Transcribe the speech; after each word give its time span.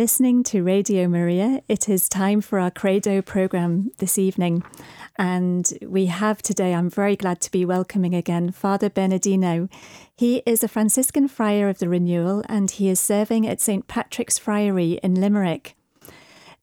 Listening 0.00 0.42
to 0.44 0.62
Radio 0.62 1.08
Maria. 1.08 1.60
It 1.68 1.86
is 1.86 2.08
time 2.08 2.40
for 2.40 2.58
our 2.58 2.70
Credo 2.70 3.20
program 3.20 3.90
this 3.98 4.16
evening. 4.16 4.64
And 5.18 5.70
we 5.86 6.06
have 6.06 6.40
today, 6.40 6.72
I'm 6.72 6.88
very 6.88 7.16
glad 7.16 7.42
to 7.42 7.50
be 7.50 7.66
welcoming 7.66 8.14
again 8.14 8.50
Father 8.50 8.88
Bernardino. 8.88 9.68
He 10.16 10.42
is 10.46 10.64
a 10.64 10.68
Franciscan 10.68 11.28
friar 11.28 11.68
of 11.68 11.80
the 11.80 11.88
Renewal 11.90 12.42
and 12.48 12.70
he 12.70 12.88
is 12.88 12.98
serving 12.98 13.46
at 13.46 13.60
St. 13.60 13.88
Patrick's 13.88 14.38
Friary 14.38 14.98
in 15.02 15.20
Limerick. 15.20 15.76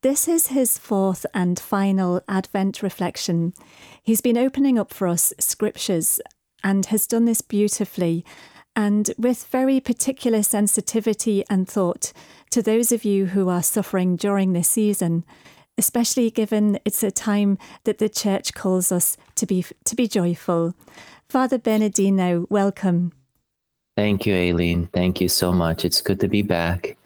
This 0.01 0.27
is 0.27 0.47
his 0.47 0.79
fourth 0.79 1.23
and 1.31 1.59
final 1.59 2.23
Advent 2.27 2.81
reflection. 2.81 3.53
He's 4.01 4.19
been 4.19 4.39
opening 4.39 4.79
up 4.79 4.91
for 4.91 5.07
us 5.07 5.31
scriptures 5.37 6.19
and 6.63 6.87
has 6.87 7.05
done 7.05 7.25
this 7.25 7.41
beautifully 7.41 8.25
and 8.77 9.09
with 9.17 9.45
very 9.45 9.79
particular 9.79 10.43
sensitivity 10.43 11.43
and 11.49 11.67
thought 11.67 12.13
to 12.51 12.61
those 12.61 12.91
of 12.91 13.05
you 13.05 13.27
who 13.27 13.49
are 13.49 13.63
suffering 13.63 14.15
during 14.15 14.53
this 14.53 14.69
season, 14.69 15.25
especially 15.77 16.29
given 16.31 16.79
it's 16.85 17.03
a 17.03 17.11
time 17.11 17.57
that 17.83 17.97
the 17.97 18.09
church 18.09 18.53
calls 18.53 18.91
us 18.91 19.17
to 19.35 19.45
be 19.45 19.65
to 19.85 19.95
be 19.95 20.07
joyful. 20.07 20.73
Father 21.29 21.57
Bernardino, 21.57 22.47
welcome. 22.49 23.11
Thank 23.95 24.25
you, 24.25 24.35
Aileen. 24.35 24.89
Thank 24.93 25.19
you 25.19 25.27
so 25.27 25.51
much. 25.51 25.83
It's 25.83 26.01
good 26.01 26.19
to 26.19 26.27
be 26.27 26.41
back. 26.41 26.97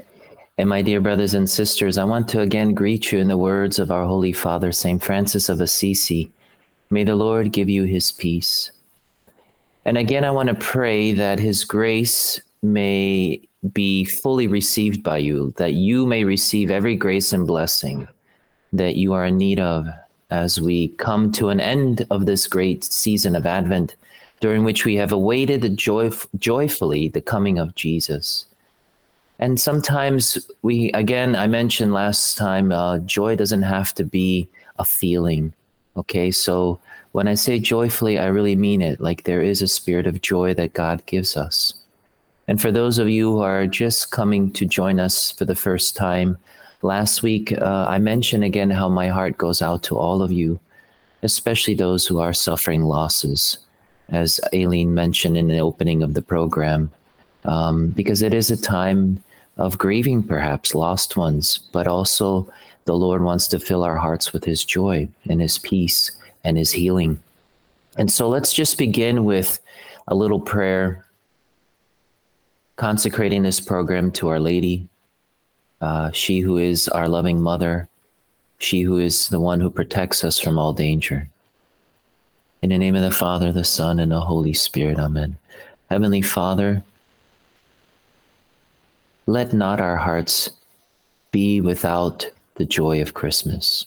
And 0.58 0.70
my 0.70 0.81
dear 0.81 1.02
brothers 1.02 1.34
and 1.34 1.50
sisters, 1.50 1.97
I 1.97 2.03
want 2.03 2.28
to 2.30 2.42
again 2.42 2.73
greet 2.73 3.12
you 3.12 3.19
in 3.19 3.28
the 3.28 3.38
words 3.38 3.80
of 3.80 3.92
our 3.92 4.06
Holy 4.06 4.34
Father, 4.34 4.72
St. 4.72 5.02
Francis 5.02 5.50
of 5.50 5.62
Assisi. 5.62 6.31
May 6.89 7.03
the 7.03 7.16
Lord 7.16 7.52
give 7.52 7.69
you 7.69 7.86
his 7.86 8.12
peace. 8.12 8.72
And 9.86 9.97
again, 9.97 10.23
I 10.23 10.31
want 10.31 10.50
to 10.50 10.56
pray 10.56 11.12
that 11.14 11.39
His 11.39 11.64
grace 11.64 12.39
may 12.62 13.42
be 13.73 14.06
fully 14.06 14.48
received 14.48 15.04
by 15.04 15.17
you, 15.17 15.54
that 15.58 15.73
you 15.73 16.06
may 16.06 16.23
receive 16.23 16.72
every 16.72 16.95
grace 16.95 17.34
and 17.34 17.45
blessing 17.45 18.08
that 18.73 18.95
you 18.95 19.14
are 19.14 19.26
in 19.26 19.38
need 19.38 19.59
of 19.59 19.88
as 20.30 20.62
we 20.62 20.88
come 20.90 21.31
to 21.34 21.50
an 21.50 21.59
end 21.59 22.06
of 22.09 22.26
this 22.26 22.48
great 22.48 22.84
season 22.84 23.36
of 23.36 23.45
Advent, 23.45 23.95
during 24.40 24.64
which 24.64 24.86
we 24.86 24.95
have 24.95 25.12
awaited 25.12 25.78
joy, 25.78 26.09
joyfully 26.38 27.09
the 27.09 27.22
coming 27.22 27.59
of 27.59 27.76
Jesus. 27.76 28.45
And 29.40 29.59
sometimes 29.59 30.50
we, 30.62 30.92
again, 30.94 31.36
I 31.36 31.48
mentioned 31.48 31.94
last 31.94 32.38
time, 32.38 32.72
uh, 32.72 33.00
joy 33.00 33.36
doesn't 33.36 33.64
have 33.64 33.94
to 33.96 34.03
be 34.03 34.48
a 34.80 34.86
feeling. 34.86 35.53
Okay, 35.98 36.31
so 36.31 36.80
when 37.12 37.28
I 37.28 37.34
say 37.34 37.59
joyfully, 37.59 38.18
I 38.18 38.28
really 38.28 38.56
mean 38.56 38.81
it. 38.81 39.02
Like 39.02 39.23
there 39.23 39.42
is 39.42 39.62
a 39.62 39.68
spirit 39.68 40.08
of 40.08 40.22
joy 40.22 40.53
that 40.53 40.73
God 40.73 41.06
gives 41.08 41.36
us. 41.36 41.73
And 42.52 42.61
for 42.61 42.69
those 42.69 42.99
of 42.99 43.09
you 43.09 43.31
who 43.31 43.39
are 43.39 43.66
just 43.66 44.11
coming 44.11 44.52
to 44.52 44.66
join 44.66 44.99
us 44.99 45.31
for 45.31 45.45
the 45.45 45.55
first 45.55 45.95
time, 45.95 46.38
last 46.81 47.23
week 47.23 47.53
uh, 47.53 47.85
I 47.88 47.97
mentioned 47.97 48.44
again 48.44 48.69
how 48.69 48.89
my 48.89 49.07
heart 49.07 49.38
goes 49.38 49.61
out 49.61 49.83
to 49.83 49.97
all 49.97 50.21
of 50.21 50.33
you, 50.33 50.59
especially 51.23 51.75
those 51.75 52.05
who 52.05 52.19
are 52.19 52.33
suffering 52.33 52.83
losses, 52.83 53.59
as 54.09 54.38
Aileen 54.53 54.94
mentioned 54.94 55.38
in 55.38 55.47
the 55.47 55.59
opening 55.59 56.03
of 56.03 56.13
the 56.13 56.22
program, 56.22 56.91
um, 57.45 57.88
because 57.91 58.22
it 58.22 58.33
is 58.33 58.52
a 58.52 58.61
time 58.61 59.23
of 59.55 59.77
grieving, 59.77 60.22
perhaps 60.22 60.75
lost 60.75 61.16
ones, 61.16 61.57
but 61.72 61.88
also 61.88 62.52
the 62.83 62.97
Lord 62.97 63.23
wants 63.23 63.47
to 63.47 63.61
fill 63.61 63.85
our 63.85 63.95
hearts 63.95 64.33
with 64.33 64.44
His 64.44 64.66
joy 64.66 65.07
and 65.29 65.40
His 65.40 65.57
peace 65.57 66.11
and 66.44 66.57
his 66.57 66.73
healing. 66.73 67.17
And 67.95 68.11
so 68.11 68.28
let's 68.28 68.51
just 68.51 68.78
begin 68.78 69.23
with 69.23 69.57
a 70.09 70.16
little 70.16 70.41
prayer 70.41 71.06
consecrating 72.81 73.44
this 73.44 73.59
program 73.59 74.09
to 74.09 74.28
Our 74.28 74.40
Lady, 74.40 74.88
uh, 75.81 76.09
she 76.14 76.40
who 76.40 76.58
is 76.58 76.88
our 76.88 77.08
loving 77.08 77.40
mother, 77.40 77.88
she 78.58 78.81
who 78.81 78.97
is 78.97 79.28
the 79.28 79.40
one 79.40 79.62
who 79.62 79.69
protects 79.69 80.24
us 80.24 80.40
from 80.40 80.58
all 80.58 80.74
danger. 80.74 81.30
In 82.64 82.72
the 82.72 82.80
name 82.80 82.96
of 82.96 83.03
the 83.03 83.12
Father, 83.12 83.52
the 83.52 83.64
Son, 83.64 84.00
and 84.00 84.12
the 84.12 84.20
Holy 84.20 84.53
Spirit, 84.53 84.97
Amen. 84.97 85.38
Heavenly 85.91 86.24
Father, 86.24 86.81
let 89.28 89.53
not 89.53 89.80
our 89.80 89.97
hearts 89.97 90.50
be 91.30 91.62
without 91.62 92.25
the 92.56 92.66
joy 92.66 93.00
of 93.00 93.14
Christmas. 93.14 93.86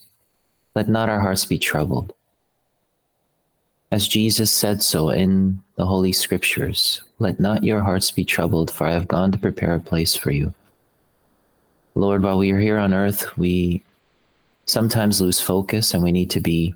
Let 0.77 0.89
not 0.89 1.09
our 1.09 1.19
hearts 1.19 1.45
be 1.45 1.59
troubled 1.59 2.15
as 3.95 4.09
Jesus 4.09 4.51
said 4.51 4.83
so 4.83 5.11
in 5.11 5.63
the 5.77 5.87
Holy 5.87 6.11
Scriptures. 6.13 7.01
Let 7.21 7.39
not 7.39 7.63
your 7.63 7.81
hearts 7.81 8.11
be 8.11 8.25
troubled, 8.25 8.69
for 8.69 8.89
I 8.89 8.93
have 8.93 9.07
gone 9.07 9.31
to 9.31 9.39
prepare 9.39 9.77
a 9.77 9.79
place 9.79 10.17
for 10.17 10.33
you. 10.33 10.53
Lord, 11.95 12.25
while 12.25 12.37
we 12.37 12.51
are 12.51 12.59
here 12.59 12.77
on 12.77 12.93
earth, 12.93 13.39
we 13.39 13.85
sometimes 14.67 15.21
lose 15.21 15.41
focus 15.41 15.95
and 15.95 16.03
we 16.03 16.11
need 16.11 16.29
to 16.31 16.41
be 16.41 16.75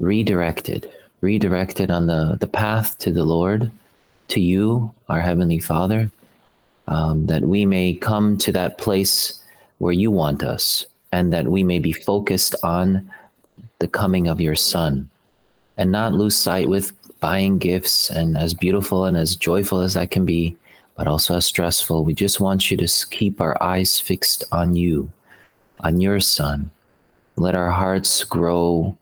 redirected, 0.00 0.90
redirected 1.20 1.90
on 1.90 2.06
the, 2.06 2.38
the 2.40 2.46
path 2.46 2.96
to 3.00 3.12
the 3.12 3.24
Lord, 3.24 3.70
to 4.28 4.40
you, 4.40 4.94
our 5.10 5.20
Heavenly 5.20 5.58
Father, 5.58 6.10
um, 6.88 7.26
that 7.26 7.42
we 7.42 7.66
may 7.66 7.92
come 7.92 8.38
to 8.38 8.52
that 8.52 8.78
place 8.78 9.38
where 9.76 9.92
you 9.92 10.10
want 10.10 10.42
us 10.42 10.86
and 11.12 11.30
that 11.34 11.46
we 11.46 11.62
may 11.62 11.78
be 11.78 11.92
focused 11.92 12.54
on 12.62 13.10
the 13.80 13.88
coming 13.88 14.28
of 14.28 14.40
your 14.40 14.56
Son 14.56 15.10
and 15.76 15.92
not 15.92 16.14
lose 16.14 16.36
sight 16.36 16.68
with 16.68 16.92
buying 17.20 17.58
gifts 17.58 18.10
and 18.10 18.36
as 18.36 18.54
beautiful 18.54 19.04
and 19.04 19.16
as 19.16 19.36
joyful 19.36 19.80
as 19.80 19.94
that 19.94 20.10
can 20.10 20.24
be, 20.24 20.56
but 20.96 21.06
also 21.06 21.36
as 21.36 21.46
stressful. 21.46 22.04
We 22.04 22.14
just 22.14 22.40
want 22.40 22.70
you 22.70 22.76
to 22.76 23.06
keep 23.10 23.40
our 23.40 23.60
eyes 23.62 24.00
fixed 24.00 24.44
on 24.52 24.76
you, 24.76 25.10
on 25.80 26.00
your 26.00 26.20
son. 26.20 26.70
Let 27.36 27.54
our 27.54 27.70
hearts 27.70 28.24
grow. 28.24 28.96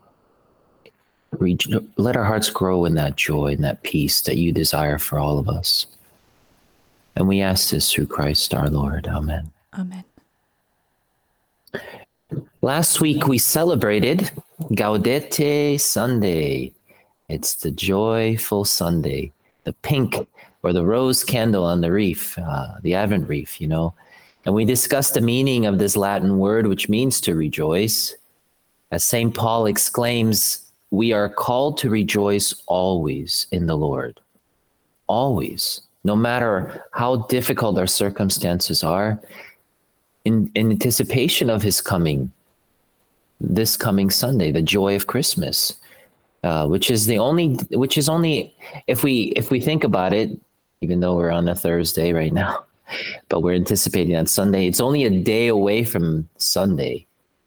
Let 1.97 2.17
our 2.17 2.25
hearts 2.25 2.51
grow 2.51 2.85
in 2.85 2.95
that 2.95 3.17
joy 3.17 3.53
and 3.53 3.65
that 3.65 3.83
peace 3.83 4.21
that 4.23 4.37
you 4.37 4.53
desire 4.53 4.99
for 4.99 5.19
all 5.19 5.39
of 5.39 5.49
us. 5.49 5.87
And 7.17 7.29
we 7.29 7.41
ask 7.41 7.71
this 7.71 7.93
through 7.93 8.07
Christ 8.07 8.55
our 8.55 8.69
Lord. 8.69 9.07
Amen. 9.07 9.53
Amen. 9.79 10.05
Last 12.65 13.03
week 13.03 13.27
we 13.27 13.37
celebrated 13.37 14.31
Gaudete 14.71 15.79
Sunday. 15.79 16.73
It's 17.29 17.57
the 17.57 17.71
joyful 17.71 18.65
Sunday, 18.65 19.33
the 19.65 19.75
pink 19.75 20.27
or 20.63 20.73
the 20.73 20.83
rose 20.83 21.23
candle 21.25 21.65
on 21.65 21.83
the 21.83 21.93
reef, 21.93 22.39
uh, 22.39 22.77
the 22.81 22.95
Advent 22.95 23.29
reef, 23.29 23.61
you 23.61 23.69
know. 23.69 23.93
And 24.47 24.55
we 24.55 24.65
discussed 24.65 25.13
the 25.13 25.21
meaning 25.21 25.67
of 25.67 25.79
this 25.79 25.95
Latin 25.95 26.39
word, 26.39 26.67
which 26.67 26.89
means 26.89 27.21
to 27.21 27.35
rejoice. 27.35 28.15
As 28.91 29.05
St. 29.05 29.35
Paul 29.35 29.67
exclaims, 29.67 30.73
we 30.91 31.13
are 31.13 31.29
called 31.29 31.77
to 31.81 31.91
rejoice 31.91 32.55
always 32.65 33.47
in 33.53 33.67
the 33.67 33.77
Lord. 33.77 34.23
Always, 35.07 35.83
no 36.03 36.17
matter 36.17 36.83
how 36.93 37.27
difficult 37.27 37.77
our 37.77 37.87
circumstances 37.87 38.83
are, 38.83 39.21
in, 40.25 40.51
in 40.55 40.71
anticipation 40.71 41.51
of 41.51 41.61
his 41.61 41.83
coming 41.83 42.33
this 43.41 43.77
coming 43.77 44.11
Sunday, 44.11 44.53
the 44.53 44.63
joy 44.63 44.97
of 44.97 45.07
Christmas, 45.07 45.75
uh, 46.43 46.67
which 46.67 46.91
is 46.91 47.07
the 47.07 47.19
only, 47.19 47.55
which 47.71 47.99
is 47.99 48.09
only, 48.09 48.55
if 48.87 49.03
we 49.03 49.33
if 49.37 49.51
we 49.51 49.61
think 49.61 49.85
about 49.85 50.13
it, 50.13 50.31
even 50.81 51.01
though 51.01 51.17
we're 51.17 51.31
on 51.31 51.49
a 51.49 51.55
Thursday 51.55 52.13
right 52.13 52.33
now, 52.33 52.65
but 53.29 53.41
we're 53.41 53.55
anticipating 53.55 54.17
on 54.17 54.27
Sunday. 54.27 54.67
It's 54.67 54.81
only 54.81 55.05
a 55.05 55.11
day 55.11 55.49
away 55.49 55.85
from 55.85 56.29
Sunday. 56.37 57.07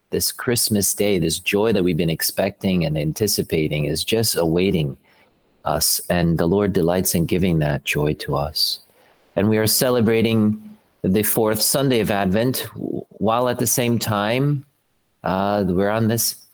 This 0.09 0.31
Christmas 0.31 0.93
day, 0.93 1.19
this 1.19 1.37
joy 1.37 1.73
that 1.73 1.83
we've 1.83 1.97
been 1.97 2.09
expecting 2.09 2.85
and 2.85 2.97
anticipating 2.97 3.85
is 3.85 4.05
just 4.05 4.37
awaiting 4.37 4.97
us, 5.65 5.99
and 6.09 6.37
the 6.37 6.47
Lord 6.47 6.71
delights 6.71 7.13
in 7.13 7.25
giving 7.25 7.59
that 7.59 7.83
joy 7.83 8.13
to 8.13 8.35
us. 8.35 8.79
And 9.35 9.49
we 9.49 9.57
are 9.57 9.67
celebrating 9.67 10.77
the 11.03 11.23
fourth 11.23 11.61
Sunday 11.61 11.99
of 11.99 12.09
Advent, 12.09 12.67
while 12.73 13.49
at 13.49 13.59
the 13.59 13.67
same 13.67 13.99
time 13.99 14.65
uh, 15.23 15.63
we're 15.67 15.89
on 15.89 16.07
this 16.07 16.47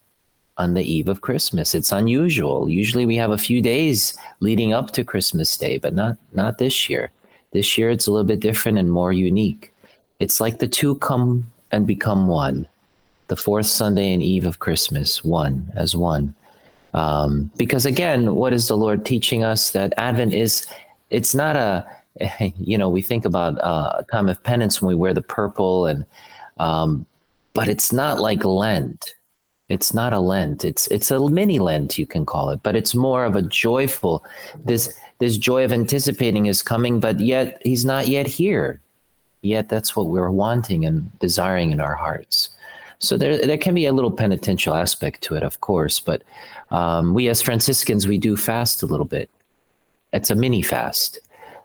on 0.57 0.74
the 0.74 0.83
eve 0.83 1.07
of 1.07 1.21
Christmas. 1.21 1.74
It's 1.74 1.92
unusual. 1.92 2.69
Usually 2.69 3.06
we 3.06 3.15
have 3.15 3.31
a 3.31 3.38
few 3.38 3.62
days 3.62 4.15
leading 4.39 4.71
up 4.71 4.92
to 4.92 5.04
Christmas 5.04 5.57
Day, 5.57 5.77
but 5.77 5.94
not 5.94 6.18
not 6.33 6.57
this 6.57 6.89
year. 6.89 7.12
This 7.51 7.77
year 7.77 7.89
it's 7.89 8.07
a 8.07 8.12
little 8.12 8.25
bit 8.25 8.39
different 8.39 8.77
and 8.77 8.92
more 8.92 9.13
unique. 9.13 9.74
It's 10.19 10.39
like 10.39 10.60
the 10.60 10.68
two 10.68 10.95
come 10.95 11.51
and 11.71 11.88
become 11.88 12.27
one. 12.27 12.68
The 13.27 13.36
fourth 13.36 13.65
Sunday 13.65 14.13
and 14.13 14.21
eve 14.21 14.45
of 14.45 14.60
Christmas, 14.60 15.24
one 15.24 15.71
as 15.75 15.95
one. 15.95 16.36
Um, 16.94 17.51
because 17.57 17.86
again, 17.86 18.36
what 18.36 18.54
is 18.54 18.68
the 18.68 18.77
Lord 18.77 19.06
teaching 19.06 19.44
us? 19.44 19.71
That 19.71 19.94
Advent 19.98 20.33
is, 20.33 20.68
it's 21.10 21.33
not 21.33 21.56
a, 21.56 21.86
you 22.57 22.77
know, 22.77 22.89
we 22.89 23.01
think 23.01 23.25
about 23.25 23.60
uh, 23.63 23.94
a 24.00 24.04
time 24.12 24.30
of 24.30 24.42
penance 24.44 24.81
when 24.81 24.89
we 24.89 24.95
wear 24.95 25.13
the 25.13 25.21
purple 25.21 25.88
and 25.88 26.06
um, 26.57 27.06
but 27.54 27.68
it's 27.68 27.94
not 27.94 28.20
like 28.20 28.44
Lent. 28.44 29.16
It's 29.70 29.94
not 29.94 30.14
a 30.14 30.20
Lent. 30.20 30.66
It's 30.66 30.88
it's 30.88 31.12
a 31.12 31.20
mini 31.30 31.60
Lent 31.60 31.98
you 31.98 32.06
can 32.06 32.26
call 32.26 32.50
it, 32.50 32.62
but 32.64 32.76
it's 32.76 32.94
more 32.94 33.26
of 33.26 33.36
a 33.36 33.42
joyful 33.42 34.26
this 34.66 34.94
this 35.20 35.38
joy 35.38 35.64
of 35.64 35.72
anticipating 35.72 36.48
is 36.48 36.62
coming, 36.62 37.00
but 37.00 37.20
yet 37.20 37.62
he's 37.64 37.86
not 37.86 38.08
yet 38.08 38.28
here. 38.28 38.82
yet 39.44 39.70
that's 39.70 39.96
what 39.96 40.08
we're 40.08 40.32
wanting 40.32 40.86
and 40.86 41.12
desiring 41.20 41.72
in 41.72 41.80
our 41.80 41.96
hearts. 41.96 42.50
So 43.00 43.18
there, 43.18 43.46
there 43.46 43.58
can 43.58 43.76
be 43.76 43.86
a 43.86 43.92
little 43.94 44.12
penitential 44.12 44.74
aspect 44.74 45.22
to 45.24 45.36
it, 45.36 45.44
of 45.44 45.60
course, 45.60 46.00
but 46.00 46.24
um, 46.72 47.14
we 47.14 47.28
as 47.28 47.42
Franciscans, 47.42 48.08
we 48.08 48.18
do 48.18 48.38
fast 48.38 48.82
a 48.82 48.86
little 48.86 49.06
bit. 49.06 49.30
It's 50.14 50.32
a 50.32 50.36
mini 50.36 50.62
fast 50.62 51.20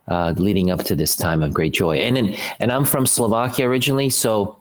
uh, 0.09 0.35
leading 0.37 0.71
up 0.71 0.83
to 0.85 0.97
this 0.97 1.15
time 1.15 1.43
of 1.43 1.55
great 1.55 1.73
joy. 1.73 1.99
And 1.99 2.37
and 2.61 2.73
I'm 2.73 2.85
from 2.85 3.07
Slovakia 3.07 3.69
originally, 3.69 4.11
so 4.11 4.58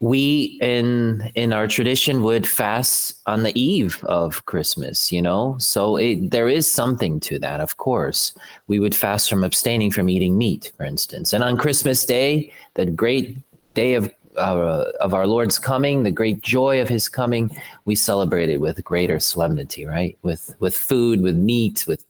we 0.00 0.58
in 0.60 1.30
in 1.34 1.52
our 1.52 1.66
tradition 1.66 2.22
would 2.22 2.46
fast 2.46 3.14
on 3.26 3.42
the 3.42 3.58
eve 3.58 4.02
of 4.04 4.44
christmas 4.44 5.10
you 5.10 5.22
know? 5.22 5.56
So 5.58 5.96
it, 5.96 6.30
there 6.30 6.48
is 6.48 6.70
something 6.70 7.18
to 7.20 7.38
that 7.38 7.60
of 7.60 7.78
course. 7.78 8.34
We 8.66 8.78
would 8.78 8.94
fast 8.94 9.30
from 9.30 9.42
abstaining 9.42 9.90
from 9.90 10.10
eating 10.10 10.36
meat 10.36 10.72
for 10.76 10.84
instance. 10.84 11.32
And 11.32 11.42
on 11.42 11.56
christmas 11.56 12.04
day 12.04 12.52
the 12.74 12.86
great 12.86 13.38
day 13.74 13.94
of 13.94 14.12
uh, 14.36 14.92
of 15.00 15.14
our 15.14 15.26
lord's 15.26 15.58
coming 15.58 16.02
the 16.02 16.10
great 16.10 16.42
joy 16.42 16.82
of 16.82 16.90
his 16.90 17.08
coming 17.08 17.50
we 17.86 17.94
celebrate 17.94 18.50
it 18.50 18.60
with 18.60 18.84
greater 18.84 19.18
solemnity 19.18 19.86
right? 19.86 20.18
With 20.22 20.54
with 20.58 20.76
food 20.76 21.22
with 21.22 21.36
meat 21.36 21.86
with 21.88 22.04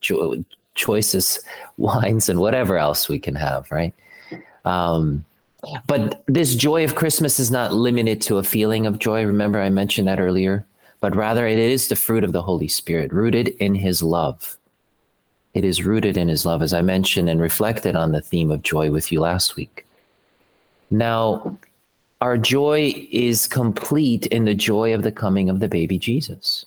choicest 0.75 1.39
wines 1.77 2.29
and 2.29 2.41
whatever 2.41 2.79
else 2.79 3.09
we 3.09 3.21
can 3.21 3.37
have 3.37 3.71
right? 3.71 3.95
Um 4.65 5.25
but 5.87 6.23
this 6.27 6.55
joy 6.55 6.85
of 6.85 6.95
Christmas 6.95 7.39
is 7.39 7.51
not 7.51 7.73
limited 7.73 8.21
to 8.23 8.39
a 8.39 8.43
feeling 8.43 8.87
of 8.87 8.99
joy. 8.99 9.25
Remember, 9.25 9.61
I 9.61 9.71
mentioned 9.71 10.09
that 10.09 10.21
earlier, 10.21 10.67
but 11.01 11.17
rather 11.17 11.47
it 11.47 11.59
is 11.59 11.89
the 11.89 11.97
fruit 11.97 12.25
of 12.25 12.33
the 12.33 12.43
Holy 12.43 12.69
Spirit, 12.69 13.13
rooted 13.13 13.49
in 13.49 13.75
His 13.75 14.03
love. 14.03 14.57
It 15.55 15.65
is 15.65 15.85
rooted 15.85 16.17
in 16.17 16.29
His 16.29 16.45
love, 16.45 16.63
as 16.63 16.75
I 16.75 16.83
mentioned 16.83 17.29
and 17.29 17.41
reflected 17.41 17.97
on 17.97 18.13
the 18.13 18.21
theme 18.21 18.51
of 18.51 18.63
joy 18.63 18.91
with 18.91 19.11
you 19.11 19.21
last 19.21 19.57
week. 19.57 19.87
Now, 20.91 21.59
our 22.21 22.39
joy 22.39 22.95
is 23.11 23.47
complete 23.47 24.27
in 24.27 24.45
the 24.45 24.55
joy 24.55 24.95
of 24.95 25.03
the 25.03 25.13
coming 25.13 25.51
of 25.51 25.61
the 25.61 25.69
baby 25.69 25.99
Jesus. 25.99 26.67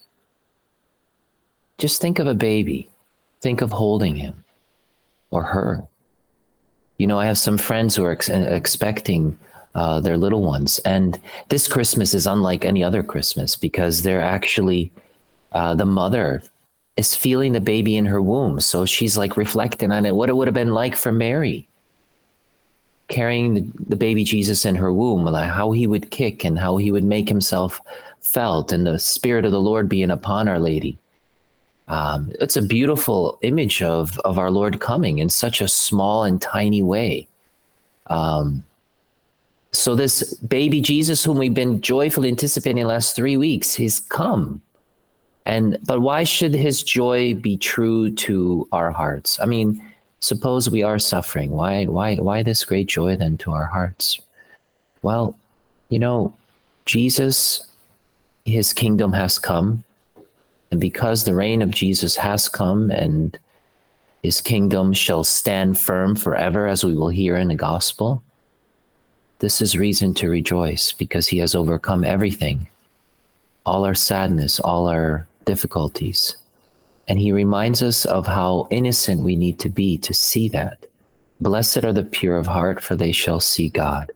Just 1.78 2.02
think 2.02 2.20
of 2.20 2.28
a 2.28 2.34
baby, 2.34 2.90
think 3.42 3.62
of 3.62 3.72
holding 3.72 4.16
him 4.16 4.44
or 5.32 5.44
her 5.44 5.88
you 7.00 7.08
know, 7.08 7.20
I 7.20 7.26
have 7.26 7.38
some 7.38 7.58
friends 7.58 7.96
who 7.96 8.04
are 8.04 8.12
ex- 8.12 8.30
expecting 8.30 9.38
uh, 9.74 10.00
their 10.00 10.18
little 10.18 10.44
ones, 10.44 10.80
and 10.80 11.20
this 11.48 11.68
Christmas 11.68 12.14
is 12.14 12.28
unlike 12.28 12.66
any 12.66 12.84
other 12.84 13.02
Christmas 13.02 13.56
because 13.56 14.04
they're 14.04 14.22
actually 14.22 14.92
uh, 15.54 15.74
the 15.74 15.86
mother 15.86 16.44
is 16.98 17.16
feeling 17.16 17.54
the 17.54 17.62
baby 17.62 17.96
in 17.96 18.06
her 18.06 18.22
womb, 18.22 18.60
so 18.60 18.86
she's 18.86 19.18
like 19.18 19.38
reflecting 19.38 19.92
on 19.92 20.06
it, 20.06 20.14
what 20.14 20.30
it 20.30 20.36
would 20.36 20.48
have 20.48 20.54
been 20.54 20.74
like 20.74 20.96
for 20.96 21.12
Mary 21.12 21.66
carrying 23.08 23.56
the, 23.56 23.66
the 23.88 23.96
baby 23.96 24.24
Jesus 24.24 24.66
in 24.66 24.76
her 24.76 24.94
womb, 24.94 25.26
like 25.26 25.50
how 25.50 25.72
he 25.72 25.88
would 25.88 26.12
kick 26.12 26.44
and 26.44 26.60
how 26.60 26.78
he 26.78 26.92
would 26.92 27.04
make 27.04 27.28
himself 27.28 27.82
felt, 28.22 28.72
and 28.72 28.86
the 28.86 29.00
Spirit 29.00 29.46
of 29.46 29.52
the 29.52 29.62
Lord 29.62 29.90
being 29.90 30.12
upon 30.12 30.48
Our 30.48 30.60
Lady 30.60 30.98
um, 31.90 32.32
it's 32.40 32.56
a 32.56 32.62
beautiful 32.62 33.40
image 33.42 33.82
of 33.82 34.18
of 34.20 34.38
our 34.38 34.52
Lord 34.52 34.80
coming 34.80 35.18
in 35.18 35.30
such 35.30 35.60
a 35.60 35.68
small 35.68 36.24
and 36.24 36.42
tiny 36.42 36.84
way. 36.84 37.28
Um, 38.08 38.64
so 39.72 39.96
this 39.96 40.34
baby 40.36 40.82
Jesus, 40.82 41.24
whom 41.24 41.38
we've 41.38 41.54
been 41.54 41.82
joyfully 41.82 42.30
anticipating 42.30 42.84
the 42.84 42.90
last 42.90 43.16
three 43.16 43.38
weeks, 43.38 43.74
he's 43.74 44.00
come. 44.00 44.62
And 45.46 45.80
but 45.84 46.02
why 46.02 46.24
should 46.24 46.54
his 46.54 46.84
joy 46.84 47.34
be 47.34 47.58
true 47.58 48.12
to 48.12 48.68
our 48.72 48.92
hearts? 48.92 49.40
I 49.40 49.46
mean, 49.46 49.84
suppose 50.20 50.70
we 50.70 50.84
are 50.84 51.00
suffering. 51.00 51.52
Why 51.52 51.86
why 51.86 52.16
why 52.18 52.44
this 52.44 52.64
great 52.64 52.88
joy 52.88 53.16
then 53.16 53.38
to 53.40 53.52
our 53.52 53.66
hearts? 53.66 54.20
Well, 55.02 55.36
you 55.90 55.98
know, 55.98 56.36
Jesus, 56.86 57.66
his 58.46 58.74
kingdom 58.74 59.12
has 59.14 59.40
come 59.40 59.84
and 60.72 60.80
because 60.80 61.24
the 61.24 61.36
reign 61.36 61.62
of 61.62 61.72
Jesus 61.72 62.16
has 62.16 62.48
come 62.48 62.92
and 62.92 63.38
his 64.22 64.42
kingdom 64.42 64.94
shall 64.94 65.24
stand 65.24 65.80
firm 65.80 66.16
forever, 66.16 66.68
as 66.68 66.84
we 66.84 66.94
will 66.94 67.10
hear 67.10 67.38
in 67.38 67.48
the 67.48 67.56
gospel, 67.56 68.22
this 69.40 69.62
is 69.62 69.78
reason 69.78 70.14
to 70.16 70.30
rejoice 70.30 70.92
because 70.92 71.28
he 71.28 71.38
has 71.38 71.56
overcome 71.56 72.04
everything, 72.04 72.68
all 73.66 73.86
our 73.86 73.96
sadness, 73.96 74.60
all 74.60 74.88
our 74.88 75.28
difficulties. 75.46 76.36
And 77.08 77.18
he 77.18 77.32
reminds 77.32 77.82
us 77.82 78.06
of 78.06 78.28
how 78.28 78.68
innocent 78.70 79.22
we 79.22 79.36
need 79.36 79.58
to 79.60 79.70
be 79.70 79.98
to 80.00 80.14
see 80.14 80.50
that. 80.50 80.86
Blessed 81.42 81.86
are 81.86 81.94
the 81.94 82.04
pure 82.04 82.38
of 82.38 82.46
heart, 82.46 82.84
for 82.84 82.96
they 82.96 83.14
shall 83.14 83.40
see 83.40 83.70
God. 83.70 84.12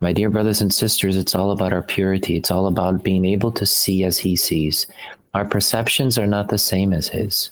My 0.00 0.12
dear 0.12 0.28
brothers 0.28 0.60
and 0.60 0.72
sisters, 0.72 1.16
it's 1.16 1.34
all 1.34 1.50
about 1.52 1.72
our 1.72 1.82
purity. 1.82 2.36
It's 2.36 2.50
all 2.50 2.66
about 2.66 3.02
being 3.02 3.24
able 3.24 3.50
to 3.52 3.64
see 3.64 4.04
as 4.04 4.18
he 4.18 4.36
sees. 4.36 4.86
Our 5.34 5.44
perceptions 5.44 6.18
are 6.18 6.26
not 6.26 6.48
the 6.48 6.58
same 6.58 6.92
as 6.92 7.08
his. 7.08 7.50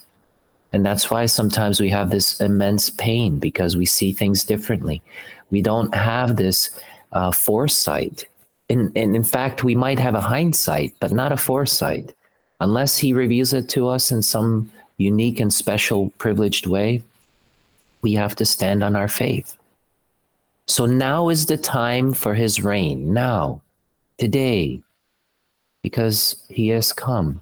And 0.72 0.84
that's 0.84 1.10
why 1.10 1.26
sometimes 1.26 1.80
we 1.80 1.88
have 1.90 2.10
this 2.10 2.40
immense 2.40 2.90
pain 2.90 3.38
because 3.38 3.76
we 3.76 3.86
see 3.86 4.12
things 4.12 4.44
differently. 4.44 5.02
We 5.50 5.62
don't 5.62 5.92
have 5.94 6.36
this 6.36 6.70
uh, 7.12 7.32
foresight. 7.32 8.26
In, 8.68 8.92
in 8.94 9.24
fact, 9.24 9.64
we 9.64 9.74
might 9.74 9.98
have 9.98 10.14
a 10.14 10.20
hindsight, 10.20 10.94
but 11.00 11.10
not 11.10 11.32
a 11.32 11.36
foresight. 11.36 12.14
Unless 12.60 12.98
he 12.98 13.12
reveals 13.12 13.52
it 13.52 13.68
to 13.70 13.88
us 13.88 14.12
in 14.12 14.22
some 14.22 14.70
unique 14.98 15.40
and 15.40 15.52
special, 15.52 16.10
privileged 16.18 16.66
way, 16.66 17.02
we 18.02 18.12
have 18.12 18.36
to 18.36 18.44
stand 18.44 18.84
on 18.84 18.94
our 18.94 19.08
faith. 19.08 19.56
So 20.68 20.86
now 20.86 21.30
is 21.30 21.46
the 21.46 21.56
time 21.56 22.12
for 22.12 22.34
his 22.34 22.62
reign. 22.62 23.12
Now, 23.12 23.60
today, 24.18 24.82
because 25.82 26.36
he 26.48 26.68
has 26.68 26.92
come 26.92 27.40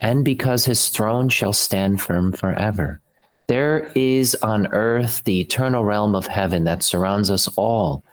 and 0.00 0.24
because 0.24 0.64
his 0.64 0.88
throne 0.88 1.28
shall 1.28 1.52
stand 1.52 2.00
firm 2.00 2.32
forever. 2.32 3.00
There 3.46 3.90
is 3.94 4.34
on 4.42 4.68
earth 4.68 5.22
the 5.24 5.40
eternal 5.40 5.84
realm 5.84 6.14
of 6.14 6.26
heaven 6.26 6.64
that 6.64 6.82
surrounds 6.82 7.30
us 7.30 7.48
all. 7.56 8.04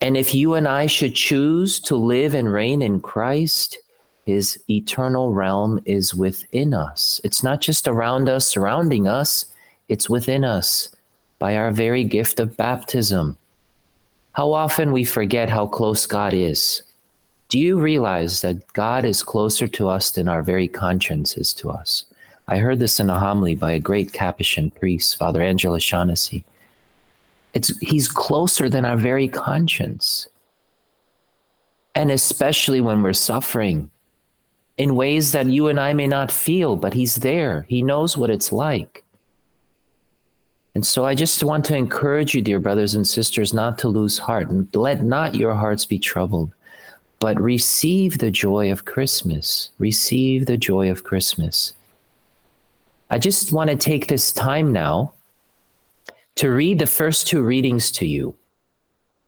And 0.00 0.16
if 0.16 0.34
you 0.34 0.54
and 0.54 0.66
I 0.66 0.86
should 0.86 1.14
choose 1.14 1.80
to 1.80 1.96
live 1.96 2.34
and 2.34 2.52
reign 2.52 2.82
in 2.82 3.00
Christ, 3.00 3.78
his 4.24 4.58
eternal 4.68 5.32
realm 5.32 5.80
is 5.84 6.14
within 6.14 6.74
us. 6.74 7.20
It's 7.22 7.42
not 7.42 7.60
just 7.60 7.86
around 7.86 8.28
us, 8.28 8.46
surrounding 8.46 9.06
us, 9.06 9.46
it's 9.88 10.10
within 10.10 10.44
us 10.44 10.88
by 11.38 11.56
our 11.56 11.70
very 11.70 12.02
gift 12.02 12.40
of 12.40 12.56
baptism. 12.56 13.38
How 14.32 14.52
often 14.52 14.92
we 14.92 15.04
forget 15.04 15.48
how 15.48 15.66
close 15.66 16.06
God 16.06 16.34
is. 16.34 16.82
Do 17.56 17.62
you 17.62 17.78
realize 17.80 18.42
that 18.42 18.70
God 18.74 19.06
is 19.06 19.22
closer 19.22 19.66
to 19.66 19.88
us 19.88 20.10
than 20.10 20.28
our 20.28 20.42
very 20.42 20.68
conscience 20.68 21.38
is 21.38 21.54
to 21.54 21.70
us? 21.70 22.04
I 22.48 22.58
heard 22.58 22.80
this 22.80 23.00
in 23.00 23.08
a 23.08 23.18
homily 23.18 23.54
by 23.54 23.72
a 23.72 23.80
great 23.80 24.12
Capuchin 24.12 24.70
priest, 24.70 25.16
Father 25.16 25.40
Angelus 25.40 25.82
Shaughnessy. 25.82 26.44
It's, 27.54 27.74
he's 27.78 28.08
closer 28.08 28.68
than 28.68 28.84
our 28.84 28.98
very 28.98 29.26
conscience. 29.26 30.28
And 31.94 32.10
especially 32.10 32.82
when 32.82 33.02
we're 33.02 33.14
suffering 33.14 33.90
in 34.76 34.94
ways 34.94 35.32
that 35.32 35.46
you 35.46 35.68
and 35.68 35.80
I 35.80 35.94
may 35.94 36.08
not 36.08 36.30
feel, 36.30 36.76
but 36.76 36.92
he's 36.92 37.14
there. 37.14 37.64
He 37.70 37.80
knows 37.80 38.18
what 38.18 38.28
it's 38.28 38.52
like. 38.52 39.02
And 40.74 40.86
so 40.86 41.06
I 41.06 41.14
just 41.14 41.42
want 41.42 41.64
to 41.64 41.74
encourage 41.74 42.34
you, 42.34 42.42
dear 42.42 42.60
brothers 42.60 42.94
and 42.94 43.08
sisters, 43.08 43.54
not 43.54 43.78
to 43.78 43.88
lose 43.88 44.18
heart 44.18 44.50
and 44.50 44.68
let 44.76 45.02
not 45.02 45.34
your 45.34 45.54
hearts 45.54 45.86
be 45.86 45.98
troubled 45.98 46.52
but 47.18 47.40
receive 47.40 48.18
the 48.18 48.30
joy 48.30 48.70
of 48.70 48.84
Christmas. 48.84 49.70
Receive 49.78 50.46
the 50.46 50.56
joy 50.56 50.90
of 50.90 51.04
Christmas. 51.04 51.72
I 53.10 53.18
just 53.18 53.52
want 53.52 53.70
to 53.70 53.76
take 53.76 54.08
this 54.08 54.32
time 54.32 54.72
now 54.72 55.12
to 56.36 56.50
read 56.50 56.78
the 56.78 56.86
first 56.86 57.26
two 57.26 57.42
readings 57.42 57.90
to 57.92 58.06
you 58.06 58.34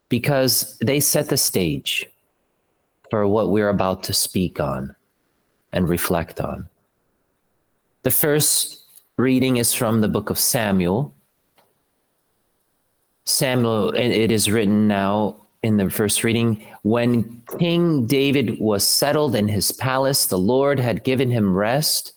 because 0.09 0.77
they 0.79 1.01
set 1.01 1.29
the 1.29 1.37
stage 1.37 2.07
for 3.11 3.27
what 3.27 3.51
we're 3.51 3.71
about 3.71 4.03
to 4.05 4.13
speak 4.13 4.61
on 4.61 4.95
and 5.73 5.89
reflect 5.89 6.41
on. 6.41 6.69
The 8.03 8.11
first 8.11 8.83
reading 9.17 9.57
is 9.57 9.73
from 9.73 10.01
the 10.01 10.09
book 10.09 10.31
of 10.31 10.39
Samuel. 10.39 11.15
Samuel, 13.25 13.91
it 13.95 14.31
is 14.31 14.51
written 14.51 14.89
now 14.89 15.37
in 15.63 15.77
the 15.77 15.91
first 15.91 16.23
reading 16.23 16.65
when 16.83 17.43
King 17.59 18.07
David 18.07 18.61
was 18.61 18.87
settled 18.87 19.35
in 19.35 19.49
his 19.49 19.73
palace, 19.73 20.27
the 20.27 20.39
Lord 20.39 20.79
had 20.79 21.05
given 21.05 21.31
him 21.31 21.55
rest 21.55 22.13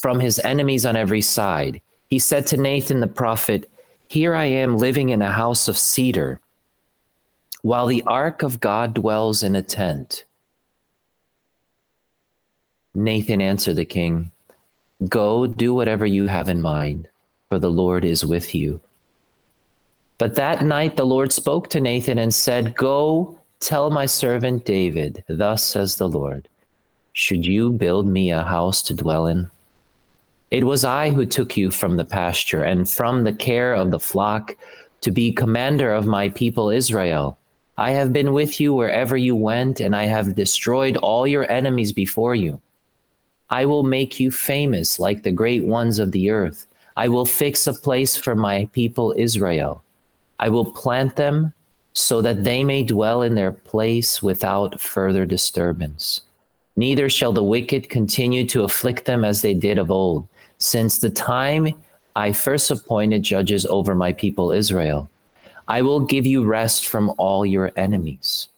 from 0.00 0.20
his 0.20 0.38
enemies 0.40 0.86
on 0.86 0.96
every 0.96 1.20
side. 1.20 1.80
He 2.08 2.18
said 2.18 2.46
to 2.48 2.56
Nathan 2.56 3.00
the 3.00 3.06
prophet, 3.06 3.68
Here 4.06 4.34
I 4.34 4.44
am 4.44 4.78
living 4.78 5.08
in 5.08 5.22
a 5.22 5.32
house 5.32 5.66
of 5.66 5.78
cedar, 5.78 6.40
while 7.62 7.86
the 7.86 8.02
ark 8.06 8.42
of 8.42 8.60
God 8.60 8.94
dwells 8.94 9.42
in 9.42 9.56
a 9.56 9.62
tent. 9.62 10.24
Nathan 12.94 13.40
answered 13.40 13.76
the 13.76 13.84
king, 13.84 14.30
Go 15.08 15.46
do 15.46 15.74
whatever 15.74 16.06
you 16.06 16.28
have 16.28 16.48
in 16.48 16.62
mind, 16.62 17.08
for 17.48 17.58
the 17.58 17.70
Lord 17.70 18.04
is 18.04 18.24
with 18.24 18.54
you. 18.54 18.80
But 20.18 20.36
that 20.36 20.62
night 20.62 20.96
the 20.96 21.06
Lord 21.06 21.32
spoke 21.32 21.68
to 21.70 21.80
Nathan 21.80 22.18
and 22.18 22.32
said, 22.32 22.76
Go 22.76 23.38
tell 23.60 23.90
my 23.90 24.06
servant 24.06 24.64
David, 24.64 25.24
Thus 25.28 25.64
says 25.64 25.96
the 25.96 26.08
Lord, 26.08 26.48
Should 27.14 27.44
you 27.44 27.70
build 27.70 28.06
me 28.06 28.30
a 28.30 28.42
house 28.42 28.82
to 28.82 28.94
dwell 28.94 29.26
in? 29.26 29.50
It 30.50 30.64
was 30.64 30.84
I 30.84 31.10
who 31.10 31.26
took 31.26 31.56
you 31.56 31.72
from 31.72 31.96
the 31.96 32.04
pasture 32.04 32.62
and 32.62 32.88
from 32.88 33.24
the 33.24 33.32
care 33.32 33.74
of 33.74 33.90
the 33.90 33.98
flock 33.98 34.56
to 35.00 35.10
be 35.10 35.32
commander 35.32 35.92
of 35.92 36.06
my 36.06 36.28
people 36.28 36.70
Israel. 36.70 37.36
I 37.76 37.90
have 37.90 38.12
been 38.12 38.32
with 38.32 38.60
you 38.60 38.72
wherever 38.72 39.16
you 39.16 39.34
went, 39.34 39.80
and 39.80 39.96
I 39.96 40.04
have 40.04 40.36
destroyed 40.36 40.96
all 40.98 41.26
your 41.26 41.50
enemies 41.50 41.92
before 41.92 42.36
you. 42.36 42.60
I 43.50 43.66
will 43.66 43.82
make 43.82 44.20
you 44.20 44.30
famous 44.30 45.00
like 45.00 45.24
the 45.24 45.32
great 45.32 45.64
ones 45.64 45.98
of 45.98 46.12
the 46.12 46.30
earth. 46.30 46.66
I 46.96 47.08
will 47.08 47.26
fix 47.26 47.66
a 47.66 47.74
place 47.74 48.16
for 48.16 48.36
my 48.36 48.68
people 48.72 49.12
Israel. 49.16 49.82
I 50.38 50.48
will 50.48 50.64
plant 50.64 51.16
them 51.16 51.52
so 51.92 52.20
that 52.22 52.44
they 52.44 52.64
may 52.64 52.82
dwell 52.82 53.22
in 53.22 53.34
their 53.34 53.52
place 53.52 54.22
without 54.22 54.80
further 54.80 55.24
disturbance. 55.24 56.22
Neither 56.76 57.08
shall 57.08 57.32
the 57.32 57.44
wicked 57.44 57.88
continue 57.88 58.46
to 58.48 58.64
afflict 58.64 59.04
them 59.04 59.24
as 59.24 59.42
they 59.42 59.54
did 59.54 59.78
of 59.78 59.90
old, 59.90 60.28
since 60.58 60.98
the 60.98 61.10
time 61.10 61.72
I 62.16 62.32
first 62.32 62.70
appointed 62.70 63.22
judges 63.22 63.64
over 63.66 63.94
my 63.94 64.12
people 64.12 64.50
Israel. 64.50 65.08
I 65.68 65.82
will 65.82 66.00
give 66.00 66.26
you 66.26 66.44
rest 66.44 66.86
from 66.86 67.12
all 67.16 67.46
your 67.46 67.72
enemies. 67.76 68.48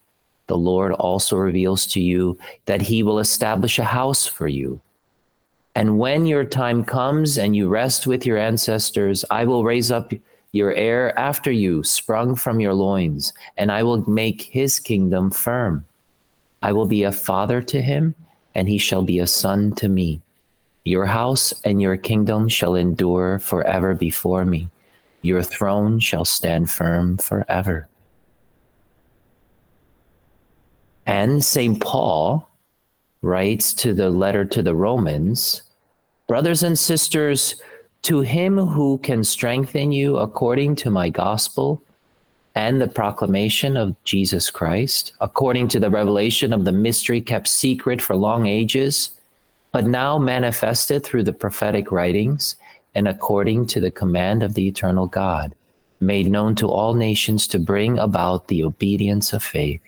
The 0.47 0.56
Lord 0.56 0.92
also 0.92 1.37
reveals 1.37 1.87
to 1.88 2.00
you 2.00 2.38
that 2.64 2.83
he 2.83 3.02
will 3.02 3.18
establish 3.18 3.78
a 3.78 3.85
house 3.85 4.26
for 4.26 4.49
you. 4.49 4.80
And 5.75 5.99
when 5.99 6.25
your 6.25 6.45
time 6.45 6.85
comes 6.85 7.37
and 7.37 7.54
you 7.54 7.68
rest 7.68 8.06
with 8.06 8.25
your 8.25 8.38
ancestors, 8.38 9.25
I 9.30 9.45
will 9.45 9.62
raise 9.62 9.90
up 9.90 10.12
your 10.52 10.72
heir 10.72 11.18
after 11.18 11.50
you, 11.50 11.82
sprung 11.82 12.34
from 12.34 12.60
your 12.60 12.74
loins, 12.74 13.32
and 13.56 13.70
I 13.70 13.82
will 13.82 14.08
make 14.08 14.42
his 14.42 14.78
kingdom 14.78 15.30
firm. 15.30 15.84
I 16.62 16.72
will 16.72 16.86
be 16.86 17.02
a 17.02 17.12
father 17.12 17.60
to 17.62 17.82
him, 17.82 18.14
and 18.54 18.68
he 18.68 18.78
shall 18.78 19.02
be 19.02 19.18
a 19.18 19.26
son 19.26 19.74
to 19.76 19.88
me. 19.88 20.22
Your 20.84 21.06
house 21.06 21.52
and 21.64 21.82
your 21.82 21.96
kingdom 21.96 22.48
shall 22.48 22.74
endure 22.74 23.38
forever 23.38 23.94
before 23.94 24.44
me. 24.44 24.68
Your 25.22 25.42
throne 25.42 25.98
shall 25.98 26.24
stand 26.24 26.70
firm 26.70 27.18
forever. 27.18 27.88
And 31.06 31.44
St. 31.44 31.80
Paul 31.80 32.48
writes 33.22 33.74
to 33.74 33.92
the 33.92 34.10
letter 34.10 34.44
to 34.44 34.62
the 34.62 34.74
Romans 34.74 35.62
Brothers 36.26 36.64
and 36.64 36.76
sisters, 36.76 37.54
to 38.06 38.20
him 38.20 38.56
who 38.56 38.98
can 38.98 39.25
strengthen 39.25 39.90
you 39.90 40.18
according 40.18 40.76
to 40.76 40.90
my 40.90 41.08
gospel 41.08 41.82
and 42.54 42.80
the 42.80 42.86
proclamation 42.86 43.76
of 43.76 43.96
Jesus 44.04 44.48
Christ, 44.48 45.12
according 45.20 45.66
to 45.68 45.80
the 45.80 45.90
revelation 45.90 46.52
of 46.52 46.64
the 46.64 46.70
mystery 46.70 47.20
kept 47.20 47.48
secret 47.48 48.00
for 48.00 48.14
long 48.14 48.46
ages, 48.46 49.10
but 49.72 49.86
now 49.86 50.18
manifested 50.18 51.02
through 51.02 51.25
the 51.25 51.32
prophetic 51.32 51.90
writings 51.90 52.54
and 52.94 53.08
according 53.08 53.66
to 53.66 53.80
the 53.80 53.90
command 53.90 54.44
of 54.44 54.54
the 54.54 54.68
eternal 54.68 55.08
God, 55.08 55.52
made 55.98 56.30
known 56.30 56.54
to 56.54 56.68
all 56.68 56.94
nations 56.94 57.48
to 57.48 57.58
bring 57.58 57.98
about 57.98 58.46
the 58.46 58.62
obedience 58.62 59.32
of 59.32 59.42
faith. 59.42 59.82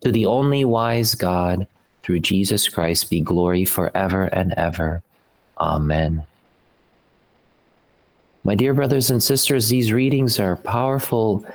To 0.00 0.10
the 0.10 0.24
only 0.24 0.64
wise 0.64 1.14
God, 1.14 1.66
through 2.02 2.20
Jesus 2.20 2.66
Christ, 2.70 3.10
be 3.10 3.20
glory 3.20 3.66
forever 3.66 4.24
and 4.24 4.54
ever. 4.54 5.02
Amen. 5.58 6.24
My 8.44 8.54
dear 8.54 8.74
brothers 8.74 9.10
and 9.10 9.22
sisters, 9.22 9.68
these 9.68 9.92
readings 9.92 10.40
are 10.40 10.56
powerful 10.56 11.46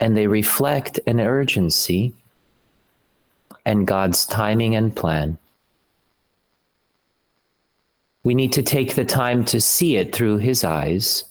and 0.00 0.16
they 0.16 0.26
reflect 0.26 0.98
an 1.06 1.20
urgency 1.20 2.14
and 3.66 3.86
God's 3.86 4.26
timing 4.26 4.74
and 4.74 4.94
plan. 4.94 5.38
We 8.24 8.34
need 8.34 8.52
to 8.52 8.62
take 8.62 8.94
the 8.94 9.04
time 9.04 9.44
to 9.46 9.60
see 9.60 9.96
it 9.96 10.14
through 10.14 10.38
His 10.38 10.64
eyes 10.64 11.24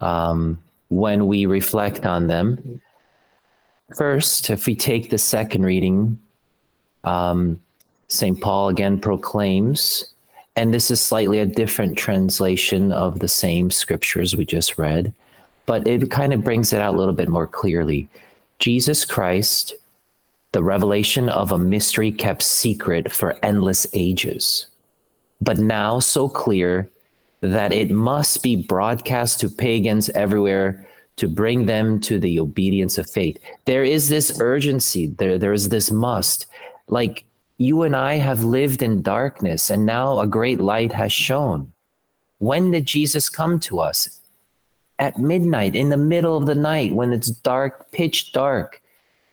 um, 0.00 0.58
when 0.88 1.26
we 1.26 1.46
reflect 1.46 2.06
on 2.06 2.26
them. 2.26 2.80
First, 3.96 4.50
if 4.50 4.66
we 4.66 4.74
take 4.74 5.10
the 5.10 5.18
second 5.18 5.64
reading, 5.64 6.18
um, 7.04 7.60
St. 8.08 8.40
Paul 8.40 8.68
again 8.68 9.00
proclaims 9.00 10.14
and 10.60 10.74
this 10.74 10.90
is 10.90 11.00
slightly 11.00 11.38
a 11.38 11.46
different 11.46 11.96
translation 11.96 12.92
of 12.92 13.20
the 13.20 13.28
same 13.28 13.70
scriptures 13.70 14.36
we 14.36 14.44
just 14.44 14.76
read, 14.76 15.10
but 15.64 15.88
it 15.88 16.10
kind 16.10 16.34
of 16.34 16.44
brings 16.44 16.74
it 16.74 16.82
out 16.82 16.94
a 16.94 16.98
little 16.98 17.14
bit 17.14 17.30
more 17.30 17.46
clearly. 17.46 18.10
Jesus 18.58 19.06
Christ, 19.06 19.72
the 20.52 20.62
revelation 20.62 21.30
of 21.30 21.50
a 21.50 21.58
mystery 21.58 22.12
kept 22.12 22.42
secret 22.42 23.10
for 23.10 23.38
endless 23.42 23.86
ages, 23.94 24.66
but 25.40 25.56
now 25.56 25.98
so 25.98 26.28
clear 26.28 26.90
that 27.40 27.72
it 27.72 27.90
must 27.90 28.42
be 28.42 28.54
broadcast 28.54 29.40
to 29.40 29.48
pagans 29.48 30.10
everywhere 30.10 30.86
to 31.16 31.26
bring 31.26 31.64
them 31.64 31.98
to 32.00 32.20
the 32.20 32.38
obedience 32.38 32.98
of 32.98 33.08
faith. 33.08 33.38
There 33.64 33.82
is 33.84 34.10
this 34.10 34.38
urgency, 34.38 35.06
there, 35.06 35.38
there 35.38 35.54
is 35.54 35.70
this 35.70 35.90
must. 35.90 36.44
Like 36.86 37.24
you 37.60 37.82
and 37.82 37.94
I 37.94 38.14
have 38.14 38.42
lived 38.42 38.82
in 38.82 39.02
darkness, 39.02 39.68
and 39.68 39.84
now 39.84 40.18
a 40.18 40.26
great 40.26 40.62
light 40.62 40.94
has 40.94 41.12
shone. 41.12 41.70
When 42.38 42.70
did 42.70 42.86
Jesus 42.86 43.28
come 43.28 43.60
to 43.60 43.80
us? 43.80 44.22
At 44.98 45.18
midnight, 45.18 45.76
in 45.76 45.90
the 45.90 45.98
middle 45.98 46.38
of 46.38 46.46
the 46.46 46.54
night, 46.54 46.94
when 46.94 47.12
it's 47.12 47.28
dark, 47.28 47.92
pitch 47.92 48.32
dark. 48.32 48.80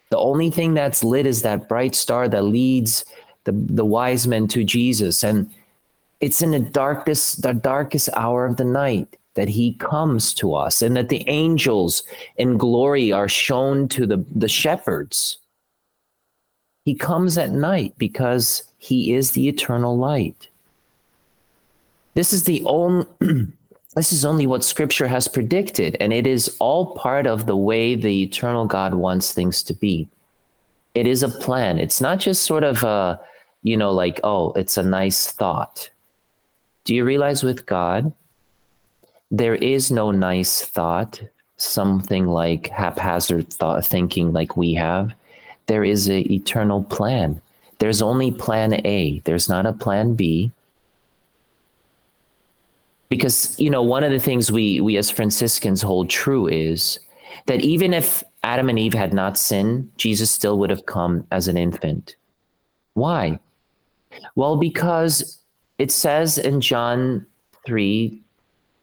The 0.09 0.17
only 0.17 0.51
thing 0.51 0.73
that's 0.73 1.05
lit 1.05 1.25
is 1.25 1.41
that 1.43 1.69
bright 1.69 1.95
star 1.95 2.27
that 2.27 2.43
leads 2.43 3.05
the, 3.45 3.53
the 3.53 3.85
wise 3.85 4.27
men 4.27 4.49
to 4.49 4.65
Jesus. 4.65 5.23
And 5.23 5.49
it's 6.19 6.41
in 6.41 6.51
the 6.51 6.59
darkest, 6.59 7.43
the 7.43 7.53
darkest 7.53 8.09
hour 8.13 8.45
of 8.45 8.57
the 8.57 8.65
night 8.65 9.15
that 9.35 9.47
he 9.47 9.75
comes 9.75 10.33
to 10.33 10.53
us, 10.53 10.81
and 10.81 10.97
that 10.97 11.07
the 11.07 11.23
angels 11.29 12.03
in 12.35 12.57
glory 12.57 13.13
are 13.13 13.29
shown 13.29 13.87
to 13.87 14.05
the, 14.05 14.25
the 14.35 14.49
shepherds 14.49 15.37
he 16.87 16.95
comes 16.95 17.37
at 17.37 17.51
night 17.51 17.93
because 17.97 18.63
he 18.77 19.13
is 19.13 19.31
the 19.31 19.49
eternal 19.49 19.97
light. 19.97 20.47
This 22.13 22.31
is 22.31 22.45
the 22.45 22.63
only 22.63 23.05
this 23.97 24.13
is 24.13 24.23
only 24.23 24.47
what 24.47 24.63
scripture 24.63 25.09
has 25.09 25.27
predicted 25.27 25.97
and 25.99 26.13
it 26.13 26.25
is 26.25 26.55
all 26.59 26.95
part 26.95 27.27
of 27.27 27.45
the 27.45 27.57
way 27.57 27.95
the 27.95 28.23
eternal 28.23 28.65
God 28.65 28.93
wants 28.93 29.33
things 29.33 29.63
to 29.63 29.73
be. 29.73 30.07
It 30.95 31.07
is 31.07 31.23
a 31.23 31.27
plan. 31.43 31.77
It's 31.77 31.99
not 31.99 32.19
just 32.19 32.45
sort 32.45 32.63
of 32.63 32.81
a 32.83 33.19
you 33.63 33.75
know 33.75 33.91
like 33.91 34.21
oh, 34.23 34.53
it's 34.53 34.77
a 34.77 34.83
nice 34.83 35.29
thought. 35.29 35.89
Do 36.85 36.95
you 36.95 37.03
realize 37.03 37.43
with 37.43 37.65
God 37.65 38.13
there 39.29 39.55
is 39.55 39.91
no 39.91 40.11
nice 40.11 40.61
thought, 40.61 41.21
something 41.57 42.27
like 42.27 42.67
haphazard 42.67 43.51
thought 43.51 43.85
thinking 43.85 44.31
like 44.31 44.55
we 44.55 44.73
have 44.75 45.13
there 45.67 45.83
is 45.83 46.07
an 46.07 46.31
eternal 46.31 46.83
plan. 46.83 47.41
There's 47.79 48.01
only 48.01 48.31
plan 48.31 48.85
A, 48.85 49.19
there's 49.25 49.47
not 49.47 49.65
a 49.65 49.73
plan 49.73 50.15
B. 50.15 50.51
Because, 53.09 53.57
you 53.57 53.69
know, 53.69 53.83
one 53.83 54.03
of 54.03 54.11
the 54.11 54.19
things 54.19 54.51
we, 54.51 54.81
we 54.81 54.97
as 54.97 55.09
Franciscans 55.09 55.81
hold 55.81 56.09
true 56.09 56.47
is 56.47 56.99
that 57.45 57.61
even 57.61 57.93
if 57.93 58.21
Adam 58.43 58.67
and 58.67 58.77
Eve 58.77 58.93
had 58.93 59.13
not 59.13 59.37
sinned, 59.37 59.89
Jesus 59.97 60.29
still 60.29 60.59
would 60.59 60.69
have 60.69 60.85
come 60.85 61.25
as 61.31 61.47
an 61.47 61.55
infant. 61.57 62.15
Why? 62.95 63.39
Well, 64.35 64.57
because 64.57 65.39
it 65.77 65.91
says 65.91 66.37
in 66.37 66.59
John 66.59 67.25
3 67.65 68.21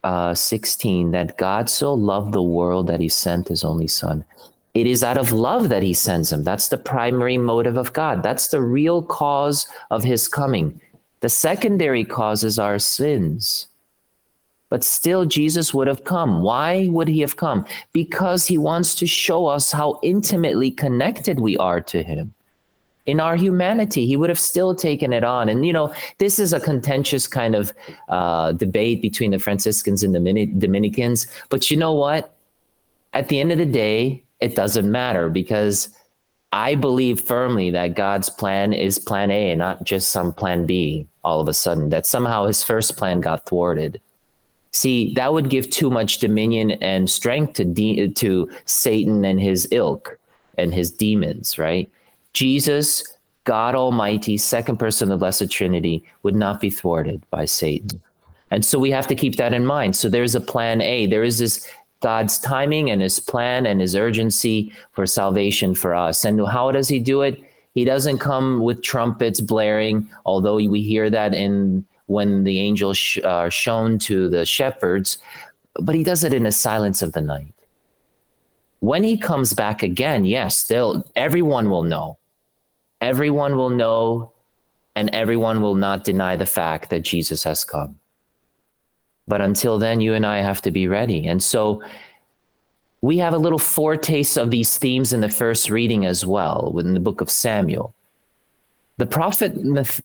uh, 0.03 0.35
16 0.35 1.11
that 1.11 1.37
God 1.37 1.69
so 1.69 1.93
loved 1.93 2.31
the 2.31 2.43
world 2.43 2.87
that 2.87 2.99
he 2.99 3.09
sent 3.09 3.47
his 3.47 3.63
only 3.63 3.87
son. 3.87 4.23
It 4.75 4.87
is 4.87 5.03
out 5.03 5.17
of 5.17 5.31
love 5.31 5.69
that 5.69 5.83
he 5.83 5.93
sends 5.93 6.33
him. 6.33 6.43
That's 6.43 6.67
the 6.67 6.77
primary 6.77 7.37
motive 7.37 7.77
of 7.77 7.93
God. 7.93 8.21
That's 8.21 8.49
the 8.49 8.61
real 8.61 9.01
cause 9.01 9.67
of 9.89 10.03
his 10.03 10.27
coming. 10.27 10.79
The 11.21 11.29
secondary 11.29 12.03
causes 12.03 12.59
are 12.59 12.77
sins. 12.77 13.67
But 14.69 14.83
still, 14.83 15.25
Jesus 15.25 15.73
would 15.73 15.87
have 15.87 16.03
come. 16.03 16.41
Why 16.41 16.89
would 16.89 17.07
he 17.07 17.21
have 17.21 17.37
come? 17.37 17.65
Because 17.93 18.45
he 18.45 18.57
wants 18.57 18.95
to 18.95 19.07
show 19.07 19.45
us 19.45 19.71
how 19.71 19.97
intimately 20.03 20.71
connected 20.71 21.39
we 21.39 21.55
are 21.57 21.79
to 21.79 22.03
him. 22.03 22.33
In 23.05 23.21
our 23.21 23.37
humanity, 23.37 24.05
he 24.05 24.17
would 24.17 24.29
have 24.29 24.39
still 24.39 24.75
taken 24.75 25.13
it 25.13 25.23
on. 25.23 25.47
And, 25.47 25.65
you 25.65 25.71
know, 25.71 25.93
this 26.17 26.37
is 26.37 26.51
a 26.51 26.59
contentious 26.59 27.27
kind 27.27 27.55
of 27.55 27.71
uh, 28.09 28.51
debate 28.51 29.01
between 29.01 29.31
the 29.31 29.39
Franciscans 29.39 30.03
and 30.03 30.13
the 30.13 30.47
Dominicans. 30.57 31.27
But 31.47 31.71
you 31.71 31.77
know 31.77 31.93
what? 31.93 32.35
At 33.13 33.29
the 33.29 33.39
end 33.39 33.53
of 33.53 33.59
the 33.59 33.65
day, 33.65 34.24
it 34.39 34.55
doesn't 34.55 34.89
matter 34.89 35.29
because 35.29 35.89
I 36.51 36.75
believe 36.75 37.21
firmly 37.21 37.71
that 37.71 37.95
God's 37.95 38.29
plan 38.29 38.73
is 38.73 38.99
plan 38.99 39.31
A 39.31 39.55
not 39.55 39.83
just 39.83 40.11
some 40.11 40.33
plan 40.33 40.65
B 40.65 41.07
all 41.23 41.41
of 41.41 41.47
a 41.47 41.53
sudden, 41.53 41.89
that 41.89 42.05
somehow 42.05 42.45
his 42.45 42.63
first 42.63 42.97
plan 42.97 43.19
got 43.19 43.45
thwarted. 43.45 43.99
See, 44.71 45.13
that 45.15 45.33
would 45.33 45.49
give 45.49 45.69
too 45.69 45.89
much 45.89 46.19
dominion 46.19 46.71
and 46.71 47.09
strength 47.09 47.53
to 47.53 47.65
de- 47.65 48.09
to 48.09 48.49
Satan 48.65 49.25
and 49.25 49.39
his 49.39 49.67
ilk 49.71 50.19
and 50.57 50.73
his 50.73 50.91
demons, 50.91 51.57
right? 51.57 51.89
Jesus, 52.33 53.03
God 53.45 53.75
Almighty, 53.75 54.37
second 54.37 54.77
person 54.77 55.11
of 55.11 55.17
the 55.17 55.23
Blessed 55.23 55.49
Trinity, 55.49 56.03
would 56.23 56.35
not 56.35 56.59
be 56.59 56.69
thwarted 56.69 57.23
by 57.29 57.45
Satan. 57.45 58.01
And 58.51 58.63
so 58.65 58.77
we 58.77 58.91
have 58.91 59.07
to 59.07 59.15
keep 59.15 59.37
that 59.37 59.53
in 59.53 59.65
mind. 59.65 59.95
So 59.95 60.09
there's 60.09 60.35
a 60.35 60.41
plan 60.41 60.81
A. 60.81 61.05
There 61.05 61.23
is 61.23 61.39
this 61.39 61.67
God's 62.01 62.37
timing 62.37 62.89
and 62.91 63.01
his 63.01 63.19
plan 63.19 63.65
and 63.65 63.81
his 63.81 63.95
urgency 63.95 64.71
for 64.91 65.05
salvation 65.05 65.75
for 65.75 65.95
us. 65.95 66.25
And 66.25 66.45
how 66.47 66.71
does 66.71 66.87
he 66.87 66.99
do 66.99 67.21
it? 67.21 67.41
He 67.73 67.83
doesn't 67.83 68.19
come 68.19 68.61
with 68.61 68.81
trumpets 68.81 69.41
blaring, 69.41 70.09
although 70.25 70.55
we 70.55 70.81
hear 70.81 71.09
that 71.09 71.33
in 71.33 71.85
when 72.07 72.43
the 72.43 72.59
angels 72.59 72.97
sh- 72.97 73.19
are 73.23 73.49
shown 73.49 73.97
to 73.97 74.29
the 74.29 74.45
shepherds, 74.45 75.17
but 75.79 75.95
he 75.95 76.03
does 76.03 76.23
it 76.23 76.33
in 76.33 76.43
the 76.43 76.51
silence 76.51 77.01
of 77.01 77.13
the 77.13 77.21
night. 77.21 77.53
When 78.79 79.03
he 79.03 79.17
comes 79.17 79.53
back 79.53 79.81
again, 79.81 80.25
yes, 80.25 80.63
they'll 80.67 81.05
everyone 81.15 81.69
will 81.69 81.83
know. 81.83 82.17
Everyone 83.01 83.57
will 83.57 83.71
know 83.71 84.31
and 84.95 85.09
everyone 85.09 85.61
will 85.61 85.75
not 85.75 86.03
deny 86.03 86.35
the 86.35 86.45
fact 86.45 86.89
that 86.89 87.01
Jesus 87.01 87.43
has 87.43 87.63
come. 87.65 87.99
But 89.27 89.41
until 89.41 89.79
then, 89.79 90.01
you 90.01 90.13
and 90.13 90.25
I 90.25 90.39
have 90.41 90.61
to 90.63 90.71
be 90.71 90.87
ready. 90.87 91.27
And 91.27 91.41
so 91.41 91.83
we 93.01 93.17
have 93.17 93.33
a 93.33 93.39
little 93.39 93.59
foretaste 93.59 94.37
of 94.37 94.51
these 94.51 94.77
themes 94.77 95.13
in 95.13 95.21
the 95.21 95.29
first 95.29 95.69
reading 95.69 96.05
as 96.05 96.25
well, 96.25 96.75
in 96.79 96.93
the 96.93 96.99
book 96.99 97.21
of 97.21 97.29
Samuel. 97.29 97.93
The 98.97 99.05
prophet 99.05 99.55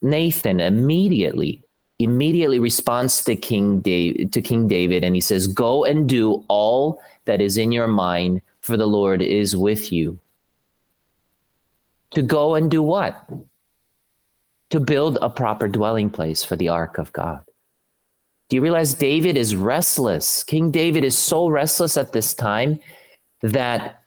Nathan 0.02 0.60
immediately 0.60 1.62
immediately 1.98 2.58
responds 2.58 3.22
to 3.24 3.36
King 3.36 3.80
David, 3.80 4.32
to 4.32 4.40
King 4.40 4.66
David 4.66 5.04
and 5.04 5.14
he 5.14 5.20
says, 5.20 5.46
"Go 5.46 5.84
and 5.84 6.08
do 6.08 6.42
all 6.48 6.98
that 7.26 7.42
is 7.42 7.58
in 7.58 7.72
your 7.72 7.86
mind, 7.86 8.40
for 8.62 8.78
the 8.78 8.86
Lord 8.86 9.20
is 9.20 9.54
with 9.54 9.92
you." 9.92 10.18
To 12.12 12.22
go 12.22 12.54
and 12.54 12.70
do 12.70 12.82
what? 12.82 13.22
To 14.70 14.80
build 14.80 15.18
a 15.20 15.28
proper 15.28 15.68
dwelling 15.68 16.08
place 16.08 16.42
for 16.42 16.56
the 16.56 16.70
ark 16.70 16.96
of 16.96 17.12
God. 17.12 17.44
Do 18.50 18.56
you 18.56 18.62
realize 18.62 18.94
David 18.94 19.36
is 19.36 19.54
restless? 19.54 20.42
King 20.42 20.72
David 20.72 21.04
is 21.04 21.16
so 21.16 21.46
restless 21.46 21.96
at 21.96 22.12
this 22.12 22.34
time 22.34 22.80
that 23.42 24.02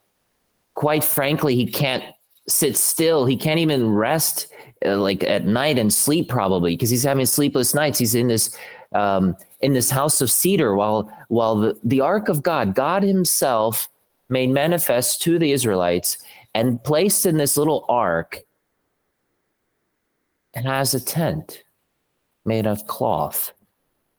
quite 0.74 1.04
frankly 1.04 1.56
he 1.56 1.66
can't 1.66 2.04
sit 2.50 2.76
still. 2.76 3.26
He 3.26 3.38
can't 3.38 3.62
even 3.62 3.90
rest 3.90 4.48
uh, 4.86 4.98
like 4.98 5.24
at 5.24 5.46
night 5.46 5.80
and 5.80 5.94
sleep 5.94 6.28
probably 6.28 6.76
because 6.76 6.90
he's 6.90 7.04
having 7.04 7.26
sleepless 7.26 7.74
nights. 7.74 7.98
He's 8.00 8.16
in 8.16 8.28
this 8.28 8.56
um, 8.94 9.38
in 9.62 9.72
this 9.72 9.90
house 9.90 10.20
of 10.20 10.30
cedar 10.30 10.76
while 10.76 11.10
while 11.30 11.56
the, 11.56 11.80
the 11.86 12.02
ark 12.02 12.28
of 12.28 12.44
God, 12.44 12.76
God 12.76 13.02
Himself, 13.02 13.88
made 14.28 14.50
manifest 14.50 15.22
to 15.22 15.40
the 15.40 15.54
Israelites 15.54 16.18
and 16.54 16.84
placed 16.84 17.26
in 17.26 17.38
this 17.38 17.56
little 17.56 17.86
ark 17.88 18.42
and 20.54 20.66
has 20.66 20.94
a 20.94 21.00
tent 21.00 21.64
made 22.44 22.68
of 22.68 22.86
cloth. 22.88 23.54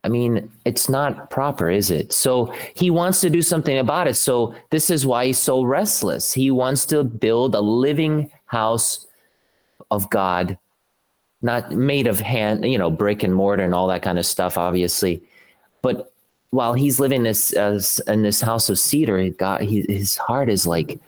I 0.05 0.07
mean, 0.07 0.51
it's 0.65 0.87
not 0.87 1.31
proper, 1.31 1.67
is 1.67 1.89
it? 1.89 2.13
So 2.13 2.53
he 2.75 2.91
wants 2.91 3.21
to 3.21 3.29
do 3.31 3.41
something 3.41 3.79
about 3.79 4.07
it. 4.07 4.13
So 4.13 4.53
this 4.69 4.91
is 4.91 5.03
why 5.03 5.25
he's 5.25 5.39
so 5.39 5.63
restless. 5.63 6.31
He 6.31 6.51
wants 6.51 6.85
to 6.85 7.03
build 7.03 7.55
a 7.55 7.59
living 7.59 8.31
house 8.45 9.07
of 9.89 10.07
God, 10.11 10.59
not 11.41 11.71
made 11.71 12.05
of 12.05 12.19
hand, 12.19 12.71
you 12.71 12.77
know, 12.77 12.91
brick 12.91 13.23
and 13.23 13.33
mortar 13.33 13.63
and 13.63 13.73
all 13.73 13.87
that 13.87 14.03
kind 14.03 14.19
of 14.19 14.27
stuff, 14.27 14.59
obviously. 14.59 15.23
But 15.81 16.11
while 16.51 16.75
he's 16.75 16.99
living 16.99 17.23
this 17.23 17.51
in 17.51 18.21
this 18.21 18.41
house 18.41 18.69
of 18.69 18.77
cedar, 18.77 19.27
God, 19.31 19.61
he, 19.61 19.85
his 19.89 20.17
heart 20.17 20.49
is 20.49 20.67
like, 20.67 20.99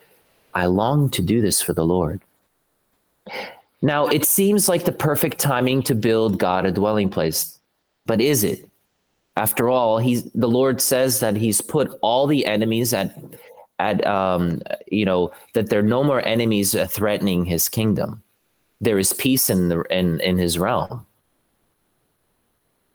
I 0.56 0.66
long 0.66 1.12
to 1.12 1.22
do 1.22 1.40
this 1.40 1.62
for 1.62 1.74
the 1.74 1.86
Lord. 1.86 2.20
Now, 3.84 4.08
it 4.08 4.26
seems 4.26 4.68
like 4.68 4.86
the 4.86 4.92
perfect 4.92 5.38
timing 5.38 5.84
to 5.84 5.94
build 5.94 6.40
God 6.40 6.66
a 6.66 6.72
dwelling 6.72 7.12
place, 7.12 7.60
but 8.08 8.20
is 8.20 8.44
it? 8.44 8.67
After 9.38 9.70
all, 9.70 10.00
he's 10.00 10.24
the 10.34 10.50
Lord 10.50 10.82
says 10.82 11.20
that 11.22 11.36
He's 11.36 11.62
put 11.62 11.98
all 12.02 12.28
the 12.28 12.46
enemies 12.46 12.94
at 12.94 13.18
at 13.80 14.06
um, 14.06 14.62
you 14.92 15.06
know 15.06 15.32
that 15.54 15.70
there 15.70 15.80
are 15.80 15.94
no 15.98 16.04
more 16.04 16.26
enemies 16.26 16.76
threatening 16.90 17.46
His 17.46 17.70
kingdom 17.70 18.24
there 18.82 19.00
is 19.00 19.14
peace 19.14 19.50
in 19.50 19.70
the 19.70 19.82
in 19.84 20.20
in 20.22 20.38
his 20.38 20.60
realm. 20.60 21.06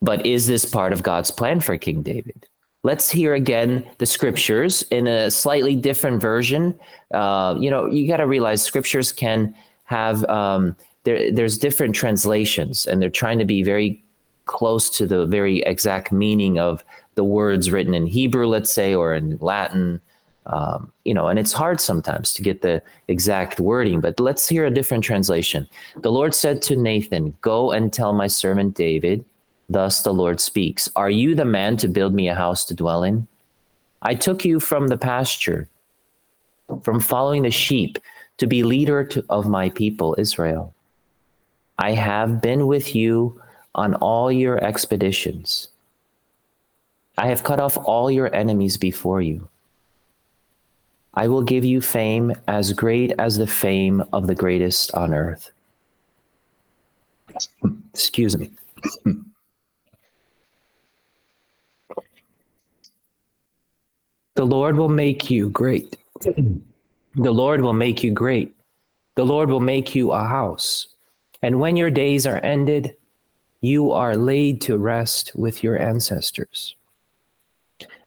But 0.01 0.27
is 0.27 0.47
this 0.47 0.65
part 0.65 0.93
of 0.93 1.03
God's 1.03 1.31
plan 1.31 1.61
for 1.61 1.77
King 1.79 2.03
David? 2.03 2.47
Let's 2.83 3.09
hear 3.11 3.35
again 3.35 3.89
the 3.99 4.07
scriptures 4.07 4.83
in 4.91 5.07
a 5.07 5.31
slightly 5.31 5.77
different 5.77 6.21
version. 6.21 6.79
Uh, 7.15 7.55
you 7.59 7.71
know, 7.71 7.87
you 7.87 8.09
got 8.09 8.17
to 8.17 8.27
realize 8.27 8.63
scriptures 8.63 9.13
can 9.13 9.55
have 9.85 10.25
um, 10.25 10.77
there. 11.05 11.31
There's 11.31 11.59
different 11.59 11.95
translations, 11.95 12.87
and 12.87 13.01
they're 13.01 13.11
trying 13.11 13.39
to 13.39 13.45
be 13.45 13.63
very 13.63 14.03
close 14.47 14.91
to 14.99 15.07
the 15.07 15.27
very 15.27 15.61
exact 15.63 16.13
meaning 16.13 16.59
of 16.59 16.85
the 17.15 17.25
words 17.25 17.71
written 17.71 17.95
in 17.95 18.07
Hebrew, 18.07 18.47
let's 18.47 18.71
say, 18.71 18.95
or 18.95 19.15
in 19.15 19.39
Latin 19.41 20.01
um, 20.47 20.93
you 21.05 21.15
know, 21.15 21.29
and 21.29 21.39
it's 21.39 21.53
hard 21.53 21.81
sometimes 21.81 22.33
to 22.35 22.43
get 22.43 22.63
the 22.63 22.83
exact 23.09 23.61
wording, 23.61 24.01
but 24.01 24.19
let's 24.19 24.49
hear 24.49 24.67
a 24.67 24.71
different 24.71 25.05
translation. 25.05 25.69
The 25.97 26.11
Lord 26.11 26.35
said 26.35 26.61
to 26.63 26.77
Nathan, 26.77 27.35
Go 27.41 27.71
and 27.71 27.93
tell 27.93 28.13
my 28.13 28.27
servant 28.27 28.75
David, 28.75 29.25
thus 29.69 30.03
the 30.03 30.13
Lord 30.13 30.41
speaks, 30.41 30.91
Are 30.97 31.11
you 31.11 31.35
the 31.35 31.45
man 31.45 31.77
to 31.79 31.89
build 31.89 32.13
me 32.13 32.29
a 32.29 32.35
house 32.35 32.65
to 32.67 32.75
dwell 32.75 33.05
in? 33.05 33.29
I 34.03 34.17
took 34.17 34.45
you 34.45 34.59
from 34.59 34.89
the 34.89 34.99
pasture, 34.99 35.69
from 36.83 36.99
following 36.99 37.43
the 37.43 37.51
sheep, 37.53 37.99
to 38.39 38.49
be 38.49 38.65
leader 38.65 39.05
to, 39.05 39.25
of 39.29 39.49
my 39.49 39.71
people, 39.71 40.17
Israel. 40.19 40.75
I 41.79 41.93
have 41.93 42.43
been 42.43 42.67
with 42.67 42.97
you 42.97 43.41
on 43.75 43.95
all 43.97 44.31
your 44.31 44.63
expeditions. 44.63 45.69
I 47.19 47.29
have 47.29 47.43
cut 47.43 47.61
off 47.61 47.77
all 47.77 48.11
your 48.11 48.35
enemies 48.35 48.77
before 48.77 49.21
you. 49.21 49.49
I 51.15 51.29
will 51.29 51.43
give 51.43 51.65
you 51.65 51.81
fame 51.81 52.35
as 52.49 52.73
great 52.73 53.13
as 53.19 53.37
the 53.37 53.47
fame 53.47 54.03
of 54.13 54.27
the 54.27 54.35
greatest 54.35 54.95
on 54.95 55.13
earth. 55.13 55.51
Excuse 57.93 58.37
me. 58.37 58.51
the 64.35 64.45
Lord 64.45 64.77
will 64.77 64.89
make 64.89 65.31
you 65.31 65.51
great. 65.51 65.97
The 66.25 67.31
Lord 67.31 67.61
will 67.61 67.75
make 67.75 68.03
you 68.03 68.11
great. 68.13 68.55
The 69.17 69.25
Lord 69.25 69.51
will 69.51 69.61
make 69.61 69.95
you 69.95 70.13
a 70.13 70.25
house. 70.25 70.87
And 71.43 71.61
when 71.61 71.77
your 71.77 71.91
days 71.91 72.27
are 72.27 72.41
ended, 72.43 72.97
you 73.63 73.93
are 73.93 74.17
laid 74.17 74.61
to 74.61 74.77
rest 74.77 75.33
with 75.37 75.63
your 75.63 75.81
ancestors. 75.81 76.75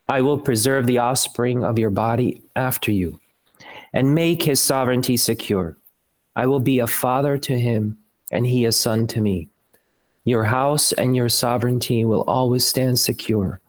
I 0.07 0.21
will 0.21 0.37
preserve 0.37 0.85
the 0.85 0.97
offspring 0.97 1.63
of 1.63 1.79
your 1.79 1.89
body 1.89 2.43
after 2.57 2.91
you 2.91 3.19
and 3.93 4.13
make 4.13 4.43
his 4.43 4.61
sovereignty 4.61 5.15
secure. 5.15 5.77
I 6.35 6.45
will 6.45 6.59
be 6.59 6.79
a 6.79 6.87
father 6.87 7.37
to 7.37 7.57
him, 7.57 7.97
and 8.29 8.45
he 8.45 8.65
a 8.65 8.71
son 8.73 9.07
to 9.07 9.21
me. 9.21 9.47
Your 10.25 10.43
house 10.43 10.91
and 10.91 11.15
your 11.15 11.29
sovereignty 11.29 12.03
will 12.03 12.23
always 12.23 12.67
stand 12.67 12.99
secure 12.99 13.61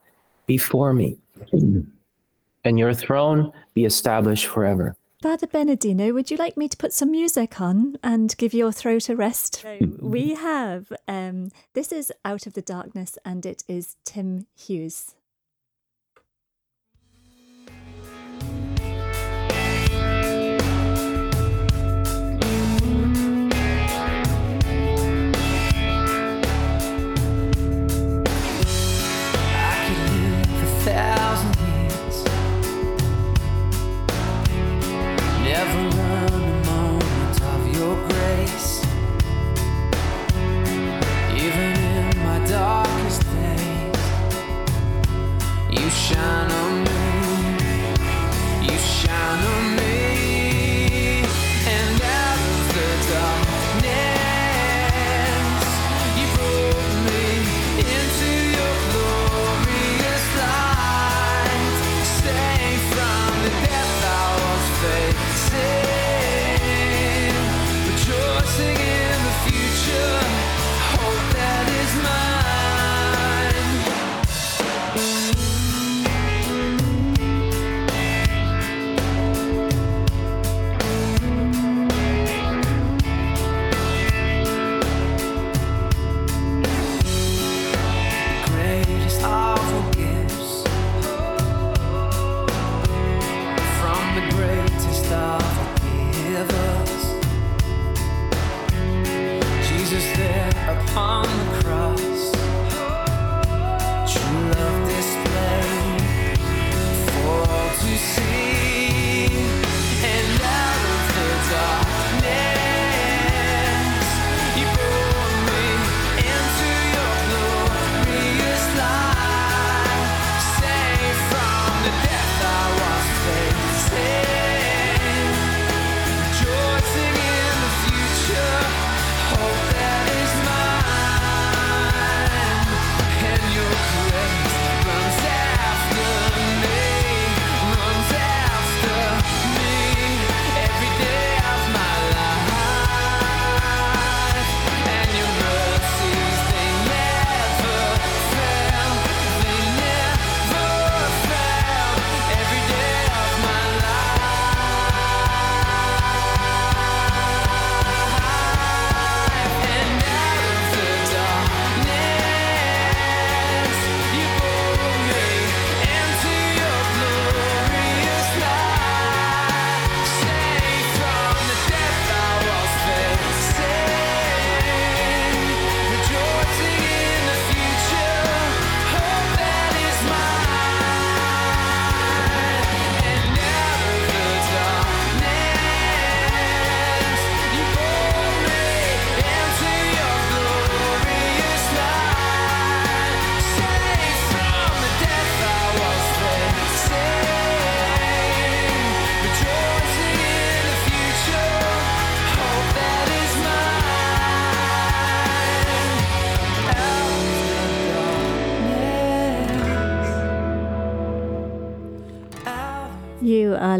before 0.47 0.93
me, 0.93 1.19
and 1.53 2.79
your 2.79 2.95
throne 2.95 3.53
be 3.75 3.85
established 3.85 4.47
forever. 4.47 4.97
Father 5.23 5.47
Bernardino, 5.47 6.13
would 6.13 6.31
you 6.31 6.37
like 6.37 6.59
me 6.59 6.69
to 6.69 6.77
put 6.77 6.93
some 6.93 7.11
music 7.11 7.59
on 7.59 7.97
and 8.03 8.37
give 8.37 8.53
your 8.53 8.71
throat 8.71 9.09
a 9.09 9.17
rest? 9.17 9.63
So 9.63 9.79
we 9.99 10.35
have 10.35 10.93
um, 11.09 11.51
this 11.73 11.91
is 11.91 12.13
Out 12.23 12.47
of 12.47 12.53
the 12.53 12.61
Darkness, 12.61 13.19
and 13.25 13.47
it 13.47 13.65
is 13.67 13.97
Tim 14.05 14.47
Hughes. 14.55 15.15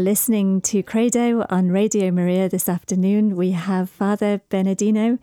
Listening 0.07 0.61
to 0.61 0.81
Credo 0.81 1.45
on 1.49 1.67
Radio 1.67 2.11
Maria 2.11 2.47
this 2.47 2.69
afternoon. 2.69 3.35
We 3.35 3.51
have 3.51 3.89
Father 3.89 4.39
Bernardino, 4.47 5.19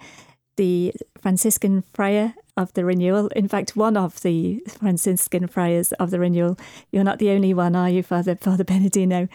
the 0.57 0.93
Franciscan 1.23 1.85
friar 1.95 2.35
of 2.55 2.71
the 2.75 2.85
renewal. 2.85 3.29
In 3.29 3.49
fact, 3.49 3.77
one 3.77 3.97
of 3.97 4.21
the 4.21 4.63
Franciscan 4.69 5.47
friars 5.47 5.93
of 5.93 6.11
the 6.11 6.21
renewal. 6.21 6.59
You're 6.93 7.03
not 7.03 7.19
the 7.19 7.31
only 7.31 7.55
one, 7.55 7.75
are 7.75 7.89
you, 7.89 8.03
Father 8.03 8.37
Father 8.37 8.63
Bernardino? 8.63 9.27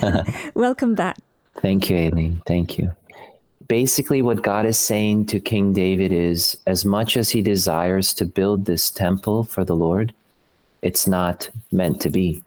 No. 0.00 0.24
Welcome 0.54 0.94
back. 0.94 1.18
Thank 1.60 1.90
you, 1.90 1.98
Aileen. 1.98 2.40
Thank 2.46 2.78
you. 2.78 2.92
Basically, 3.68 4.22
what 4.22 4.40
God 4.40 4.64
is 4.64 4.78
saying 4.78 5.26
to 5.26 5.38
King 5.38 5.74
David 5.74 6.12
is 6.12 6.56
as 6.66 6.86
much 6.86 7.18
as 7.18 7.28
he 7.28 7.42
desires 7.42 8.14
to 8.14 8.24
build 8.24 8.64
this 8.64 8.90
temple 8.90 9.44
for 9.44 9.66
the 9.66 9.76
Lord, 9.76 10.14
it's 10.80 11.06
not 11.06 11.50
meant 11.70 12.00
to 12.00 12.08
be 12.08 12.42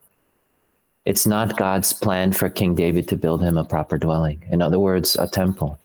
it's 1.05 1.27
not 1.27 1.57
God's 1.57 1.93
plan 1.93 2.33
for 2.33 2.49
King 2.49 2.73
David 2.73 3.07
to 3.09 3.15
build 3.15 3.41
him 3.43 3.57
a 3.57 3.63
proper 3.63 3.97
dwelling. 3.97 4.43
In 4.49 4.61
other 4.61 4.79
words, 4.79 5.15
a 5.15 5.27
temple. 5.27 5.79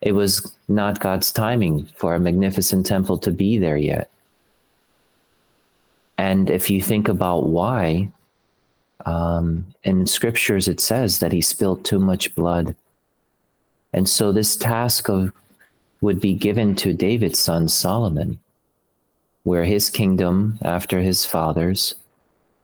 It 0.00 0.12
was 0.12 0.54
not 0.68 1.00
God's 1.00 1.30
timing 1.30 1.86
for 1.96 2.14
a 2.14 2.20
magnificent 2.20 2.86
temple 2.86 3.18
to 3.18 3.30
be 3.30 3.58
there 3.58 3.76
yet. 3.76 4.10
And 6.16 6.48
if 6.50 6.70
you 6.70 6.80
think 6.80 7.08
about 7.08 7.46
why, 7.46 8.10
um, 9.04 9.66
in 9.84 10.06
scriptures 10.06 10.66
it 10.66 10.80
says 10.80 11.18
that 11.18 11.32
he 11.32 11.40
spilled 11.40 11.84
too 11.84 11.98
much 11.98 12.34
blood. 12.34 12.74
And 13.92 14.08
so 14.08 14.32
this 14.32 14.56
task 14.56 15.08
of 15.08 15.32
would 16.00 16.20
be 16.20 16.34
given 16.34 16.74
to 16.76 16.92
David's 16.94 17.38
son 17.38 17.68
Solomon, 17.68 18.38
where 19.42 19.64
his 19.64 19.90
kingdom, 19.90 20.58
after 20.62 21.00
his 21.00 21.24
father's, 21.26 21.94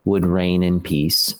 would 0.05 0.25
reign 0.25 0.63
in 0.63 0.81
peace 0.81 1.35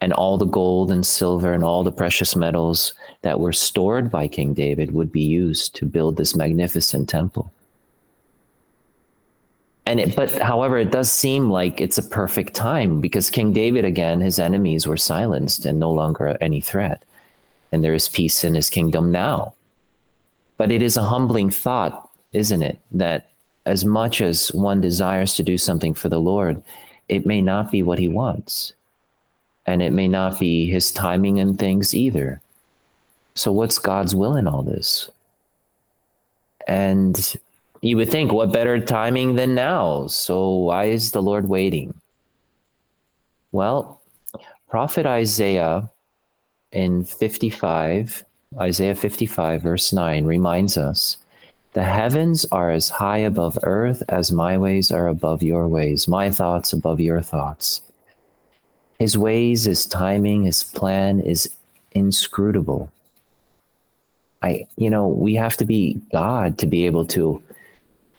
and 0.00 0.12
all 0.12 0.36
the 0.36 0.44
gold 0.44 0.90
and 0.90 1.06
silver 1.06 1.52
and 1.52 1.64
all 1.64 1.82
the 1.82 1.92
precious 1.92 2.36
metals 2.36 2.94
that 3.22 3.40
were 3.40 3.52
stored 3.52 4.10
by 4.10 4.28
King 4.28 4.52
David 4.52 4.92
would 4.92 5.10
be 5.10 5.22
used 5.22 5.74
to 5.76 5.86
build 5.86 6.16
this 6.16 6.36
magnificent 6.36 7.08
temple. 7.08 7.52
And 9.86 10.00
it, 10.00 10.16
but 10.16 10.30
however, 10.32 10.78
it 10.78 10.90
does 10.90 11.10
seem 11.10 11.48
like 11.48 11.80
it's 11.80 11.96
a 11.96 12.02
perfect 12.02 12.54
time 12.54 13.00
because 13.00 13.30
King 13.30 13.52
David, 13.52 13.84
again, 13.84 14.20
his 14.20 14.38
enemies 14.38 14.86
were 14.86 14.96
silenced 14.96 15.64
and 15.64 15.78
no 15.78 15.92
longer 15.92 16.36
any 16.40 16.60
threat. 16.60 17.02
And 17.72 17.82
there 17.82 17.94
is 17.94 18.08
peace 18.08 18.44
in 18.44 18.54
his 18.54 18.68
kingdom 18.68 19.12
now. 19.12 19.54
But 20.56 20.72
it 20.72 20.82
is 20.82 20.96
a 20.96 21.04
humbling 21.04 21.50
thought, 21.50 22.10
isn't 22.32 22.62
it? 22.62 22.78
That 22.90 23.30
as 23.64 23.84
much 23.84 24.20
as 24.20 24.48
one 24.52 24.80
desires 24.80 25.34
to 25.34 25.42
do 25.42 25.56
something 25.56 25.94
for 25.94 26.08
the 26.08 26.20
Lord, 26.20 26.62
it 27.08 27.26
may 27.26 27.40
not 27.40 27.70
be 27.70 27.82
what 27.82 27.98
he 27.98 28.08
wants 28.08 28.72
and 29.66 29.82
it 29.82 29.92
may 29.92 30.08
not 30.08 30.38
be 30.38 30.70
his 30.70 30.92
timing 30.92 31.40
and 31.40 31.58
things 31.58 31.94
either. 31.94 32.40
So, 33.34 33.52
what's 33.52 33.78
God's 33.78 34.14
will 34.14 34.36
in 34.36 34.46
all 34.46 34.62
this? 34.62 35.10
And 36.66 37.36
you 37.82 37.96
would 37.96 38.10
think, 38.10 38.32
what 38.32 38.52
better 38.52 38.80
timing 38.80 39.36
than 39.36 39.54
now? 39.54 40.06
So, 40.06 40.48
why 40.50 40.84
is 40.84 41.12
the 41.12 41.22
Lord 41.22 41.48
waiting? 41.48 41.94
Well, 43.52 44.00
Prophet 44.68 45.06
Isaiah 45.06 45.88
in 46.72 47.04
55, 47.04 48.24
Isaiah 48.60 48.94
55, 48.94 49.62
verse 49.62 49.92
9, 49.92 50.24
reminds 50.24 50.76
us 50.76 51.18
the 51.72 51.84
heavens 51.84 52.46
are 52.52 52.70
as 52.70 52.88
high 52.88 53.18
above 53.18 53.58
earth 53.62 54.02
as 54.08 54.32
my 54.32 54.56
ways 54.56 54.90
are 54.90 55.08
above 55.08 55.42
your 55.42 55.68
ways, 55.68 56.08
my 56.08 56.30
thoughts 56.30 56.72
above 56.72 57.00
your 57.00 57.20
thoughts. 57.20 57.82
His 59.06 59.16
ways, 59.16 59.62
his 59.62 59.86
timing, 59.86 60.46
his 60.46 60.64
plan 60.64 61.20
is 61.20 61.48
inscrutable. 61.92 62.90
I, 64.42 64.66
you 64.76 64.90
know, 64.90 65.06
we 65.06 65.36
have 65.36 65.56
to 65.58 65.64
be 65.64 66.00
God 66.10 66.58
to 66.58 66.66
be 66.66 66.86
able 66.86 67.06
to, 67.14 67.40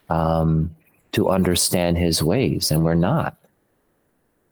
um, 0.09 0.73
to 1.11 1.27
understand 1.27 1.97
His 1.97 2.23
ways, 2.23 2.71
and 2.71 2.85
we're 2.85 2.95
not. 2.95 3.35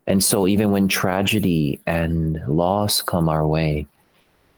And 0.08 0.22
so, 0.22 0.46
even 0.46 0.72
when 0.72 0.90
tragedy 0.90 1.80
and 1.88 2.46
loss 2.50 3.02
come 3.02 3.30
our 3.30 3.48
way, 3.48 3.88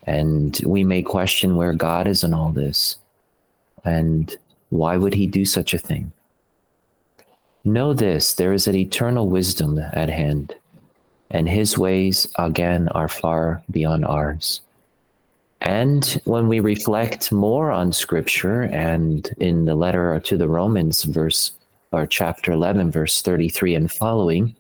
and 0.07 0.59
we 0.65 0.83
may 0.83 1.03
question 1.03 1.57
where 1.57 1.73
God 1.73 2.07
is 2.07 2.23
in 2.23 2.33
all 2.33 2.49
this, 2.49 2.95
and 3.85 4.35
why 4.69 4.97
would 4.97 5.13
He 5.13 5.27
do 5.27 5.45
such 5.45 5.75
a 5.75 5.77
thing? 5.77 6.11
Know 7.63 7.93
this: 7.93 8.33
there 8.33 8.53
is 8.53 8.65
an 8.67 8.75
eternal 8.75 9.29
wisdom 9.29 9.77
at 9.93 10.09
hand 10.09 10.55
and 11.31 11.47
his 11.49 11.77
ways 11.77 12.27
again 12.37 12.87
are 12.89 13.07
far 13.07 13.61
beyond 13.71 14.05
ours. 14.05 14.61
And 15.61 16.21
when 16.25 16.47
we 16.47 16.59
reflect 16.59 17.31
more 17.31 17.71
on 17.71 17.91
scripture 17.91 18.63
and 18.63 19.27
in 19.37 19.65
the 19.65 19.75
letter 19.75 20.19
to 20.19 20.37
the 20.37 20.47
Romans, 20.47 21.03
verse 21.03 21.51
or 21.91 22.05
chapter 22.05 22.51
11, 22.51 22.91
verse 22.91 23.21
33 23.21 23.75
and 23.75 23.91
following, 23.91 24.55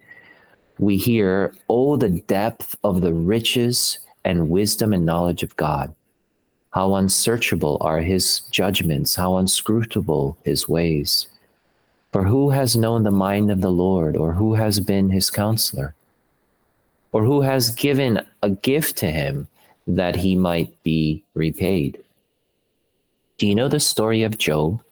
we 0.79 0.97
hear, 0.97 1.53
Oh, 1.69 1.97
the 1.97 2.09
depth 2.09 2.75
of 2.83 3.01
the 3.01 3.13
riches 3.13 3.99
and 4.25 4.49
wisdom 4.49 4.93
and 4.93 5.05
knowledge 5.05 5.43
of 5.43 5.55
God. 5.55 5.93
How 6.71 6.95
unsearchable 6.95 7.77
are 7.81 7.99
his 7.99 8.41
judgments, 8.51 9.15
how 9.15 9.37
unscrutable 9.37 10.37
his 10.43 10.67
ways. 10.67 11.27
For 12.11 12.23
who 12.23 12.51
has 12.51 12.75
known 12.75 13.03
the 13.03 13.11
mind 13.11 13.51
of 13.51 13.61
the 13.61 13.71
Lord, 13.71 14.15
or 14.15 14.33
who 14.33 14.53
has 14.55 14.79
been 14.79 15.09
his 15.09 15.29
counselor? 15.29 15.95
Or 17.17 17.23
who 17.23 17.41
has 17.41 17.71
given 17.71 18.21
a 18.43 18.49
gift 18.51 18.95
to 18.95 19.09
him 19.09 19.47
that 19.87 20.15
he 20.15 20.35
might 20.35 20.71
be 20.83 21.23
repaid. 21.33 21.97
Do 23.39 23.47
you 23.47 23.55
know 23.55 23.67
the 23.67 23.79
story 23.79 24.21
of 24.21 24.37
Job? 24.37 24.83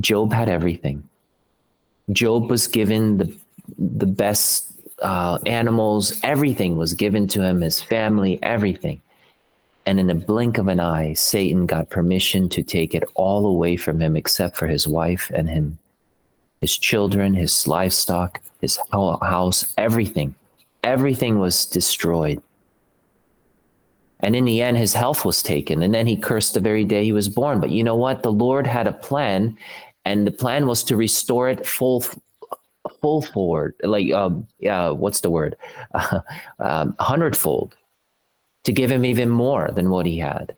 Job 0.00 0.32
had 0.32 0.48
everything. 0.48 1.06
Job 2.12 2.48
was 2.48 2.66
given 2.66 3.18
the 3.18 3.30
the 3.78 4.06
best 4.06 4.72
uh, 5.02 5.38
animals, 5.44 6.18
everything 6.22 6.78
was 6.78 6.94
given 6.94 7.28
to 7.28 7.42
him, 7.42 7.60
his 7.60 7.82
family, 7.82 8.42
everything. 8.42 9.02
And 9.84 10.00
in 10.00 10.08
a 10.08 10.14
blink 10.14 10.56
of 10.56 10.68
an 10.68 10.80
eye, 10.80 11.12
Satan 11.12 11.66
got 11.66 11.90
permission 11.90 12.48
to 12.48 12.62
take 12.62 12.94
it 12.94 13.04
all 13.14 13.44
away 13.46 13.76
from 13.76 14.00
him 14.00 14.16
except 14.16 14.56
for 14.56 14.66
his 14.66 14.88
wife 14.88 15.30
and 15.34 15.48
him, 15.48 15.78
his 16.62 16.76
children, 16.78 17.34
his 17.34 17.68
livestock, 17.68 18.40
his 18.62 18.78
house, 18.90 19.74
everything 19.76 20.34
everything 20.82 21.38
was 21.38 21.66
destroyed. 21.66 22.42
And 24.20 24.36
in 24.36 24.44
the 24.44 24.60
end, 24.62 24.76
his 24.76 24.92
health 24.92 25.24
was 25.24 25.42
taken. 25.42 25.82
And 25.82 25.94
then 25.94 26.06
he 26.06 26.16
cursed 26.16 26.54
the 26.54 26.60
very 26.60 26.84
day 26.84 27.04
he 27.04 27.12
was 27.12 27.28
born. 27.28 27.58
But 27.60 27.70
you 27.70 27.82
know 27.82 27.96
what? 27.96 28.22
The 28.22 28.32
Lord 28.32 28.66
had 28.66 28.86
a 28.86 28.92
plan, 28.92 29.56
and 30.04 30.26
the 30.26 30.30
plan 30.30 30.66
was 30.66 30.84
to 30.84 30.96
restore 30.96 31.48
it 31.48 31.66
full 31.66 32.04
full 33.00 33.22
forward 33.22 33.74
like 33.82 34.10
um 34.12 34.46
yeah 34.58 34.88
what's 34.88 35.20
the 35.20 35.30
word 35.30 35.56
uh, 35.94 36.20
um, 36.58 36.94
hundredfold 36.98 37.76
to 38.64 38.72
give 38.72 38.90
him 38.90 39.04
even 39.04 39.28
more 39.28 39.70
than 39.74 39.90
what 39.90 40.06
he 40.06 40.18
had 40.18 40.56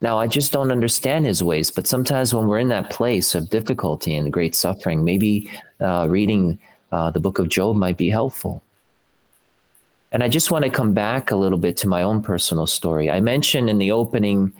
now 0.00 0.18
i 0.18 0.26
just 0.26 0.52
don't 0.52 0.70
understand 0.70 1.24
his 1.24 1.42
ways 1.42 1.70
but 1.70 1.86
sometimes 1.86 2.34
when 2.34 2.46
we're 2.46 2.58
in 2.58 2.68
that 2.68 2.90
place 2.90 3.34
of 3.34 3.50
difficulty 3.50 4.14
and 4.14 4.32
great 4.32 4.54
suffering 4.54 5.02
maybe 5.02 5.50
uh, 5.80 6.06
reading 6.08 6.58
uh, 6.92 7.10
the 7.10 7.20
book 7.20 7.38
of 7.38 7.48
Job 7.48 7.76
might 7.76 7.96
be 7.96 8.10
helpful. 8.10 8.62
And 10.12 10.24
I 10.24 10.28
just 10.28 10.50
want 10.50 10.64
to 10.64 10.70
come 10.70 10.92
back 10.92 11.30
a 11.30 11.36
little 11.36 11.58
bit 11.58 11.76
to 11.78 11.88
my 11.88 12.02
own 12.02 12.22
personal 12.22 12.66
story. 12.66 13.10
I 13.10 13.20
mentioned 13.20 13.70
in 13.70 13.78
the 13.78 13.92
opening 13.92 14.52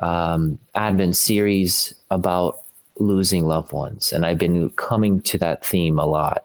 um, 0.00 0.58
Advent 0.74 1.16
series 1.16 1.94
about 2.10 2.62
losing 2.98 3.46
loved 3.46 3.72
ones, 3.72 4.12
and 4.12 4.26
I've 4.26 4.38
been 4.38 4.70
coming 4.70 5.20
to 5.22 5.38
that 5.38 5.64
theme 5.64 5.98
a 5.98 6.06
lot 6.06 6.44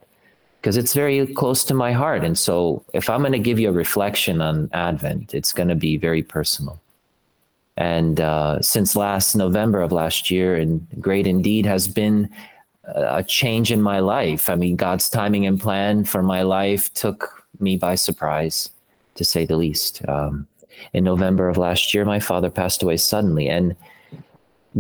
because 0.62 0.78
it's 0.78 0.94
very 0.94 1.26
close 1.34 1.64
to 1.66 1.74
my 1.74 1.92
heart. 1.92 2.24
And 2.24 2.38
so, 2.38 2.84
if 2.94 3.10
I'm 3.10 3.22
going 3.22 3.34
to 3.34 3.40
give 3.40 3.60
you 3.60 3.70
a 3.70 3.74
reflection 3.74 4.40
on 4.40 4.70
Advent, 4.72 5.34
it's 5.34 5.52
going 5.52 5.70
to 5.70 5.76
be 5.76 5.98
very 5.98 6.22
personal. 6.22 6.80
And 7.76 8.22
uh, 8.22 8.62
since 8.62 8.96
last 8.96 9.36
November 9.36 9.82
of 9.82 9.92
last 9.92 10.30
year, 10.30 10.56
and 10.56 10.88
great 11.00 11.26
indeed 11.26 11.66
has 11.66 11.88
been 11.88 12.30
a 12.86 13.24
change 13.24 13.72
in 13.72 13.82
my 13.82 14.00
life. 14.00 14.50
I 14.50 14.56
mean, 14.56 14.76
God's 14.76 15.10
timing 15.10 15.46
and 15.46 15.60
plan 15.60 16.06
for 16.06 16.22
my 16.22 16.42
life 16.42 16.94
took 16.94 17.46
me 17.60 17.78
by 17.78 17.96
surprise, 17.96 18.70
to 19.16 19.24
say 19.24 19.46
the 19.46 19.58
least. 19.58 20.08
Um, 20.08 20.48
in 20.92 21.04
November 21.04 21.50
of 21.50 21.58
last 21.58 21.94
year, 21.94 22.04
my 22.04 22.20
father 22.20 22.50
passed 22.50 22.84
away 22.84 22.98
suddenly, 22.98 23.48
and 23.48 23.76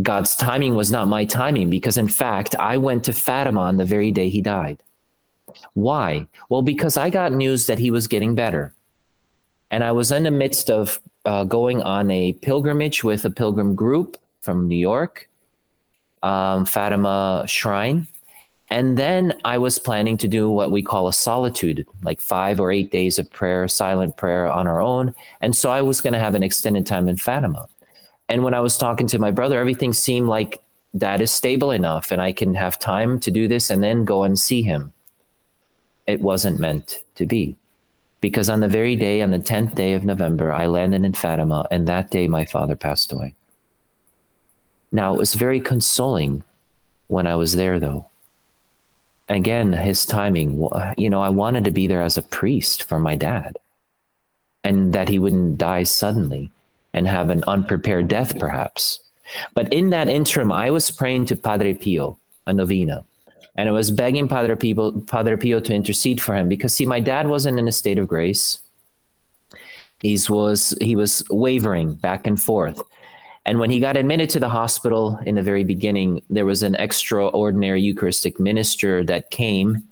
God's 0.02 0.36
timing 0.36 0.76
was 0.76 0.92
not 0.92 1.08
my 1.08 1.24
timing 1.24 1.70
because, 1.70 1.98
in 1.98 2.08
fact, 2.08 2.56
I 2.56 2.78
went 2.78 3.04
to 3.06 3.13
Fatima 3.13 3.62
on 3.62 3.78
the 3.78 3.86
very 3.86 4.12
day 4.12 4.30
he 4.30 4.42
died. 4.42 4.82
Why? 5.74 6.28
Well, 6.50 6.63
because 6.63 6.98
I 6.98 7.10
got 7.10 7.32
news 7.32 7.68
that 7.68 7.80
he 7.80 7.92
was 7.92 8.08
getting 8.08 8.34
better. 8.34 8.74
And 9.70 9.84
I 9.84 9.92
was 9.92 10.12
in 10.12 10.24
the 10.24 10.32
midst 10.32 10.70
of 10.70 11.00
uh, 11.26 11.44
going 11.44 11.82
on 11.84 12.10
a 12.12 12.34
pilgrimage 12.34 13.04
with 13.04 13.24
a 13.26 13.30
pilgrim 13.30 13.76
group 13.76 14.18
from 14.42 14.68
New 14.68 14.76
York 14.76 15.30
um, 16.24 16.66
Fatima 16.66 17.46
Shrine. 17.48 18.08
And 18.70 18.98
then 18.98 19.40
I 19.46 19.60
was 19.60 19.78
planning 19.78 20.18
to 20.18 20.28
do 20.28 20.50
what 20.50 20.72
we 20.72 20.82
call 20.82 21.08
a 21.08 21.14
solitude, 21.14 21.86
like 22.02 22.20
five 22.20 22.60
or 22.60 22.72
eight 22.72 22.92
days 22.92 23.20
of 23.20 23.32
prayer, 23.32 23.68
silent 23.68 24.18
prayer 24.18 24.52
on 24.52 24.66
our 24.66 24.82
own. 24.82 25.14
And 25.42 25.56
so 25.56 25.70
I 25.70 25.84
was 25.84 26.02
going 26.02 26.14
to 26.14 26.20
have 26.20 26.34
an 26.34 26.42
extended 26.42 26.88
time 26.88 27.08
in 27.08 27.18
Fatima. 27.18 27.68
And 28.30 28.44
when 28.44 28.56
I 28.56 28.62
was 28.62 28.78
talking 28.78 29.06
to 29.08 29.20
my 29.20 29.30
brother, 29.30 29.60
everything 29.60 29.94
seemed 29.94 30.28
like 30.28 30.60
that 30.96 31.22
is 31.22 31.30
stable 31.30 31.72
enough 31.72 32.12
and 32.12 32.22
I 32.22 32.32
can 32.32 32.56
have 32.56 32.80
time 32.80 33.20
to 33.20 33.32
do 33.32 33.48
this 33.48 33.70
and 33.70 33.84
then 33.84 34.06
go 34.06 34.24
and 34.24 34.40
see 34.40 34.64
him. 34.64 34.94
It 36.08 36.22
wasn't 36.22 36.60
meant 36.60 37.04
to 37.16 37.26
be. 37.26 37.56
Because 38.22 38.50
on 38.50 38.62
the 38.62 38.68
very 38.68 38.96
day, 38.96 39.22
on 39.22 39.32
the 39.32 39.40
10th 39.40 39.76
day 39.76 39.94
of 39.94 40.06
November, 40.06 40.54
I 40.54 40.66
landed 40.66 41.04
in 41.04 41.14
Fatima, 41.14 41.68
and 41.72 41.86
that 41.88 42.10
day 42.10 42.28
my 42.28 42.46
father 42.46 42.76
passed 42.76 43.12
away. 43.12 43.36
Now, 44.93 45.13
it 45.13 45.17
was 45.17 45.34
very 45.34 45.60
consoling 45.60 46.43
when 47.08 47.25
I 47.25 47.36
was 47.36 47.56
there, 47.56 47.79
though. 47.79 48.06
Again, 49.27 49.73
his 49.73 50.06
timing, 50.06 50.69
you 50.97 51.10
know, 51.10 51.21
I 51.21 51.29
wanted 51.29 51.63
to 51.65 51.71
be 51.71 51.88
there 51.88 52.03
as 52.03 52.17
a 52.17 52.21
priest 52.21 52.84
for 52.84 52.99
my 52.99 53.15
dad 53.15 53.58
and 54.63 54.93
that 54.93 55.10
he 55.10 55.17
wouldn't 55.17 55.58
die 55.58 55.84
suddenly 55.84 56.51
and 56.93 57.08
have 57.08 57.32
an 57.32 57.43
unprepared 57.47 58.08
death, 58.08 58.38
perhaps. 58.38 58.99
But 59.56 59.73
in 59.73 59.89
that 59.89 60.10
interim, 60.10 60.51
I 60.51 60.69
was 60.69 60.91
praying 60.91 61.25
to 61.27 61.36
Padre 61.36 61.73
Pio, 61.73 62.19
a 62.45 62.53
novena, 62.53 63.03
and 63.56 63.67
I 63.67 63.71
was 63.71 63.89
begging 63.89 64.27
Padre 64.27 64.56
Pio, 64.56 64.91
Padre 65.01 65.38
Pio 65.38 65.60
to 65.60 65.73
intercede 65.73 66.21
for 66.21 66.36
him 66.36 66.47
because, 66.47 66.73
see, 66.73 66.86
my 66.86 66.99
dad 66.99 67.27
wasn't 67.27 67.58
in 67.58 67.67
a 67.67 67.71
state 67.71 67.97
of 67.97 68.08
grace. 68.08 68.60
He 70.01 70.19
was 70.27 70.75
he 70.82 70.95
was 70.95 71.23
wavering 71.29 71.93
back 71.93 72.27
and 72.27 72.39
forth. 72.39 72.82
And 73.45 73.60
when 73.60 73.69
he 73.69 73.79
got 73.79 73.97
admitted 73.97 74.29
to 74.32 74.39
the 74.39 74.49
hospital 74.49 75.19
in 75.25 75.36
the 75.36 75.41
very 75.41 75.63
beginning, 75.63 76.21
there 76.29 76.45
was 76.45 76.63
an 76.63 76.75
extraordinary 76.75 77.82
Eucharistic 77.82 78.39
minister 78.39 79.03
that 79.03 79.32
came 79.32 79.84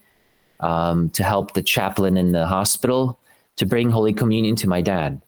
um, 0.62 1.10
to 1.10 1.24
help 1.24 1.54
the 1.54 1.62
chaplain 1.62 2.16
in 2.16 2.32
the 2.32 2.48
hospital 2.48 3.20
to 3.58 3.66
bring 3.66 3.90
Holy 3.90 4.14
Communion 4.14 4.56
to 4.58 4.70
my 4.70 4.82
dad. 4.82 5.22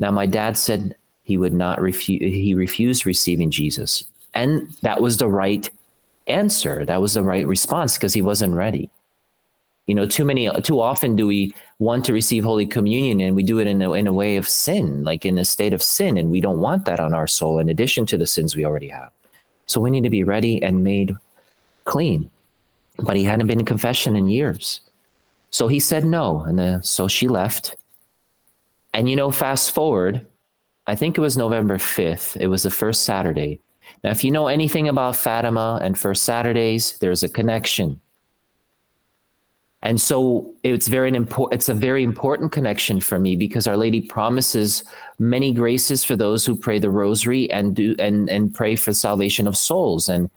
Now, 0.00 0.10
my 0.10 0.26
dad 0.26 0.58
said 0.58 0.96
he 1.22 1.38
would 1.38 1.52
not 1.52 1.80
refuse, 1.80 2.20
he 2.20 2.54
refused 2.54 3.06
receiving 3.06 3.50
Jesus. 3.50 4.04
And 4.34 4.68
that 4.82 5.00
was 5.00 5.18
the 5.18 5.28
right 5.28 5.70
answer. 6.26 6.84
That 6.84 7.00
was 7.00 7.14
the 7.14 7.22
right 7.22 7.46
response 7.46 7.94
because 7.94 8.12
he 8.12 8.22
wasn't 8.22 8.54
ready. 8.54 8.90
You 9.86 9.94
know, 9.94 10.06
too 10.06 10.24
many, 10.24 10.50
too 10.62 10.80
often 10.80 11.14
do 11.14 11.26
we 11.26 11.54
want 11.78 12.04
to 12.04 12.12
receive 12.12 12.44
Holy 12.44 12.66
Communion 12.66 13.20
and 13.20 13.36
we 13.36 13.42
do 13.42 13.58
it 13.58 13.66
in 13.66 13.82
a, 13.82 13.92
in 13.92 14.06
a 14.06 14.12
way 14.12 14.36
of 14.36 14.48
sin, 14.48 15.04
like 15.04 15.26
in 15.26 15.38
a 15.38 15.44
state 15.44 15.72
of 15.72 15.82
sin, 15.82 16.16
and 16.16 16.30
we 16.30 16.40
don't 16.40 16.60
want 16.60 16.84
that 16.84 17.00
on 17.00 17.14
our 17.14 17.26
soul 17.26 17.58
in 17.58 17.68
addition 17.68 18.06
to 18.06 18.18
the 18.18 18.26
sins 18.26 18.54
we 18.54 18.64
already 18.64 18.88
have. 18.88 19.10
So 19.66 19.80
we 19.80 19.90
need 19.90 20.04
to 20.04 20.10
be 20.10 20.24
ready 20.24 20.62
and 20.62 20.84
made 20.84 21.16
clean. 21.84 22.30
But 22.98 23.16
he 23.16 23.24
hadn't 23.24 23.48
been 23.48 23.60
in 23.60 23.66
confession 23.66 24.14
in 24.14 24.28
years. 24.28 24.80
So 25.50 25.68
he 25.68 25.80
said 25.80 26.04
no. 26.04 26.40
And 26.42 26.58
the, 26.58 26.80
so 26.82 27.08
she 27.08 27.28
left. 27.28 27.76
And, 28.92 29.10
you 29.10 29.16
know, 29.16 29.30
fast 29.30 29.72
forward, 29.72 30.24
I 30.86 30.94
think 30.94 31.18
it 31.18 31.20
was 31.20 31.36
November 31.36 31.78
5th. 31.78 32.36
It 32.36 32.46
was 32.46 32.62
the 32.62 32.70
first 32.70 33.02
Saturday. 33.02 33.60
Now, 34.02 34.10
if 34.10 34.22
you 34.22 34.30
know 34.30 34.46
anything 34.48 34.88
about 34.88 35.16
Fatima 35.16 35.78
and 35.82 35.98
First 35.98 36.22
Saturdays, 36.22 36.98
there's 36.98 37.22
a 37.22 37.28
connection. 37.28 38.00
And 39.84 40.00
so 40.00 40.50
it's 40.62 40.88
very 40.88 41.14
important. 41.14 41.60
It's 41.60 41.68
a 41.68 41.74
very 41.74 42.02
important 42.02 42.52
connection 42.52 43.00
for 43.00 43.18
me 43.18 43.36
because 43.36 43.66
Our 43.66 43.76
Lady 43.76 44.00
promises 44.00 44.82
many 45.18 45.52
graces 45.52 46.02
for 46.02 46.16
those 46.16 46.46
who 46.46 46.56
pray 46.56 46.78
the 46.78 46.90
Rosary 46.90 47.50
and 47.50 47.76
do 47.76 47.94
and 47.98 48.30
and 48.30 48.52
pray 48.52 48.76
for 48.76 48.94
salvation 48.94 49.46
of 49.46 49.58
souls. 49.58 50.08
And 50.08 50.30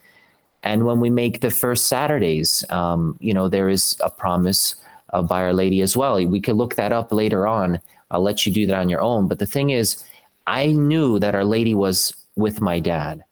and 0.63 0.85
when 0.85 0.99
we 0.99 1.09
make 1.09 1.39
the 1.39 1.49
first 1.49 1.87
Saturdays, 1.87 2.65
um, 2.69 3.15
you 3.21 3.33
know, 3.33 3.47
there 3.47 3.69
is 3.69 3.95
a 4.03 4.09
promise 4.09 4.75
uh, 5.13 5.21
by 5.21 5.41
Our 5.43 5.53
Lady 5.53 5.81
as 5.81 5.95
well. 5.95 6.15
We 6.25 6.41
could 6.41 6.57
look 6.57 6.75
that 6.75 6.91
up 6.91 7.13
later 7.13 7.47
on. 7.47 7.79
I'll 8.11 8.21
let 8.21 8.45
you 8.45 8.51
do 8.51 8.67
that 8.67 8.75
on 8.75 8.89
your 8.89 9.01
own. 9.01 9.29
But 9.29 9.39
the 9.39 9.45
thing 9.45 9.69
is, 9.69 10.03
I 10.45 10.73
knew 10.73 11.19
that 11.19 11.35
Our 11.35 11.45
Lady 11.45 11.73
was 11.73 12.13
with 12.35 12.59
my 12.59 12.81
dad. 12.81 13.23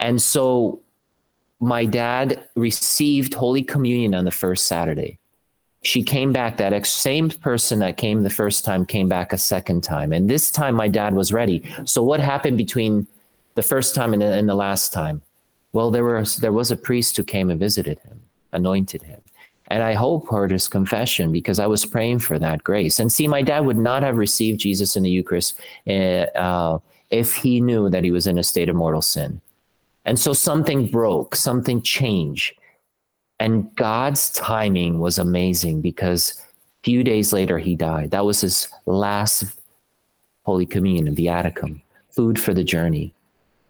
And 0.00 0.20
so 0.20 0.82
my 1.60 1.84
dad 1.84 2.48
received 2.56 3.34
Holy 3.34 3.62
Communion 3.62 4.14
on 4.14 4.24
the 4.24 4.30
first 4.30 4.66
Saturday. 4.66 5.18
She 5.82 6.02
came 6.02 6.32
back, 6.32 6.56
that 6.56 6.72
ex- 6.72 6.90
same 6.90 7.28
person 7.28 7.78
that 7.80 7.96
came 7.96 8.22
the 8.22 8.30
first 8.30 8.64
time 8.64 8.86
came 8.86 9.08
back 9.08 9.32
a 9.32 9.38
second 9.38 9.82
time. 9.82 10.12
And 10.12 10.28
this 10.28 10.50
time 10.50 10.74
my 10.74 10.88
dad 10.88 11.14
was 11.14 11.32
ready. 11.32 11.62
So 11.84 12.02
what 12.02 12.20
happened 12.20 12.56
between 12.56 13.06
the 13.54 13.62
first 13.62 13.94
time 13.94 14.12
and 14.12 14.22
the, 14.22 14.32
and 14.32 14.48
the 14.48 14.54
last 14.54 14.92
time? 14.92 15.22
Well, 15.72 15.90
there 15.90 16.04
was 16.04 16.36
there 16.36 16.52
was 16.52 16.70
a 16.70 16.76
priest 16.76 17.16
who 17.16 17.24
came 17.24 17.50
and 17.50 17.58
visited 17.58 17.98
him, 18.00 18.22
anointed 18.52 19.02
him. 19.02 19.20
And 19.68 19.82
I 19.82 19.94
hope 19.94 20.28
heard 20.28 20.50
his 20.50 20.68
confession 20.68 21.32
because 21.32 21.58
I 21.58 21.66
was 21.66 21.84
praying 21.84 22.20
for 22.20 22.38
that 22.38 22.62
grace. 22.62 22.98
And 22.98 23.10
see, 23.10 23.26
my 23.26 23.42
dad 23.42 23.60
would 23.60 23.78
not 23.78 24.02
have 24.02 24.16
received 24.16 24.60
Jesus 24.60 24.94
in 24.94 25.02
the 25.02 25.10
Eucharist 25.10 25.58
uh, 25.86 26.26
uh, 26.36 26.78
if 27.10 27.34
he 27.34 27.60
knew 27.60 27.88
that 27.88 28.04
he 28.04 28.10
was 28.10 28.26
in 28.26 28.38
a 28.38 28.42
state 28.42 28.68
of 28.68 28.76
mortal 28.76 29.02
sin. 29.02 29.40
And 30.04 30.18
so 30.18 30.32
something 30.32 30.86
broke, 30.86 31.34
something 31.34 31.82
changed. 31.82 32.54
And 33.40 33.74
God's 33.76 34.30
timing 34.30 35.00
was 35.00 35.18
amazing 35.18 35.80
because 35.80 36.34
a 36.38 36.84
few 36.84 37.02
days 37.02 37.32
later 37.32 37.58
he 37.58 37.74
died. 37.74 38.10
That 38.10 38.24
was 38.24 38.42
his 38.42 38.68
last 38.86 39.44
Holy 40.44 40.66
Communion, 40.66 41.14
Viaticum, 41.14 41.80
food 42.10 42.38
for 42.38 42.54
the 42.54 42.64
journey. 42.64 43.14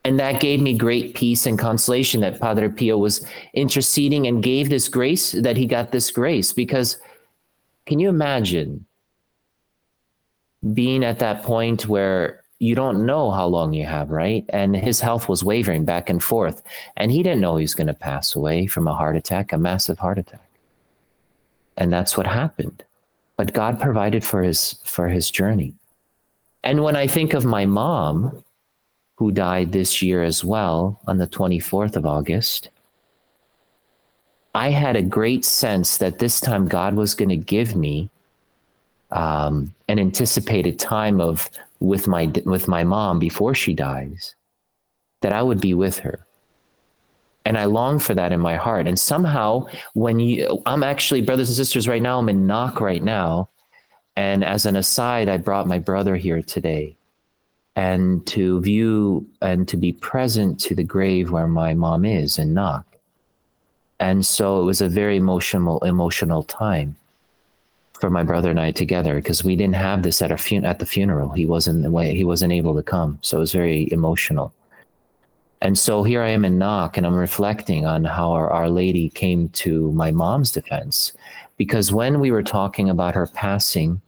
And 0.04 0.18
that 0.20 0.40
gave 0.40 0.60
me 0.60 0.76
great 0.76 1.14
peace 1.14 1.46
and 1.46 1.58
consolation 1.58 2.20
that 2.20 2.40
Padre 2.40 2.68
Pio 2.68 2.98
was 2.98 3.26
interceding 3.54 4.26
and 4.26 4.42
gave 4.42 4.68
this 4.68 4.88
grace, 4.88 5.32
that 5.32 5.56
he 5.56 5.66
got 5.66 5.92
this 5.92 6.10
grace. 6.10 6.52
Because 6.52 6.98
can 7.86 7.98
you 7.98 8.10
imagine 8.10 8.84
being 10.74 11.04
at 11.04 11.20
that 11.20 11.42
point 11.42 11.88
where 11.88 12.43
you 12.64 12.74
don't 12.74 13.04
know 13.04 13.30
how 13.30 13.46
long 13.46 13.74
you 13.74 13.84
have, 13.84 14.10
right? 14.10 14.44
And 14.48 14.74
his 14.74 14.98
health 14.98 15.28
was 15.28 15.44
wavering 15.44 15.84
back 15.84 16.08
and 16.08 16.22
forth. 16.22 16.62
And 16.96 17.12
he 17.12 17.22
didn't 17.22 17.42
know 17.42 17.56
he 17.56 17.64
was 17.64 17.74
going 17.74 17.88
to 17.88 17.94
pass 17.94 18.34
away 18.34 18.66
from 18.66 18.88
a 18.88 18.94
heart 18.94 19.16
attack, 19.16 19.52
a 19.52 19.58
massive 19.58 19.98
heart 19.98 20.18
attack. 20.18 20.48
And 21.76 21.92
that's 21.92 22.16
what 22.16 22.26
happened. 22.26 22.82
But 23.36 23.52
God 23.52 23.80
provided 23.80 24.24
for 24.24 24.42
his 24.42 24.76
for 24.84 25.08
his 25.08 25.30
journey. 25.30 25.74
And 26.62 26.82
when 26.82 26.96
I 26.96 27.06
think 27.06 27.34
of 27.34 27.44
my 27.44 27.66
mom, 27.66 28.42
who 29.16 29.30
died 29.30 29.72
this 29.72 30.00
year 30.00 30.22
as 30.24 30.42
well 30.42 31.00
on 31.06 31.18
the 31.18 31.26
24th 31.26 31.96
of 31.96 32.06
August, 32.06 32.70
I 34.54 34.70
had 34.70 34.96
a 34.96 35.02
great 35.02 35.44
sense 35.44 35.98
that 35.98 36.18
this 36.18 36.40
time 36.40 36.66
God 36.66 36.94
was 36.94 37.14
going 37.14 37.28
to 37.28 37.36
give 37.36 37.76
me 37.76 38.08
um, 39.10 39.74
an 39.88 39.98
anticipated 39.98 40.78
time 40.78 41.20
of 41.20 41.50
with 41.80 42.06
my 42.06 42.32
with 42.44 42.68
my 42.68 42.84
mom 42.84 43.18
before 43.18 43.54
she 43.54 43.74
dies 43.74 44.34
that 45.22 45.32
I 45.32 45.42
would 45.42 45.60
be 45.60 45.74
with 45.74 45.98
her. 46.00 46.26
And 47.46 47.58
I 47.58 47.66
long 47.66 47.98
for 47.98 48.14
that 48.14 48.32
in 48.32 48.40
my 48.40 48.56
heart. 48.56 48.86
And 48.86 48.98
somehow 48.98 49.66
when 49.94 50.18
you 50.18 50.62
I'm 50.66 50.82
actually 50.82 51.22
brothers 51.22 51.48
and 51.48 51.56
sisters 51.56 51.88
right 51.88 52.02
now, 52.02 52.18
I'm 52.18 52.28
in 52.28 52.46
Knock 52.46 52.80
right 52.80 53.02
now. 53.02 53.48
And 54.16 54.44
as 54.44 54.64
an 54.64 54.76
aside, 54.76 55.28
I 55.28 55.38
brought 55.38 55.66
my 55.66 55.78
brother 55.78 56.16
here 56.16 56.40
today 56.40 56.96
and 57.76 58.24
to 58.28 58.60
view 58.60 59.26
and 59.42 59.66
to 59.68 59.76
be 59.76 59.92
present 59.92 60.60
to 60.60 60.74
the 60.74 60.84
grave 60.84 61.32
where 61.32 61.48
my 61.48 61.74
mom 61.74 62.04
is 62.04 62.38
in 62.38 62.54
Knock. 62.54 62.86
And 64.00 64.24
so 64.24 64.60
it 64.60 64.64
was 64.64 64.80
a 64.80 64.88
very 64.88 65.16
emotional 65.16 65.78
emotional 65.84 66.42
time 66.42 66.96
for 68.04 68.10
my 68.10 68.22
brother 68.22 68.50
and 68.50 68.60
I 68.60 68.70
together 68.70 69.14
because 69.14 69.44
we 69.44 69.56
didn't 69.56 69.76
have 69.76 70.02
this 70.02 70.20
at 70.20 70.30
our 70.30 70.36
fun- 70.36 70.66
at 70.66 70.78
the 70.78 70.84
funeral. 70.84 71.30
He 71.30 71.46
wasn't 71.46 71.84
the 71.84 71.90
way 71.90 72.14
he 72.14 72.22
wasn't 72.22 72.52
able 72.52 72.74
to 72.74 72.82
come, 72.82 73.18
so 73.22 73.38
it 73.38 73.40
was 73.40 73.52
very 73.52 73.90
emotional. 73.92 74.52
And 75.62 75.78
so 75.78 76.02
here 76.02 76.20
I 76.20 76.28
am 76.28 76.44
in 76.44 76.58
Knock, 76.58 76.98
and 76.98 77.06
I'm 77.06 77.14
reflecting 77.14 77.86
on 77.86 78.04
how 78.04 78.32
our, 78.32 78.50
our 78.50 78.68
Lady 78.68 79.08
came 79.08 79.48
to 79.64 79.90
my 79.92 80.10
mom's 80.10 80.52
defense, 80.52 81.14
because 81.56 81.92
when 81.92 82.20
we 82.20 82.30
were 82.30 82.42
talking 82.42 82.90
about 82.90 83.14
her 83.14 83.26
passing, 83.26 84.02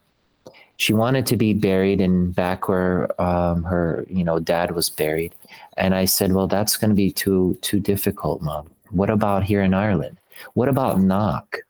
she 0.76 0.92
wanted 0.92 1.24
to 1.28 1.38
be 1.38 1.54
buried 1.54 2.02
in 2.02 2.32
back 2.32 2.68
where 2.68 3.08
um, 3.18 3.64
her 3.64 4.04
you 4.10 4.24
know 4.24 4.38
dad 4.38 4.72
was 4.72 4.90
buried, 4.90 5.34
and 5.78 5.94
I 5.94 6.04
said, 6.04 6.34
well, 6.34 6.48
that's 6.48 6.76
going 6.76 6.90
to 6.90 7.02
be 7.06 7.10
too 7.10 7.56
too 7.62 7.80
difficult, 7.80 8.42
mom. 8.42 8.68
What 8.90 9.08
about 9.08 9.42
here 9.42 9.62
in 9.62 9.72
Ireland? 9.72 10.18
What 10.52 10.68
about 10.68 11.00
Knock? 11.00 11.60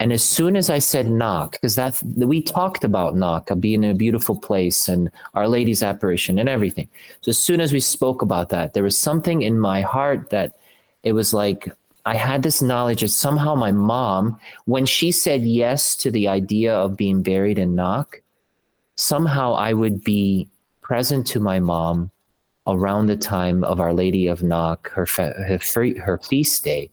And 0.00 0.12
as 0.12 0.22
soon 0.22 0.54
as 0.56 0.70
I 0.70 0.78
said 0.78 1.10
knock, 1.10 1.52
because 1.52 1.74
that 1.74 2.00
we 2.04 2.40
talked 2.40 2.84
about 2.84 3.16
knock 3.16 3.50
uh, 3.50 3.56
being 3.56 3.84
a 3.84 3.94
beautiful 3.94 4.36
place 4.36 4.88
and 4.88 5.10
Our 5.34 5.48
Lady's 5.48 5.82
apparition 5.82 6.38
and 6.38 6.48
everything. 6.48 6.88
So 7.20 7.30
as 7.30 7.38
soon 7.38 7.60
as 7.60 7.72
we 7.72 7.80
spoke 7.80 8.22
about 8.22 8.48
that, 8.50 8.74
there 8.74 8.84
was 8.84 8.98
something 8.98 9.42
in 9.42 9.58
my 9.58 9.80
heart 9.80 10.30
that 10.30 10.52
it 11.02 11.12
was 11.12 11.34
like 11.34 11.68
I 12.06 12.14
had 12.14 12.42
this 12.42 12.62
knowledge 12.62 13.00
that 13.00 13.08
somehow 13.08 13.54
my 13.54 13.72
mom, 13.72 14.38
when 14.66 14.86
she 14.86 15.10
said 15.10 15.42
yes 15.42 15.96
to 15.96 16.10
the 16.10 16.28
idea 16.28 16.74
of 16.74 16.96
being 16.96 17.22
buried 17.22 17.58
in 17.58 17.74
knock, 17.74 18.22
somehow 18.94 19.54
I 19.54 19.72
would 19.72 20.04
be 20.04 20.48
present 20.80 21.26
to 21.28 21.40
my 21.40 21.58
mom 21.58 22.10
around 22.66 23.06
the 23.06 23.16
time 23.16 23.64
of 23.64 23.80
Our 23.80 23.92
Lady 23.92 24.28
of 24.28 24.42
Knock, 24.42 24.90
her, 24.90 25.06
her, 25.06 25.58
her 25.58 26.18
feast 26.18 26.64
day 26.64 26.90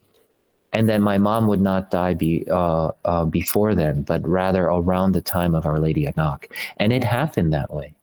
and 0.75 0.89
then 0.89 1.01
my 1.01 1.17
mom 1.17 1.47
would 1.47 1.61
not 1.61 1.89
die 1.89 2.13
be, 2.13 2.45
uh, 2.51 2.91
uh, 3.05 3.23
before 3.23 3.75
then, 3.75 4.01
but 4.01 4.27
rather 4.27 4.65
around 4.65 5.13
the 5.13 5.21
time 5.21 5.55
of 5.55 5.65
Our 5.65 5.79
Lady 5.79 6.05
of 6.05 6.17
Knock. 6.17 6.49
And 6.77 6.91
it 6.91 7.03
happened 7.03 7.53
that 7.53 7.73
way. 7.73 7.93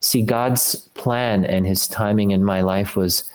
See, 0.00 0.22
God's 0.22 0.74
plan 0.94 1.44
and 1.44 1.64
His 1.64 1.86
timing 1.86 2.32
in 2.32 2.44
my 2.44 2.60
life 2.60 2.96
was 2.96 3.30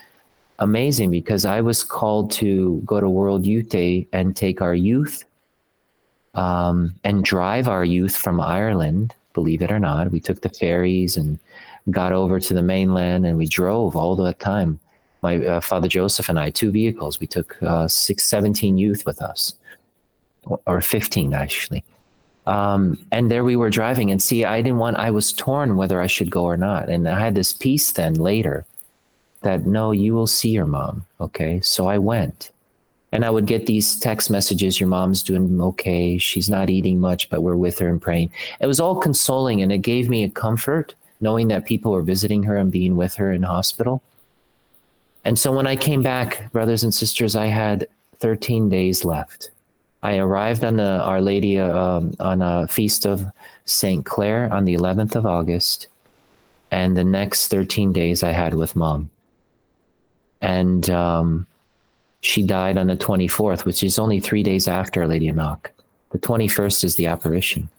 amazing 0.59 1.11
because 1.11 1.45
I 1.45 1.61
was 1.61 1.81
called 1.81 2.29
to 2.31 2.81
go 2.85 2.99
to 2.99 3.09
World 3.09 3.45
Youth 3.45 3.69
Day 3.69 4.05
and 4.11 4.35
take 4.35 4.61
our 4.61 4.75
youth 4.75 5.23
um, 6.35 6.93
and 7.05 7.23
drive 7.23 7.69
our 7.69 7.85
youth 7.85 8.17
from 8.17 8.41
Ireland. 8.41 9.15
Believe 9.33 9.61
it 9.61 9.71
or 9.71 9.79
not, 9.79 10.11
we 10.11 10.19
took 10.19 10.41
the 10.41 10.49
ferries 10.49 11.15
and 11.15 11.39
got 11.89 12.11
over 12.11 12.39
to 12.39 12.53
the 12.53 12.61
mainland, 12.61 13.25
and 13.25 13.37
we 13.37 13.47
drove 13.47 13.95
all 13.95 14.15
the 14.17 14.33
time. 14.33 14.79
My 15.23 15.43
uh, 15.43 15.61
father 15.61 15.87
Joseph 15.87 16.29
and 16.29 16.37
I, 16.37 16.51
two 16.51 16.69
vehicles. 16.69 17.19
We 17.19 17.27
took 17.27 17.57
uh, 17.63 17.87
six, 17.87 18.25
17 18.25 18.77
youth 18.77 19.05
with 19.05 19.21
us, 19.21 19.55
or 20.67 20.81
15 20.81 21.33
actually. 21.33 21.83
Um, 22.45 22.99
and 23.11 23.31
there 23.31 23.45
we 23.45 23.55
were 23.55 23.69
driving, 23.69 24.11
and 24.11 24.21
see, 24.21 24.43
I 24.43 24.61
didn't 24.61 24.77
want. 24.77 24.97
I 24.97 25.09
was 25.09 25.31
torn 25.31 25.77
whether 25.77 26.01
I 26.01 26.07
should 26.07 26.29
go 26.29 26.43
or 26.43 26.57
not, 26.57 26.89
and 26.89 27.07
I 27.07 27.17
had 27.17 27.35
this 27.35 27.53
peace 27.53 27.93
then 27.93 28.15
later 28.15 28.65
that 29.43 29.65
no, 29.65 29.91
you 29.91 30.13
will 30.13 30.27
see 30.27 30.49
your 30.49 30.65
mom. 30.65 31.05
Okay. 31.21 31.61
So 31.61 31.87
I 31.87 31.97
went. 31.97 32.49
And 33.11 33.23
I 33.23 33.29
would 33.29 33.45
get 33.45 33.67
these 33.67 33.99
text 33.99 34.31
messages 34.31 34.79
your 34.79 34.89
mom's 34.89 35.21
doing 35.21 35.61
okay. 35.61 36.17
She's 36.17 36.49
not 36.49 36.71
eating 36.71 36.99
much, 36.99 37.29
but 37.29 37.43
we're 37.43 37.55
with 37.55 37.77
her 37.77 37.87
and 37.87 38.01
praying. 38.01 38.31
It 38.59 38.65
was 38.65 38.79
all 38.79 38.95
consoling 38.95 39.61
and 39.61 39.71
it 39.71 39.79
gave 39.79 40.09
me 40.09 40.23
a 40.23 40.29
comfort 40.29 40.95
knowing 41.21 41.47
that 41.49 41.65
people 41.65 41.91
were 41.91 42.01
visiting 42.01 42.41
her 42.41 42.57
and 42.57 42.71
being 42.71 42.97
with 42.97 43.13
her 43.15 43.31
in 43.31 43.43
hospital. 43.43 44.01
And 45.25 45.37
so 45.39 45.51
when 45.51 45.67
I 45.67 45.75
came 45.75 46.01
back, 46.01 46.51
brothers 46.51 46.83
and 46.83 46.93
sisters, 46.93 47.35
I 47.35 47.47
had 47.47 47.87
13 48.19 48.69
days 48.69 49.05
left. 49.05 49.51
I 50.01 50.17
arrived 50.17 50.63
on 50.63 50.75
the 50.75 50.99
Our 51.01 51.21
Lady 51.21 51.59
um, 51.59 52.13
on 52.19 52.41
a 52.41 52.67
feast 52.67 53.05
of 53.05 53.25
St. 53.65 54.05
Clare 54.05 54.51
on 54.51 54.65
the 54.65 54.75
11th 54.75 55.15
of 55.15 55.25
August. 55.25 55.87
And 56.71 56.97
the 56.97 57.03
next 57.03 57.47
13 57.47 57.93
days 57.93 58.23
I 58.23 58.31
had 58.31 58.53
with 58.53 58.75
mom 58.75 59.09
and 60.43 60.89
um, 60.89 61.47
she 62.19 62.43
died 62.43 62.77
on 62.77 62.87
the 62.87 62.97
24th, 62.97 63.63
which 63.63 63.81
is 63.81 63.97
only 63.97 64.19
three 64.19 64.43
days 64.43 64.67
after 64.67 65.07
Lady 65.07 65.31
Knock. 65.31 65.71
The 66.11 66.19
21st 66.19 66.83
is 66.83 66.95
the 66.97 67.07
apparition. 67.07 67.69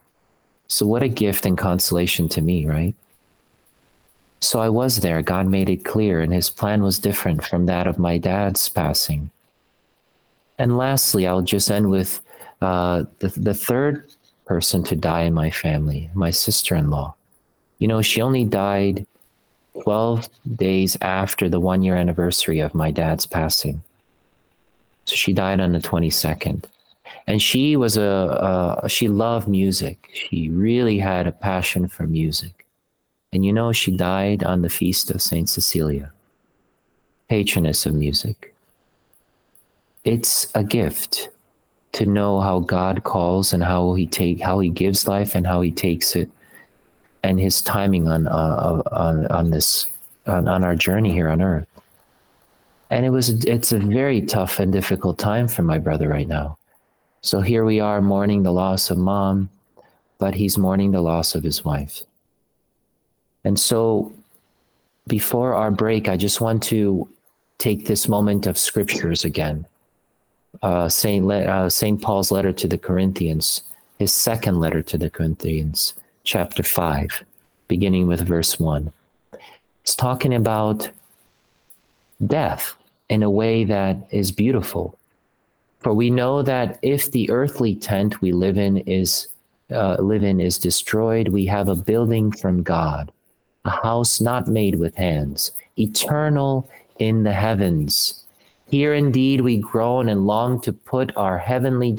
So, 0.66 0.86
what 0.86 1.02
a 1.02 1.08
gift 1.08 1.44
and 1.44 1.58
consolation 1.58 2.28
to 2.30 2.40
me, 2.40 2.64
right? 2.66 2.94
So, 4.44 4.60
I 4.60 4.68
was 4.68 4.98
there. 4.98 5.22
God 5.22 5.46
made 5.46 5.70
it 5.70 5.86
clear, 5.86 6.20
and 6.20 6.30
his 6.30 6.50
plan 6.50 6.82
was 6.82 6.98
different 6.98 7.42
from 7.42 7.64
that 7.64 7.86
of 7.86 7.98
my 7.98 8.18
dad's 8.18 8.68
passing. 8.68 9.30
And 10.58 10.76
lastly, 10.76 11.26
I'll 11.26 11.40
just 11.40 11.70
end 11.70 11.88
with 11.88 12.20
uh, 12.60 13.04
the, 13.20 13.28
the 13.28 13.54
third 13.54 14.12
person 14.44 14.84
to 14.84 14.96
die 14.96 15.22
in 15.22 15.32
my 15.32 15.50
family, 15.50 16.10
my 16.12 16.30
sister 16.30 16.74
in 16.74 16.90
law. 16.90 17.14
You 17.78 17.88
know, 17.88 18.02
she 18.02 18.20
only 18.20 18.44
died 18.44 19.06
12 19.82 20.28
days 20.56 20.98
after 21.00 21.48
the 21.48 21.58
one 21.58 21.82
year 21.82 21.96
anniversary 21.96 22.60
of 22.60 22.74
my 22.74 22.90
dad's 22.90 23.24
passing. 23.24 23.82
So 25.06 25.16
she 25.16 25.32
died 25.32 25.60
on 25.60 25.72
the 25.72 25.78
22nd. 25.78 26.64
And 27.26 27.40
she 27.40 27.76
was 27.76 27.96
a, 27.96 28.82
a, 28.82 28.88
she 28.90 29.08
loved 29.08 29.48
music. 29.48 30.10
She 30.12 30.50
really 30.50 30.98
had 30.98 31.26
a 31.26 31.32
passion 31.32 31.88
for 31.88 32.06
music. 32.06 32.63
And 33.34 33.44
you 33.44 33.52
know, 33.52 33.72
she 33.72 33.90
died 33.90 34.44
on 34.44 34.62
the 34.62 34.70
feast 34.70 35.10
of 35.10 35.20
Saint 35.20 35.50
Cecilia, 35.50 36.12
patroness 37.28 37.84
of 37.84 37.92
music. 37.92 38.54
It's 40.04 40.46
a 40.54 40.62
gift 40.62 41.30
to 41.94 42.06
know 42.06 42.40
how 42.40 42.60
God 42.60 43.02
calls 43.02 43.52
and 43.52 43.64
how 43.64 43.94
he 43.94 44.06
take 44.06 44.40
how 44.40 44.60
he 44.60 44.68
gives 44.68 45.08
life 45.08 45.34
and 45.34 45.44
how 45.44 45.62
he 45.62 45.72
takes 45.72 46.14
it 46.14 46.30
and 47.24 47.40
his 47.40 47.60
timing 47.60 48.06
on 48.06 48.28
uh, 48.28 48.82
on 48.92 49.26
on 49.26 49.50
this 49.50 49.86
on, 50.26 50.46
on 50.46 50.62
our 50.62 50.76
journey 50.76 51.10
here 51.10 51.28
on 51.28 51.42
earth. 51.42 51.66
And 52.90 53.04
it 53.04 53.10
was 53.10 53.30
it's 53.46 53.72
a 53.72 53.80
very 53.80 54.20
tough 54.20 54.60
and 54.60 54.72
difficult 54.72 55.18
time 55.18 55.48
for 55.48 55.62
my 55.62 55.78
brother 55.78 56.08
right 56.08 56.28
now. 56.28 56.56
So 57.22 57.40
here 57.40 57.64
we 57.64 57.80
are 57.80 58.00
mourning 58.00 58.44
the 58.44 58.52
loss 58.52 58.90
of 58.90 58.98
mom, 58.98 59.50
but 60.18 60.34
he's 60.36 60.56
mourning 60.56 60.92
the 60.92 61.02
loss 61.02 61.34
of 61.34 61.42
his 61.42 61.64
wife. 61.64 62.04
And 63.44 63.58
so 63.58 64.12
before 65.06 65.54
our 65.54 65.70
break, 65.70 66.08
I 66.08 66.16
just 66.16 66.40
want 66.40 66.62
to 66.64 67.08
take 67.58 67.86
this 67.86 68.08
moment 68.08 68.46
of 68.46 68.58
scriptures 68.58 69.24
again. 69.24 69.66
Uh, 70.62 70.88
Saint, 70.88 71.26
Le- 71.26 71.44
uh, 71.44 71.68
Saint 71.68 72.00
Paul's 72.00 72.30
letter 72.30 72.52
to 72.52 72.68
the 72.68 72.78
Corinthians, 72.78 73.62
his 73.98 74.12
second 74.12 74.60
letter 74.60 74.82
to 74.82 74.98
the 74.98 75.10
Corinthians 75.10 75.94
chapter 76.24 76.62
5, 76.62 77.24
beginning 77.68 78.06
with 78.06 78.26
verse 78.26 78.58
1. 78.58 78.92
It's 79.82 79.94
talking 79.94 80.34
about 80.34 80.88
death 82.26 82.74
in 83.08 83.22
a 83.22 83.30
way 83.30 83.64
that 83.64 83.96
is 84.10 84.32
beautiful. 84.32 84.98
For 85.80 85.92
we 85.92 86.08
know 86.08 86.40
that 86.42 86.78
if 86.80 87.10
the 87.10 87.30
earthly 87.30 87.74
tent 87.74 88.22
we 88.22 88.32
live 88.32 88.56
in 88.56 88.78
is 88.78 89.28
uh, 89.70 89.96
live 89.98 90.22
in 90.22 90.40
is 90.40 90.58
destroyed, 90.58 91.28
we 91.28 91.46
have 91.46 91.68
a 91.68 91.74
building 91.74 92.30
from 92.32 92.62
God, 92.62 93.12
a 93.64 93.70
house 93.70 94.20
not 94.20 94.48
made 94.48 94.76
with 94.76 94.94
hands, 94.96 95.52
eternal 95.78 96.68
in 96.98 97.22
the 97.22 97.32
heavens. 97.32 98.24
Here 98.68 98.94
indeed 98.94 99.40
we 99.40 99.58
groan 99.58 100.08
and 100.08 100.26
long 100.26 100.60
to 100.62 100.72
put 100.72 101.16
our 101.16 101.38
heavenly 101.38 101.96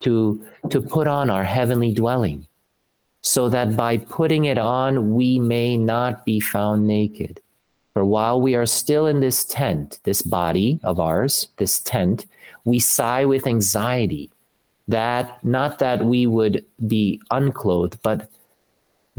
to 0.00 0.46
to 0.70 0.80
put 0.80 1.06
on 1.06 1.28
our 1.30 1.44
heavenly 1.44 1.92
dwelling 1.92 2.46
so 3.22 3.48
that 3.48 3.76
by 3.76 3.98
putting 3.98 4.46
it 4.46 4.58
on, 4.58 5.14
we 5.14 5.38
may 5.38 5.76
not 5.76 6.24
be 6.24 6.40
found 6.40 6.86
naked. 6.86 7.40
For 7.92 8.04
while 8.04 8.40
we 8.40 8.54
are 8.54 8.66
still 8.66 9.06
in 9.06 9.20
this 9.20 9.44
tent, 9.44 9.98
this 10.04 10.22
body 10.22 10.80
of 10.82 10.98
ours, 10.98 11.48
this 11.58 11.80
tent, 11.80 12.26
we 12.64 12.78
sigh 12.78 13.24
with 13.24 13.46
anxiety 13.46 14.30
that 14.88 15.44
not 15.44 15.78
that 15.78 16.04
we 16.04 16.26
would 16.26 16.64
be 16.86 17.20
unclothed, 17.30 17.98
but 18.02 18.28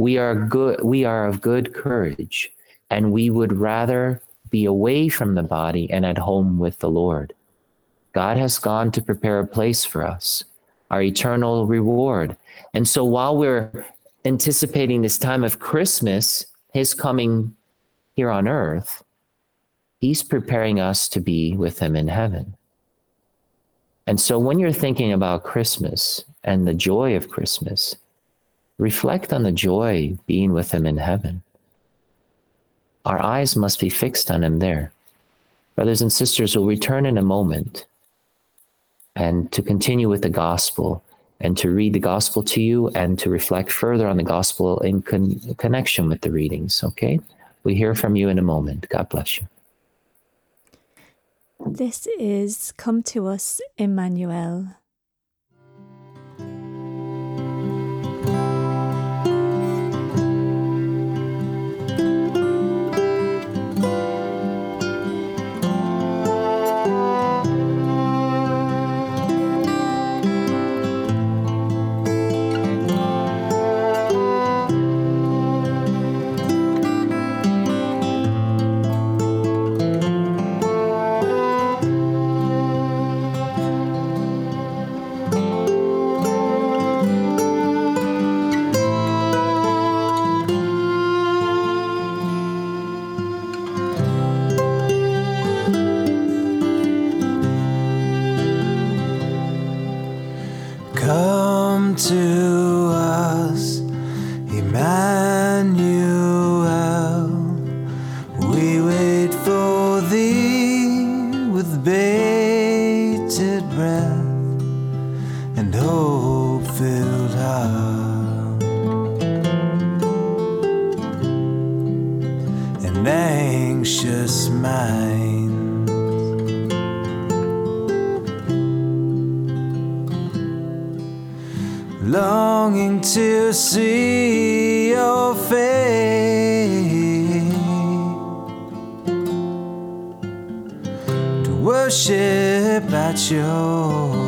we 0.00 0.18
are 0.18 0.34
good 0.34 0.78
we 0.82 1.04
are 1.04 1.26
of 1.26 1.40
good 1.40 1.66
courage 1.74 2.50
and 2.88 3.12
we 3.12 3.30
would 3.30 3.52
rather 3.52 4.20
be 4.50 4.64
away 4.64 5.08
from 5.08 5.34
the 5.34 5.42
body 5.42 5.90
and 5.90 6.04
at 6.04 6.18
home 6.18 6.58
with 6.58 6.78
the 6.78 6.90
lord 6.90 7.34
god 8.12 8.36
has 8.36 8.58
gone 8.58 8.90
to 8.90 9.02
prepare 9.02 9.38
a 9.40 9.46
place 9.46 9.84
for 9.84 10.06
us 10.06 10.44
our 10.90 11.02
eternal 11.02 11.66
reward 11.66 12.36
and 12.74 12.88
so 12.88 13.04
while 13.04 13.36
we're 13.36 13.86
anticipating 14.24 15.02
this 15.02 15.18
time 15.18 15.44
of 15.44 15.58
Christmas, 15.58 16.46
his 16.72 16.94
coming 16.94 17.54
here 18.14 18.30
on 18.30 18.46
earth, 18.46 19.02
he's 19.98 20.22
preparing 20.22 20.78
us 20.80 21.08
to 21.08 21.20
be 21.20 21.56
with 21.56 21.78
him 21.78 21.96
in 21.96 22.08
heaven. 22.08 22.56
And 24.06 24.20
so 24.20 24.38
when 24.38 24.58
you're 24.58 24.72
thinking 24.72 25.12
about 25.12 25.44
Christmas 25.44 26.24
and 26.44 26.66
the 26.66 26.74
joy 26.74 27.16
of 27.16 27.30
Christmas, 27.30 27.96
reflect 28.80 29.32
on 29.32 29.42
the 29.42 29.52
joy 29.52 30.16
being 30.26 30.52
with 30.52 30.72
him 30.72 30.86
in 30.86 30.96
heaven. 30.96 31.42
Our 33.04 33.22
eyes 33.22 33.54
must 33.54 33.78
be 33.78 33.90
fixed 33.90 34.30
on 34.30 34.42
him 34.42 34.58
there. 34.58 34.92
Brothers 35.76 36.02
and 36.02 36.12
sisters, 36.12 36.56
we'll 36.56 36.66
return 36.66 37.06
in 37.06 37.18
a 37.18 37.22
moment 37.22 37.86
and 39.14 39.52
to 39.52 39.62
continue 39.62 40.08
with 40.08 40.22
the 40.22 40.30
gospel 40.30 41.04
and 41.40 41.56
to 41.58 41.70
read 41.70 41.92
the 41.92 42.00
gospel 42.00 42.42
to 42.42 42.60
you 42.60 42.88
and 42.88 43.18
to 43.18 43.30
reflect 43.30 43.70
further 43.70 44.06
on 44.06 44.16
the 44.16 44.22
gospel 44.22 44.80
in 44.80 45.02
con- 45.02 45.40
connection 45.58 46.08
with 46.08 46.22
the 46.22 46.30
readings. 46.30 46.82
Okay? 46.82 47.20
We 47.64 47.74
hear 47.74 47.94
from 47.94 48.16
you 48.16 48.28
in 48.28 48.38
a 48.38 48.42
moment. 48.42 48.88
God 48.88 49.08
bless 49.08 49.38
you. 49.38 49.46
This 51.66 52.08
is 52.18 52.72
Come 52.78 53.02
to 53.04 53.26
Us, 53.26 53.60
Emmanuel. 53.76 54.79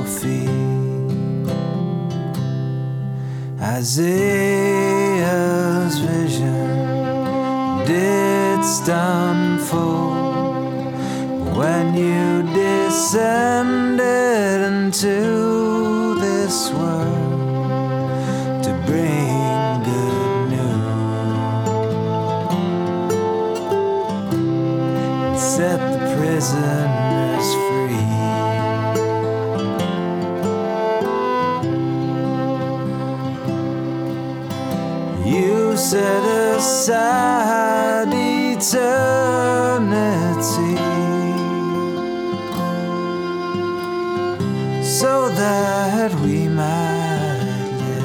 Feet. 0.04 0.50
Isaiah's 3.78 5.98
vision 5.98 6.66
did 7.86 8.64
full 9.58 10.10
when 11.58 11.94
you 11.94 12.42
descended 12.52 14.60
into 14.72 16.14
this 16.20 16.70
world 16.70 18.62
to 18.64 18.70
bring 18.86 19.82
good 19.90 20.50
news 20.54 21.42
set 25.56 25.78
the 25.92 25.98
prisoners 26.16 26.81
aside 36.62 38.06
eternity 38.14 38.76
so 44.84 45.28
that 45.30 46.14
we 46.20 46.46
might 46.46 47.40
live. 47.80 48.04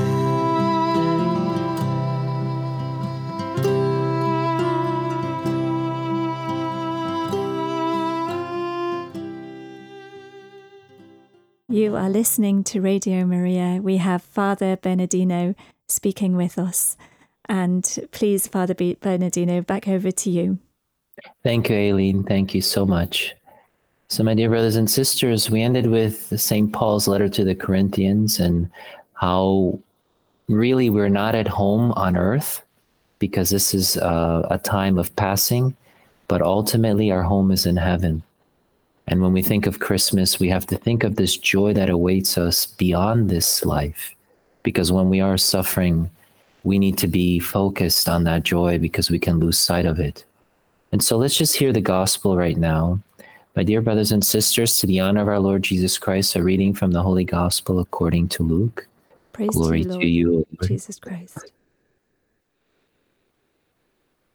You 11.69 11.95
are 11.95 12.09
listening 12.09 12.63
to 12.63 12.81
Radio 12.81 13.23
Maria. 13.23 13.79
We 13.83 13.97
have 13.97 14.23
Father 14.23 14.75
Bernardino 14.75 15.53
speaking 15.87 16.35
with 16.35 16.57
us. 16.57 16.97
And 17.49 18.07
please, 18.11 18.47
Father 18.47 18.73
Bernardino, 18.73 19.61
back 19.61 19.87
over 19.87 20.11
to 20.11 20.29
you. 20.29 20.59
Thank 21.43 21.69
you, 21.69 21.75
Aileen. 21.75 22.23
Thank 22.23 22.53
you 22.53 22.61
so 22.61 22.85
much. 22.85 23.35
So, 24.09 24.23
my 24.23 24.33
dear 24.33 24.49
brothers 24.49 24.75
and 24.75 24.89
sisters, 24.89 25.49
we 25.49 25.61
ended 25.61 25.87
with 25.87 26.39
St. 26.39 26.71
Paul's 26.71 27.07
letter 27.07 27.27
to 27.29 27.43
the 27.43 27.55
Corinthians 27.55 28.39
and 28.39 28.69
how 29.13 29.79
really 30.47 30.89
we're 30.89 31.09
not 31.09 31.35
at 31.35 31.47
home 31.47 31.91
on 31.93 32.15
earth 32.15 32.63
because 33.19 33.49
this 33.49 33.73
is 33.73 33.97
uh, 33.97 34.47
a 34.49 34.57
time 34.57 34.97
of 34.97 35.13
passing, 35.15 35.75
but 36.27 36.41
ultimately 36.41 37.11
our 37.11 37.23
home 37.23 37.51
is 37.51 37.65
in 37.65 37.75
heaven. 37.75 38.23
And 39.07 39.21
when 39.21 39.33
we 39.33 39.41
think 39.41 39.65
of 39.65 39.79
Christmas, 39.79 40.39
we 40.39 40.49
have 40.49 40.67
to 40.67 40.77
think 40.77 41.03
of 41.03 41.15
this 41.15 41.37
joy 41.37 41.73
that 41.73 41.89
awaits 41.89 42.37
us 42.37 42.65
beyond 42.65 43.29
this 43.29 43.65
life. 43.65 44.13
Because 44.63 44.91
when 44.91 45.09
we 45.09 45.21
are 45.21 45.37
suffering, 45.37 46.09
we 46.67 46.77
need 46.77 46.97
to 46.97 47.07
be 47.07 47.39
focused 47.39 48.09
on 48.09 48.25
that 48.25 48.43
joy 48.43 48.77
because 48.77 49.09
we 49.09 49.17
can 49.17 49.39
lose 49.39 49.57
sight 49.57 49.85
of 49.85 49.99
it. 49.99 50.25
And 50.91 51.01
so 51.01 51.17
let's 51.17 51.37
just 51.37 51.55
hear 51.55 51.71
the 51.71 51.79
gospel 51.79 52.35
right 52.35 52.57
now. 52.57 52.99
My 53.55 53.63
dear 53.63 53.81
brothers 53.81 54.11
and 54.11 54.23
sisters, 54.23 54.75
to 54.77 54.85
the 54.85 54.99
honor 54.99 55.21
of 55.21 55.29
our 55.29 55.39
Lord 55.39 55.63
Jesus 55.63 55.97
Christ, 55.97 56.35
a 56.35 56.43
reading 56.43 56.73
from 56.73 56.91
the 56.91 57.01
Holy 57.01 57.23
Gospel 57.23 57.79
according 57.79 58.27
to 58.29 58.43
Luke. 58.43 58.85
Praise 59.31 59.51
Glory 59.51 59.83
to 59.85 59.93
you, 59.93 59.99
to 59.99 60.07
you, 60.07 60.31
Lord. 60.33 60.67
Jesus 60.67 60.99
Christ. 60.99 61.51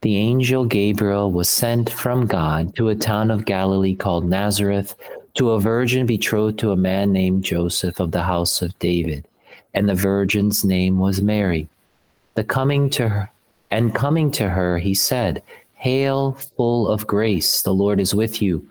The 0.01 0.17
angel 0.17 0.65
Gabriel 0.65 1.31
was 1.31 1.49
sent 1.49 1.91
from 1.91 2.25
God 2.25 2.75
to 2.77 2.89
a 2.89 2.95
town 2.95 3.29
of 3.29 3.45
Galilee 3.45 3.95
called 3.95 4.25
Nazareth 4.25 4.95
to 5.35 5.51
a 5.51 5.59
virgin 5.59 6.07
betrothed 6.07 6.57
to 6.59 6.71
a 6.71 6.75
man 6.75 7.11
named 7.11 7.43
Joseph 7.43 7.99
of 7.99 8.09
the 8.11 8.23
house 8.23 8.63
of 8.63 8.77
David, 8.79 9.27
and 9.75 9.87
the 9.87 9.95
virgin's 9.95 10.65
name 10.65 10.97
was 10.97 11.21
Mary. 11.21 11.69
The 12.35 12.43
coming 12.43 12.89
to 12.91 13.09
her 13.09 13.31
and 13.71 13.95
coming 13.95 14.31
to 14.31 14.49
her, 14.49 14.77
he 14.77 14.93
said, 14.93 15.43
Hail, 15.75 16.33
full 16.55 16.87
of 16.87 17.07
grace, 17.07 17.61
the 17.61 17.73
Lord 17.73 17.99
is 17.99 18.15
with 18.15 18.41
you. 18.41 18.69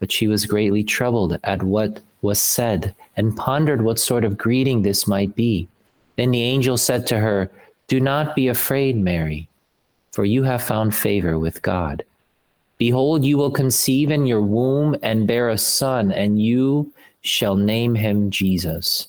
But 0.00 0.12
she 0.12 0.28
was 0.28 0.46
greatly 0.46 0.84
troubled 0.84 1.38
at 1.44 1.62
what 1.62 2.00
was 2.22 2.40
said, 2.40 2.94
and 3.16 3.36
pondered 3.36 3.82
what 3.82 3.98
sort 3.98 4.24
of 4.24 4.36
greeting 4.36 4.82
this 4.82 5.06
might 5.06 5.34
be. 5.34 5.68
Then 6.16 6.30
the 6.30 6.42
angel 6.42 6.76
said 6.76 7.06
to 7.08 7.18
her, 7.18 7.50
Do 7.88 8.00
not 8.00 8.34
be 8.34 8.48
afraid, 8.48 8.96
Mary 8.96 9.48
for 10.16 10.24
you 10.24 10.42
have 10.44 10.62
found 10.62 10.94
favor 10.94 11.38
with 11.38 11.60
God. 11.60 12.02
Behold, 12.78 13.22
you 13.22 13.36
will 13.36 13.50
conceive 13.50 14.10
in 14.10 14.24
your 14.24 14.40
womb 14.40 14.96
and 15.02 15.26
bear 15.26 15.50
a 15.50 15.58
son, 15.58 16.10
and 16.10 16.40
you 16.40 16.90
shall 17.20 17.54
name 17.54 17.94
him 17.94 18.30
Jesus. 18.30 19.08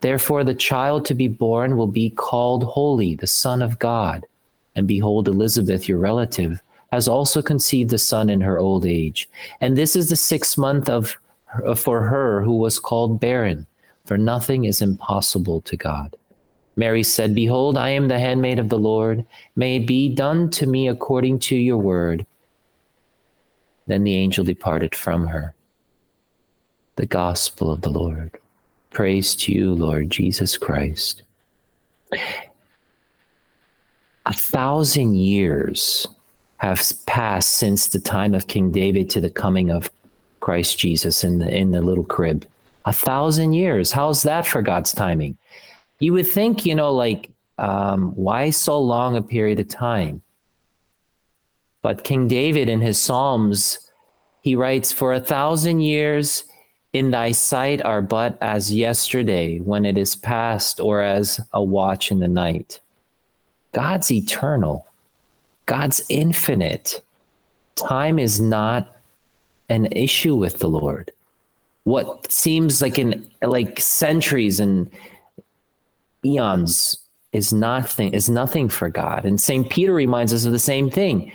Therefore, 0.00 0.44
the 0.44 0.54
child 0.54 1.04
to 1.06 1.14
be 1.14 1.28
born 1.28 1.76
will 1.76 1.86
be 1.86 2.10
called 2.10 2.64
Holy, 2.64 3.14
the 3.14 3.26
Son 3.26 3.62
of 3.62 3.78
God. 3.78 4.26
And 4.74 4.86
behold, 4.86 5.26
Elizabeth, 5.26 5.88
your 5.88 5.98
relative, 5.98 6.60
has 6.92 7.08
also 7.08 7.42
conceived 7.42 7.92
a 7.92 7.98
son 7.98 8.30
in 8.30 8.40
her 8.40 8.58
old 8.58 8.86
age. 8.86 9.28
And 9.60 9.76
this 9.76 9.96
is 9.96 10.08
the 10.08 10.16
sixth 10.16 10.56
month 10.58 10.88
of 10.88 11.16
for 11.76 12.02
her 12.02 12.42
who 12.42 12.58
was 12.58 12.78
called 12.78 13.20
barren, 13.20 13.66
for 14.04 14.18
nothing 14.18 14.64
is 14.64 14.82
impossible 14.82 15.60
to 15.62 15.76
God. 15.76 16.14
Mary 16.76 17.02
said, 17.02 17.34
Behold, 17.34 17.78
I 17.78 17.90
am 17.90 18.08
the 18.08 18.18
handmaid 18.18 18.58
of 18.58 18.68
the 18.68 18.78
Lord. 18.78 19.24
May 19.56 19.76
it 19.76 19.86
be 19.86 20.14
done 20.14 20.50
to 20.50 20.66
me 20.66 20.88
according 20.88 21.38
to 21.40 21.56
your 21.56 21.78
word. 21.78 22.26
Then 23.86 24.04
the 24.04 24.14
angel 24.14 24.44
departed 24.44 24.94
from 24.94 25.26
her. 25.28 25.54
The 26.96 27.06
gospel 27.06 27.70
of 27.70 27.80
the 27.80 27.90
Lord. 27.90 28.38
Praise 28.96 29.34
to 29.34 29.52
you, 29.52 29.74
Lord 29.74 30.08
Jesus 30.08 30.56
Christ. 30.56 31.22
A 34.24 34.32
thousand 34.32 35.16
years 35.16 36.06
have 36.56 36.82
passed 37.04 37.58
since 37.58 37.88
the 37.88 38.00
time 38.00 38.32
of 38.32 38.46
King 38.46 38.72
David 38.72 39.10
to 39.10 39.20
the 39.20 39.28
coming 39.28 39.70
of 39.70 39.90
Christ 40.40 40.78
Jesus 40.78 41.24
in 41.24 41.40
the 41.40 41.54
in 41.54 41.72
the 41.72 41.82
little 41.82 42.04
crib. 42.04 42.46
A 42.86 42.92
thousand 42.94 43.52
years. 43.52 43.92
How's 43.92 44.22
that 44.22 44.46
for 44.46 44.62
God's 44.62 44.92
timing? 44.92 45.36
You 45.98 46.14
would 46.14 46.26
think, 46.26 46.64
you 46.64 46.74
know, 46.74 46.94
like, 46.94 47.28
um, 47.58 48.12
why 48.16 48.48
so 48.48 48.80
long 48.80 49.14
a 49.14 49.20
period 49.20 49.60
of 49.60 49.68
time? 49.68 50.22
But 51.82 52.02
King 52.02 52.28
David 52.28 52.70
in 52.70 52.80
his 52.80 52.98
Psalms, 52.98 53.78
he 54.40 54.56
writes, 54.56 54.90
For 54.90 55.12
a 55.12 55.20
thousand 55.20 55.80
years 55.80 56.44
in 56.96 57.10
thy 57.10 57.30
sight 57.30 57.82
are 57.82 58.00
but 58.00 58.38
as 58.40 58.72
yesterday 58.72 59.58
when 59.58 59.84
it 59.84 59.98
is 59.98 60.16
past, 60.16 60.80
or 60.80 61.02
as 61.02 61.38
a 61.52 61.62
watch 61.62 62.10
in 62.10 62.20
the 62.20 62.28
night. 62.28 62.80
God's 63.72 64.10
eternal, 64.10 64.86
God's 65.66 66.02
infinite. 66.08 67.04
Time 67.74 68.18
is 68.18 68.40
not 68.40 68.96
an 69.68 69.92
issue 69.92 70.36
with 70.36 70.58
the 70.58 70.70
Lord. 70.70 71.10
What 71.84 72.32
seems 72.32 72.80
like 72.80 72.98
like 73.42 73.78
centuries 73.78 74.58
and 74.58 74.90
eons 76.24 76.96
is 77.32 77.52
nothing 77.52 78.14
is 78.14 78.30
nothing 78.30 78.70
for 78.70 78.88
God. 78.88 79.26
And 79.26 79.38
St. 79.38 79.68
Peter 79.68 79.92
reminds 79.92 80.32
us 80.32 80.46
of 80.46 80.52
the 80.52 80.58
same 80.58 80.88
thing. 80.88 81.30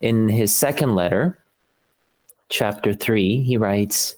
In 0.00 0.30
his 0.30 0.54
second 0.56 0.94
letter, 0.94 1.38
chapter 2.48 2.94
3, 2.94 3.42
he 3.42 3.58
writes, 3.58 4.16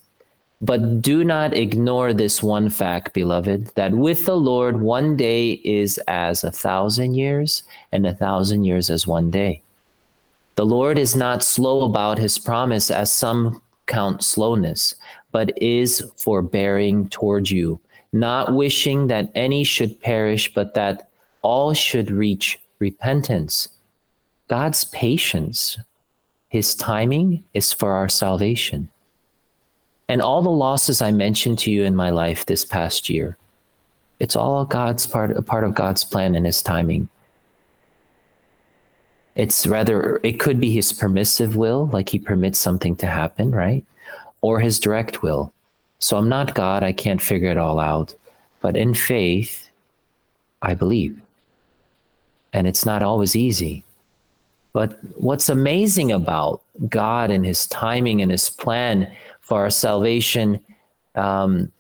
But 0.63 1.03
do 1.03 1.23
not 1.23 1.53
ignore 1.53 2.15
this 2.15 2.43
one 2.43 2.71
fact, 2.71 3.13
beloved, 3.13 3.75
that 3.75 3.93
with 3.93 4.25
the 4.25 4.37
Lord 4.37 4.81
one 4.81 5.17
day 5.17 5.61
is 5.65 5.99
as 6.09 6.45
a 6.45 6.51
thousand 6.51 7.15
years, 7.15 7.63
and 7.93 8.07
a 8.07 8.15
thousand 8.15 8.65
years 8.65 8.89
as 8.89 9.07
one 9.07 9.31
day. 9.31 9.63
The 10.55 10.65
Lord 10.65 10.97
is 10.97 11.15
not 11.15 11.43
slow 11.43 11.85
about 11.85 12.19
his 12.19 12.39
promise, 12.39 12.91
as 12.91 13.13
some 13.13 13.61
count 13.87 14.25
slowness, 14.25 14.95
but 15.31 15.53
is 15.63 16.03
forbearing 16.17 17.11
toward 17.11 17.51
you, 17.51 17.79
not 18.15 18.55
wishing 18.55 19.09
that 19.09 19.31
any 19.35 19.63
should 19.63 20.01
perish, 20.01 20.53
but 20.55 20.73
that 20.73 21.11
all 21.43 21.75
should 21.75 22.11
reach 22.11 22.59
repentance. 22.79 23.69
God's 24.49 24.85
patience, 24.85 25.79
his 26.49 26.75
timing 26.75 27.45
is 27.53 27.75
for 27.75 27.93
our 27.93 28.09
salvation. 28.09 28.89
And 30.09 30.23
all 30.23 30.43
the 30.43 30.51
losses 30.51 31.03
I 31.03 31.11
mentioned 31.11 31.59
to 31.61 31.71
you 31.71 31.85
in 31.85 31.97
my 31.97 32.11
life 32.11 32.47
this 32.47 32.65
past 32.65 33.09
year, 33.09 33.37
it's 34.21 34.37
all 34.37 34.65
God's 34.65 35.07
part, 35.07 35.31
a 35.37 35.43
part 35.43 35.65
of 35.65 35.75
God's 35.75 36.05
plan 36.05 36.35
and 36.35 36.47
his 36.47 36.63
timing. 36.63 37.09
It's 39.35 39.67
rather, 39.67 40.21
it 40.23 40.41
could 40.41 40.61
be 40.61 40.71
his 40.71 40.93
permissive 40.93 41.57
will, 41.57 41.87
like 41.93 42.09
he 42.09 42.19
permits 42.19 42.59
something 42.59 42.97
to 42.97 43.07
happen, 43.07 43.51
right? 43.51 43.85
Or 44.41 44.61
his 44.61 44.81
direct 44.81 45.23
will. 45.23 45.53
So 45.99 46.17
I'm 46.17 46.29
not 46.29 46.55
God, 46.55 46.83
I 46.83 46.93
can't 46.93 47.21
figure 47.21 47.51
it 47.51 47.59
all 47.59 47.79
out. 47.79 48.15
But 48.61 48.77
in 48.77 48.95
faith, 48.95 49.69
I 50.63 50.75
believe. 50.75 51.21
And 52.53 52.67
it's 52.67 52.87
not 52.87 53.03
always 53.03 53.37
easy. 53.37 53.85
But 54.73 54.99
what's 55.15 55.49
amazing 55.49 56.13
about 56.13 56.63
God 56.89 57.31
and 57.31 57.45
his 57.45 57.67
timing 57.67 58.23
and 58.23 58.31
his 58.31 58.49
plan 58.49 59.11
for 59.47 59.61
our 59.61 59.71
salvation 59.71 60.61
um, 61.15 61.71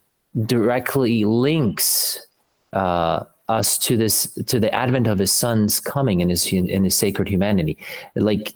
directly 0.46 1.24
links 1.24 2.24
uh, 2.72 3.24
us 3.48 3.76
to 3.78 3.96
this 3.96 4.32
to 4.46 4.60
the 4.60 4.72
advent 4.72 5.08
of 5.08 5.18
his 5.18 5.32
son's 5.32 5.80
coming 5.80 6.20
in 6.20 6.28
his 6.28 6.46
in 6.52 6.84
his 6.84 6.94
sacred 6.94 7.28
humanity. 7.28 7.76
Like 8.14 8.54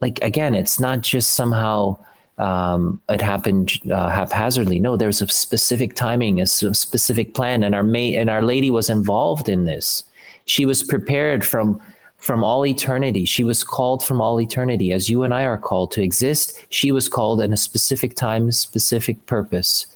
like 0.00 0.18
again 0.22 0.54
it's 0.54 0.80
not 0.80 1.02
just 1.02 1.34
somehow 1.34 1.98
um, 2.38 3.02
it 3.10 3.20
happened 3.20 3.78
uh, 3.92 4.08
haphazardly. 4.08 4.80
No 4.80 4.96
there's 4.96 5.20
a 5.20 5.28
specific 5.28 5.94
timing 5.94 6.40
a 6.40 6.46
specific 6.46 7.34
plan 7.34 7.62
and 7.62 7.74
our 7.74 7.82
mate 7.82 8.16
and 8.16 8.30
our 8.30 8.42
lady 8.42 8.70
was 8.70 8.88
involved 8.88 9.50
in 9.50 9.66
this. 9.66 10.02
She 10.46 10.64
was 10.64 10.82
prepared 10.82 11.44
from 11.44 11.78
from 12.18 12.44
all 12.44 12.66
eternity. 12.66 13.24
She 13.24 13.44
was 13.44 13.64
called 13.64 14.04
from 14.04 14.20
all 14.20 14.40
eternity. 14.40 14.92
As 14.92 15.08
you 15.08 15.22
and 15.22 15.32
i 15.32 15.44
are 15.44 15.56
called 15.56 15.90
to 15.92 16.02
exist 16.02 16.64
she 16.68 16.92
was 16.92 17.08
called 17.08 17.40
in 17.40 17.52
a 17.52 17.56
specific 17.56 18.14
time 18.14 18.52
specific 18.52 19.24
purpose 19.26 19.86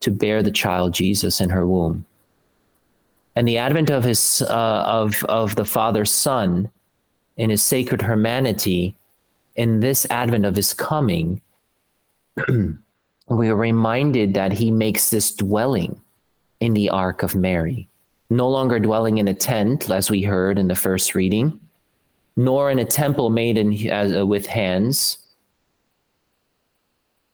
to 0.00 0.10
bear 0.10 0.42
the 0.42 0.50
child 0.50 0.92
jesus 0.94 1.40
in 1.40 1.50
her 1.50 1.66
womb. 1.66 2.04
And 3.34 3.48
the 3.48 3.58
advent 3.58 3.90
of 3.90 4.04
his 4.04 4.42
uh, 4.42 4.84
of 4.86 5.24
of 5.24 5.54
the 5.56 5.64
Father's 5.64 6.12
Son 6.12 6.70
in 7.36 7.50
his 7.50 7.62
sacred 7.62 8.02
humanity, 8.02 8.94
in 9.56 9.80
this 9.80 10.06
advent 10.10 10.44
of 10.44 10.54
his 10.54 10.74
coming, 10.74 11.40
we 13.28 13.48
are 13.48 13.56
reminded 13.56 14.34
that 14.34 14.52
he 14.52 14.70
makes 14.70 15.10
this 15.10 15.32
dwelling 15.32 16.00
in 16.60 16.74
the 16.74 16.90
ark 16.90 17.22
of 17.22 17.34
Mary, 17.34 17.88
no 18.28 18.48
longer 18.48 18.78
dwelling 18.78 19.18
in 19.18 19.28
a 19.28 19.34
tent, 19.34 19.90
as 19.90 20.10
we 20.10 20.22
heard 20.22 20.58
in 20.58 20.68
the 20.68 20.76
first 20.76 21.14
reading, 21.14 21.58
nor 22.36 22.70
in 22.70 22.78
a 22.78 22.84
temple 22.84 23.30
made 23.30 23.58
in 23.58 23.90
uh, 23.90 24.24
with 24.24 24.46
hands, 24.46 25.18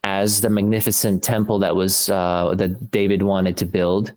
as 0.03 0.41
the 0.41 0.49
magnificent 0.49 1.23
temple 1.23 1.59
that 1.59 1.75
was 1.75 2.09
uh, 2.09 2.53
that 2.55 2.91
David 2.91 3.23
wanted 3.23 3.57
to 3.57 3.65
build 3.65 4.13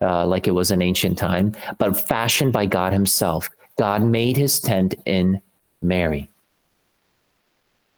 uh, 0.00 0.26
like 0.26 0.46
it 0.46 0.52
was 0.52 0.70
in 0.70 0.82
ancient 0.82 1.18
time, 1.18 1.54
but 1.78 2.08
fashioned 2.08 2.52
by 2.52 2.66
God 2.66 2.92
Himself. 2.92 3.48
God 3.78 4.02
made 4.02 4.36
His 4.36 4.60
tent 4.60 4.94
in 5.06 5.40
Mary. 5.82 6.28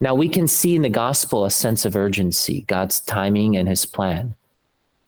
Now 0.00 0.14
we 0.14 0.28
can 0.28 0.46
see 0.46 0.76
in 0.76 0.82
the 0.82 0.88
gospel 0.88 1.44
a 1.44 1.50
sense 1.50 1.84
of 1.84 1.96
urgency, 1.96 2.62
God's 2.62 3.00
timing 3.00 3.56
and 3.56 3.68
His 3.68 3.84
plan. 3.84 4.34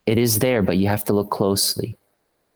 It 0.06 0.18
is 0.18 0.38
there, 0.38 0.62
but 0.62 0.78
you 0.78 0.88
have 0.88 1.04
to 1.04 1.12
look 1.12 1.30
closely. 1.30 1.96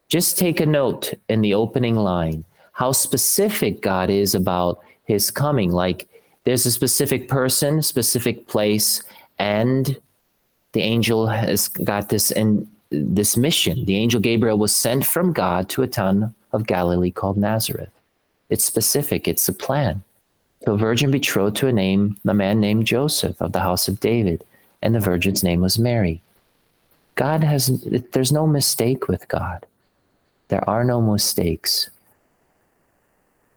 Just 0.09 0.39
take 0.39 0.61
a 0.61 0.67
note 0.67 1.15
in 1.29 1.41
the 1.41 1.55
opening 1.55 1.97
line 1.97 2.45
how 2.75 2.93
specific 2.93 3.81
God 3.81 4.11
is 4.11 4.35
about 4.35 4.81
His 5.05 5.31
coming. 5.31 5.73
Like 5.73 6.07
there's 6.45 6.67
a 6.67 6.71
specific 6.71 7.29
person, 7.29 7.83
specific 7.83 8.47
place, 8.47 9.03
and 9.39 9.99
the 10.73 10.83
angel 10.83 11.27
has 11.27 11.69
got 11.69 12.11
this 12.11 12.31
in 12.31 12.69
this 12.91 13.37
mission. 13.37 13.85
The 13.87 13.97
angel 13.97 14.21
Gabriel 14.21 14.59
was 14.59 14.75
sent 14.75 15.07
from 15.07 15.33
God 15.33 15.69
to 15.71 15.83
a 15.83 15.87
town 15.87 16.35
of 16.53 16.67
Galilee 16.67 17.11
called 17.11 17.37
Nazareth. 17.37 17.91
It's 18.51 18.65
specific, 18.65 19.27
it's 19.27 19.49
a 19.49 19.53
plan. 19.53 20.03
A 20.67 20.77
virgin 20.77 21.11
betrothed 21.11 21.57
to 21.57 21.67
a 21.69 21.73
name, 21.73 22.17
a 22.27 22.35
man 22.35 22.61
named 22.61 22.87
Joseph 22.87 23.41
of 23.41 23.53
the 23.53 23.61
house 23.61 23.89
of 23.89 24.01
David, 24.01 24.45
and 24.83 24.95
the 24.95 25.01
virgin's 25.01 25.43
name 25.43 25.61
was 25.61 25.79
Mary. 25.79 26.23
God 27.17 27.45
has, 27.45 27.81
there's 28.13 28.33
no 28.33 28.47
mistake 28.47 29.09
with 29.09 29.29
God. 29.29 29.67
There 30.49 30.69
are 30.69 30.85
no 30.85 31.01
mistakes. 31.01 31.91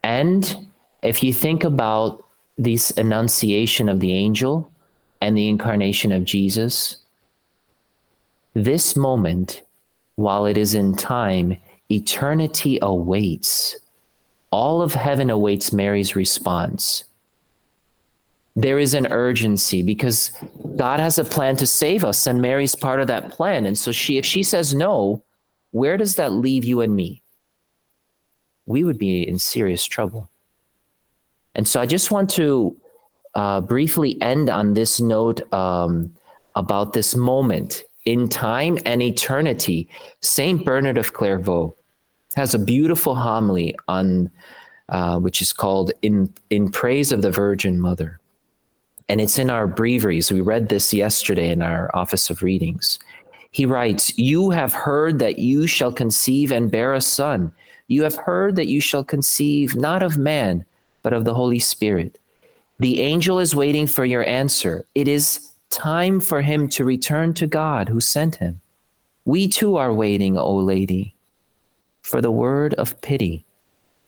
And 0.08 0.70
if 1.04 1.22
you 1.22 1.34
think 1.34 1.66
about 1.66 2.24
this 2.58 2.92
annunciation 2.92 3.90
of 3.90 4.00
the 4.00 4.14
angel 4.14 4.72
and 5.20 5.38
the 5.38 5.50
incarnation 5.50 6.14
of 6.14 6.24
Jesus, 6.24 7.00
this 8.54 8.96
moment, 8.96 9.64
while 10.16 10.46
it 10.46 10.58
is 10.58 10.76
in 10.76 10.96
time, 10.96 11.58
eternity 11.92 12.80
awaits. 12.82 13.76
All 14.50 14.82
of 14.82 14.94
heaven 14.94 15.30
awaits 15.30 15.74
Mary's 15.74 16.16
response. 16.16 17.04
There 18.56 18.80
is 18.80 18.94
an 18.94 19.08
urgency 19.08 19.84
because 19.84 20.32
God 20.78 21.02
has 21.02 21.20
a 21.20 21.26
plan 21.26 21.58
to 21.58 21.68
save 21.68 22.06
us, 22.06 22.28
and 22.28 22.42
Mary's 22.42 22.76
part 22.76 23.02
of 23.02 23.08
that 23.08 23.30
plan. 23.32 23.66
And 23.66 23.78
so 23.78 23.92
she, 23.92 24.18
if 24.18 24.26
she 24.26 24.42
says 24.42 24.74
no, 24.74 25.22
where 25.72 25.98
does 25.98 26.16
that 26.16 26.32
leave 26.32 26.64
you 26.64 26.80
and 26.80 26.96
me? 26.96 27.22
We 28.68 28.84
would 28.84 29.00
be 29.00 29.28
in 29.28 29.40
serious 29.40 29.84
trouble. 29.86 30.30
And 31.56 31.68
so 31.68 31.82
I 31.82 31.88
just 31.88 32.12
want 32.12 32.30
to 32.32 32.78
uh, 33.34 33.62
briefly 33.62 34.22
end 34.22 34.50
on 34.50 34.76
this 34.76 35.00
note 35.00 35.42
um, 35.52 36.14
about 36.56 36.94
this 36.94 37.16
moment 37.16 37.84
in 38.06 38.30
time 38.30 38.78
and 38.86 39.02
eternity. 39.02 39.90
Saint 40.22 40.64
Bernard 40.64 40.98
of 40.98 41.14
Clairvaux 41.14 41.76
has 42.36 42.54
a 42.54 42.60
beautiful 42.60 43.16
homily 43.16 43.76
on, 43.88 44.30
uh, 44.90 45.18
which 45.20 45.42
is 45.42 45.52
called 45.52 45.92
"In 46.02 46.32
in 46.50 46.70
Praise 46.70 47.12
of 47.12 47.22
the 47.22 47.32
Virgin 47.32 47.80
Mother," 47.80 48.20
and 49.10 49.20
it's 49.20 49.40
in 49.40 49.50
our 49.50 49.68
breviaries. 49.68 50.32
We 50.32 50.42
read 50.42 50.70
this 50.70 50.94
yesterday 50.94 51.50
in 51.50 51.62
our 51.62 51.90
Office 51.96 52.30
of 52.30 52.44
Readings. 52.44 53.00
He 53.52 53.66
writes, 53.66 54.18
"You 54.18 54.52
have 54.52 54.74
heard 54.74 55.20
that 55.20 55.40
you 55.40 55.68
shall 55.68 55.92
conceive 55.92 56.52
and 56.52 56.72
bear 56.72 56.94
a 56.94 57.02
son. 57.02 57.52
You 57.88 58.04
have 58.04 58.16
heard 58.16 58.56
that 58.58 58.68
you 58.68 58.82
shall 58.82 59.04
conceive 59.04 59.76
not 59.76 60.04
of 60.04 60.18
man, 60.18 60.66
but 61.04 61.14
of 61.14 61.24
the 61.26 61.34
Holy 61.34 61.60
Spirit." 61.60 62.20
The 62.80 63.02
angel 63.02 63.40
is 63.40 63.56
waiting 63.56 63.88
for 63.88 64.06
your 64.06 64.26
answer. 64.26 64.86
It 64.94 65.08
is 65.08 65.50
time 65.70 66.20
for 66.20 66.42
him 66.42 66.68
to 66.70 66.86
return 66.86 67.34
to 67.36 67.48
God 67.48 67.90
who 67.90 68.00
sent 68.00 68.36
him. 68.36 68.62
We 69.26 69.48
too 69.48 69.76
are 69.78 69.94
waiting, 69.94 70.38
O 70.38 70.56
Lady, 70.56 71.14
for 72.02 72.22
the 72.22 72.32
word 72.32 72.74
of 72.76 73.00
pity, 73.02 73.44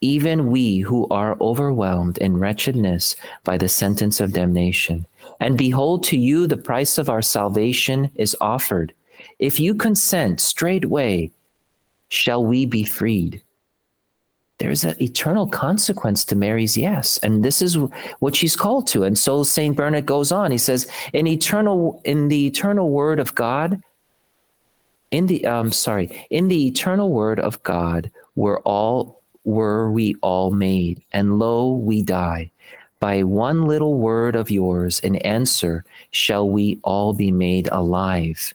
even 0.01 0.51
we 0.51 0.79
who 0.79 1.07
are 1.09 1.35
overwhelmed 1.41 2.17
in 2.19 2.37
wretchedness 2.37 3.15
by 3.43 3.57
the 3.57 3.67
sentence 3.67 4.21
of 4.21 4.33
damnation. 4.33 5.05
And 5.39 5.57
behold, 5.57 6.03
to 6.05 6.17
you 6.17 6.47
the 6.47 6.57
price 6.57 6.97
of 6.97 7.09
our 7.09 7.21
salvation 7.21 8.09
is 8.15 8.35
offered. 8.39 8.93
If 9.39 9.59
you 9.59 9.73
consent 9.73 10.39
straightway, 10.39 11.31
shall 12.09 12.45
we 12.45 12.65
be 12.65 12.83
freed 12.83 13.41
there's 14.59 14.83
an 14.83 15.01
eternal 15.01 15.47
consequence 15.47 16.23
to 16.25 16.35
Mary's 16.35 16.77
yes. 16.77 17.17
And 17.19 17.43
this 17.43 17.61
is 17.61 17.77
what 18.19 18.35
she's 18.35 18.55
called 18.55 18.87
to. 18.87 19.03
And 19.03 19.17
so 19.17 19.43
St. 19.43 19.75
Bernard 19.75 20.05
goes 20.05 20.31
on. 20.31 20.51
He 20.51 20.57
says, 20.57 20.87
in 21.13 21.27
eternal, 21.27 22.01
in 22.03 22.27
the 22.27 22.45
eternal 22.45 22.89
word 22.89 23.19
of 23.19 23.33
God, 23.35 23.81
in 25.11 25.25
the 25.25 25.45
um 25.45 25.71
sorry, 25.71 26.27
in 26.29 26.49
the 26.49 26.67
eternal 26.67 27.09
word 27.09 27.39
of 27.39 27.61
God 27.63 28.11
were 28.35 28.59
all 28.61 29.21
were 29.43 29.91
we 29.91 30.15
all 30.21 30.51
made, 30.51 31.01
and 31.13 31.39
lo 31.39 31.73
we 31.73 32.03
die. 32.03 32.51
By 32.99 33.23
one 33.23 33.65
little 33.65 33.97
word 33.97 34.35
of 34.35 34.51
yours 34.51 34.99
in 34.99 35.15
answer 35.17 35.85
shall 36.11 36.47
we 36.49 36.79
all 36.83 37.13
be 37.13 37.31
made 37.31 37.69
alive. 37.71 38.53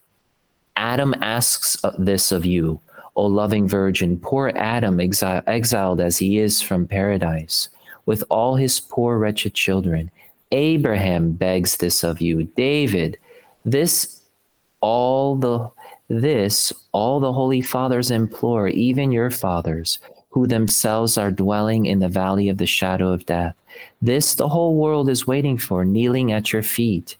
Adam 0.76 1.14
asks 1.22 1.76
this 1.98 2.30
of 2.30 2.44
you 2.44 2.80
O 3.16 3.26
loving 3.26 3.68
Virgin, 3.68 4.18
poor 4.18 4.52
Adam, 4.56 4.98
exi- 4.98 5.42
exiled 5.46 6.00
as 6.00 6.18
he 6.18 6.38
is 6.38 6.60
from 6.60 6.86
paradise, 6.86 7.68
with 8.06 8.24
all 8.28 8.56
his 8.56 8.80
poor 8.80 9.18
wretched 9.18 9.54
children. 9.54 10.10
Abraham 10.52 11.32
begs 11.32 11.76
this 11.76 12.02
of 12.02 12.20
you. 12.20 12.44
David, 12.56 13.18
this 13.64 14.20
all 14.80 15.36
the 15.36 15.70
this 16.08 16.72
all 16.92 17.18
the 17.20 17.32
holy 17.32 17.62
fathers 17.62 18.10
implore, 18.10 18.68
even 18.68 19.10
your 19.10 19.30
fathers, 19.30 19.98
who 20.30 20.46
themselves 20.46 21.16
are 21.16 21.30
dwelling 21.30 21.86
in 21.86 22.00
the 22.00 22.08
valley 22.08 22.48
of 22.48 22.58
the 22.58 22.66
shadow 22.66 23.08
of 23.12 23.24
death. 23.26 23.54
This 24.02 24.34
the 24.34 24.48
whole 24.48 24.74
world 24.76 25.08
is 25.08 25.26
waiting 25.26 25.56
for, 25.56 25.84
kneeling 25.84 26.32
at 26.32 26.52
your 26.52 26.62
feet. 26.62 27.16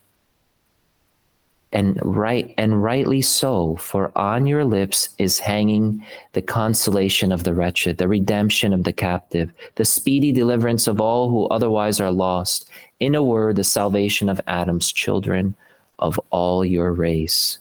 And 1.74 1.98
right 2.02 2.54
and 2.56 2.82
rightly 2.82 3.20
so, 3.20 3.76
for 3.76 4.16
on 4.16 4.46
your 4.46 4.64
lips 4.64 5.08
is 5.18 5.40
hanging 5.40 6.06
the 6.32 6.40
consolation 6.40 7.32
of 7.32 7.44
the 7.44 7.52
wretched, 7.52 7.98
the 7.98 8.08
redemption 8.08 8.72
of 8.72 8.84
the 8.84 8.92
captive, 8.92 9.52
the 9.74 9.84
speedy 9.84 10.30
deliverance 10.30 10.86
of 10.86 11.00
all 11.00 11.28
who 11.28 11.46
otherwise 11.48 12.00
are 12.00 12.12
lost. 12.12 12.70
In 13.00 13.16
a 13.16 13.22
word, 13.22 13.56
the 13.56 13.64
salvation 13.64 14.28
of 14.28 14.40
Adam's 14.46 14.92
children, 14.92 15.56
of 15.98 16.18
all 16.30 16.64
your 16.64 16.92
race. 16.92 17.58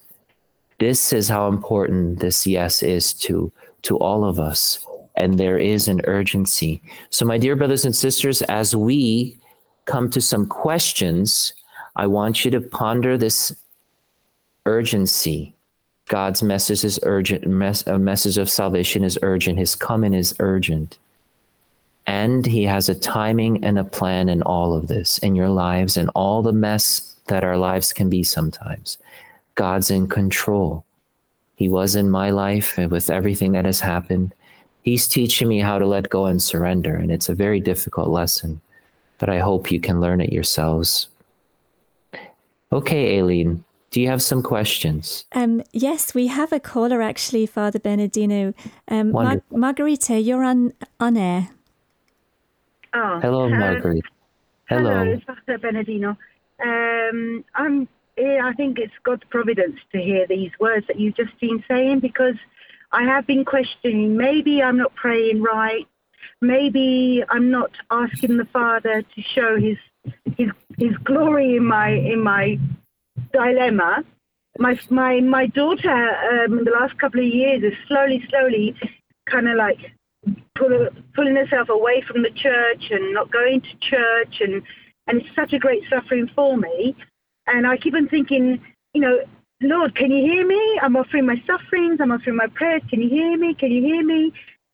This 0.79 1.11
is 1.11 1.27
how 1.27 1.47
important 1.47 2.19
this 2.19 2.45
yes 2.45 2.83
is 2.83 3.13
to 3.25 3.51
to 3.81 3.97
all 3.97 4.23
of 4.23 4.39
us 4.39 4.85
and 5.15 5.39
there 5.39 5.57
is 5.57 5.87
an 5.87 6.01
urgency. 6.05 6.81
So, 7.09 7.25
my 7.25 7.37
dear 7.37 7.55
brothers 7.55 7.85
and 7.85 7.95
sisters, 7.95 8.41
as 8.43 8.75
we 8.75 9.37
come 9.85 10.09
to 10.09 10.21
some 10.21 10.47
questions, 10.47 11.53
I 11.95 12.07
want 12.07 12.43
you 12.43 12.51
to 12.51 12.61
ponder 12.61 13.17
this 13.17 13.55
urgency. 14.65 15.53
God's 16.09 16.43
message 16.43 16.83
is 16.83 16.99
urgent, 17.03 17.45
a 17.45 17.97
message 17.97 18.37
of 18.37 18.49
salvation 18.49 19.03
is 19.03 19.17
urgent, 19.21 19.57
His 19.57 19.75
coming 19.75 20.13
is 20.13 20.35
urgent. 20.39 20.97
And 22.05 22.45
He 22.45 22.63
has 22.63 22.89
a 22.89 22.95
timing 22.95 23.63
and 23.63 23.79
a 23.79 23.83
plan 23.83 24.29
in 24.29 24.41
all 24.43 24.73
of 24.75 24.87
this, 24.87 25.17
in 25.19 25.35
your 25.35 25.49
lives, 25.49 25.95
and 25.95 26.09
all 26.13 26.41
the 26.41 26.51
mess 26.51 27.15
that 27.27 27.43
our 27.43 27.57
lives 27.57 27.93
can 27.93 28.09
be 28.09 28.23
sometimes. 28.23 28.97
God's 29.55 29.89
in 29.89 30.07
control. 30.07 30.83
He 31.55 31.69
was 31.69 31.95
in 31.95 32.09
my 32.09 32.31
life 32.31 32.77
and 32.77 32.91
with 32.91 33.09
everything 33.09 33.53
that 33.53 33.65
has 33.65 33.79
happened 33.79 34.33
he's 34.83 35.07
teaching 35.07 35.47
me 35.47 35.59
how 35.59 35.79
to 35.79 35.85
let 35.85 36.09
go 36.09 36.25
and 36.25 36.41
surrender. 36.41 36.95
And 36.95 37.11
it's 37.11 37.29
a 37.29 37.35
very 37.35 37.59
difficult 37.59 38.09
lesson, 38.09 38.61
but 39.17 39.29
I 39.29 39.39
hope 39.39 39.71
you 39.71 39.79
can 39.79 39.99
learn 39.99 40.21
it 40.21 40.31
yourselves. 40.31 41.07
Okay, 42.71 43.17
Aileen, 43.17 43.63
do 43.93 44.01
you 44.01 44.09
have 44.09 44.21
some 44.21 44.43
questions? 44.43 45.23
Um, 45.31 45.63
yes, 45.71 46.13
we 46.13 46.27
have 46.27 46.51
a 46.51 46.59
caller 46.59 47.01
actually, 47.01 47.45
Father 47.45 47.79
Bernardino. 47.79 48.53
Um, 48.89 49.11
Mar- 49.11 49.41
Margarita, 49.49 50.19
you're 50.19 50.43
on, 50.43 50.73
on 50.99 51.15
air. 51.15 51.49
Oh, 52.93 53.19
hello, 53.21 53.47
Margarita. 53.47 54.07
Hello. 54.65 55.05
Hello, 55.05 55.19
Father 55.25 55.57
Bernardino. 55.57 56.17
Um, 56.61 57.45
I'm, 57.55 57.87
I 58.17 58.51
think 58.57 58.79
it's 58.79 58.93
God's 59.03 59.23
providence 59.29 59.79
to 59.93 60.01
hear 60.01 60.27
these 60.27 60.51
words 60.59 60.85
that 60.87 60.99
you've 60.99 61.15
just 61.15 61.39
been 61.39 61.63
saying 61.69 62.01
because– 62.01 62.35
I 62.93 63.03
have 63.03 63.25
been 63.25 63.43
questioning. 63.43 64.15
Maybe 64.15 64.61
I'm 64.61 64.77
not 64.77 64.93
praying 64.93 65.41
right. 65.41 65.87
Maybe 66.41 67.23
I'm 67.27 67.49
not 67.49 67.71
asking 67.89 68.37
the 68.37 68.45
Father 68.45 69.01
to 69.01 69.21
show 69.21 69.57
His 69.59 69.77
His 70.37 70.49
His 70.77 70.95
glory 70.97 71.55
in 71.55 71.65
my 71.65 71.89
in 71.89 72.21
my 72.21 72.59
dilemma. 73.33 74.03
My 74.59 74.79
my 74.89 75.19
my 75.19 75.47
daughter, 75.47 75.89
um, 75.89 76.59
in 76.59 76.63
the 76.65 76.71
last 76.71 76.97
couple 76.99 77.19
of 77.19 77.25
years, 77.25 77.63
is 77.63 77.73
slowly, 77.87 78.23
slowly, 78.29 78.75
kind 79.29 79.47
of 79.49 79.57
like 79.57 79.79
pull, 80.55 80.87
pulling 81.15 81.35
herself 81.35 81.69
away 81.69 82.03
from 82.07 82.21
the 82.21 82.29
church 82.29 82.91
and 82.91 83.13
not 83.13 83.31
going 83.31 83.61
to 83.61 83.89
church, 83.89 84.41
and 84.41 84.61
and 85.07 85.21
it's 85.21 85.35
such 85.35 85.53
a 85.53 85.59
great 85.59 85.83
suffering 85.89 86.29
for 86.35 86.55
me. 86.55 86.95
And 87.47 87.67
I 87.67 87.77
keep 87.77 87.95
on 87.95 88.07
thinking, 88.07 88.61
you 88.93 89.01
know, 89.01 89.19
Lord, 89.61 89.95
can 89.95 90.11
you 90.11 90.23
hear 90.23 90.45
me? 90.45 90.79
I'm 90.81 90.95
offering 90.95 91.25
my 91.25 91.41
sufferings, 91.47 91.99
I'm 91.99 92.11
offering 92.11 92.35
my 92.35 92.47
prayers. 92.47 92.81
Can 92.89 93.01
you 93.01 93.09
hear 93.09 93.37
me? 93.37 93.53
Can 93.53 93.71
you 93.71 93.81
hear 93.81 94.05
me? 94.05 94.31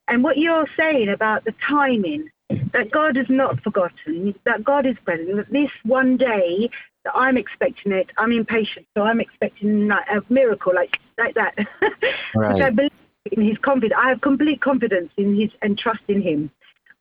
And 0.08 0.24
what 0.24 0.38
you're 0.38 0.68
saying 0.76 1.10
about 1.10 1.46
the 1.46 1.54
timing, 1.68 2.30
that 2.74 2.92
God 2.92 3.16
has 3.16 3.28
not 3.30 3.62
forgotten, 3.62 4.34
that 4.46 4.64
God 4.64 4.86
is 4.88 4.96
present, 5.06 5.36
that 5.36 5.52
this 5.52 5.70
one 5.84 6.18
day 6.18 6.70
I'm 7.16 7.38
expecting 7.38 7.92
it, 7.92 8.10
I'm 8.18 8.32
impatient, 8.32 8.86
so 8.96 9.04
I'm 9.04 9.20
expecting 9.20 9.90
a 9.92 10.22
miracle 10.30 10.74
like 10.74 10.98
like 11.18 11.36
that. 11.36 11.56
Right. 12.36 12.62
I 12.62 12.70
believe 12.70 12.92
in 13.32 13.48
His 13.48 13.58
confidence. 13.58 14.00
I 14.02 14.10
have 14.10 14.22
complete 14.22 14.62
confidence 14.62 15.12
in 15.18 15.40
His 15.40 15.50
and 15.62 15.78
trust 15.78 16.04
in 16.08 16.22
Him. 16.22 16.52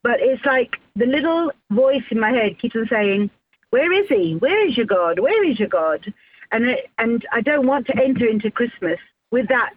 But 0.03 0.21
it's 0.21 0.45
like 0.45 0.77
the 0.97 1.07
little 1.07 1.53
voice 1.71 2.05
in 2.11 2.21
my 2.21 2.31
head 2.31 2.59
keeps 2.59 2.77
on 2.77 2.87
saying, 2.89 3.31
"Where 3.71 3.93
is 3.93 4.09
He? 4.09 4.37
Where 4.37 4.67
is 4.67 4.77
your 4.77 4.87
God? 4.87 5.19
Where 5.19 5.45
is 5.45 5.59
your 5.59 5.69
God?" 5.69 6.13
And, 6.51 6.77
and 6.99 7.27
I 7.33 7.41
don't 7.41 7.67
want 7.67 7.87
to 7.89 7.97
enter 7.97 8.27
into 8.27 8.51
Christmas 8.51 8.99
with 9.31 9.49
that, 9.49 9.75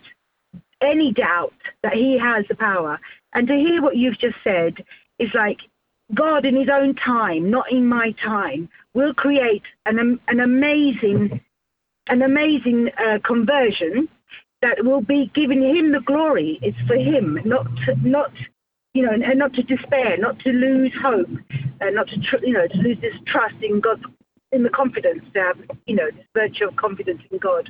any 0.81 1.11
doubt 1.11 1.53
that 1.83 1.93
he 1.93 2.17
has 2.17 2.45
the 2.47 2.55
power. 2.55 2.99
And 3.33 3.47
to 3.47 3.55
hear 3.55 3.81
what 3.81 3.97
you've 3.97 4.19
just 4.19 4.37
said 4.43 4.83
is 5.19 5.29
like 5.33 5.59
God 6.13 6.45
in 6.45 6.55
his 6.55 6.69
own 6.71 6.95
time, 6.95 7.49
not 7.49 7.71
in 7.71 7.87
my 7.87 8.13
time, 8.23 8.69
will 8.93 9.13
create 9.13 9.63
an, 9.85 10.19
an 10.27 10.39
amazing, 10.39 11.41
an 12.07 12.21
amazing 12.21 12.89
uh, 12.97 13.19
conversion 13.23 14.09
that 14.61 14.83
will 14.85 15.01
be 15.01 15.31
giving 15.33 15.61
him 15.61 15.91
the 15.91 16.01
glory. 16.01 16.59
It's 16.61 16.77
for 16.87 16.95
him, 16.95 17.39
not 17.45 17.67
not 18.03 18.31
you 18.93 19.03
know, 19.03 19.11
and 19.13 19.39
not 19.39 19.53
to 19.53 19.63
despair, 19.63 20.17
not 20.17 20.37
to 20.39 20.51
lose 20.51 20.91
hope, 21.01 21.29
uh, 21.79 21.89
not 21.91 22.07
to 22.09 22.19
tr- 22.19 22.43
you 22.43 22.53
know 22.53 22.67
to 22.67 22.77
lose 22.77 22.99
this 23.01 23.15
trust 23.25 23.55
in 23.61 23.79
God's 23.79 24.03
in 24.51 24.63
the 24.63 24.69
confidence 24.69 25.23
to 25.33 25.39
have, 25.39 25.57
you 25.87 25.95
know, 25.95 26.09
this 26.11 26.25
virtue 26.33 26.67
of 26.67 26.75
confidence 26.75 27.21
in 27.31 27.37
God. 27.37 27.69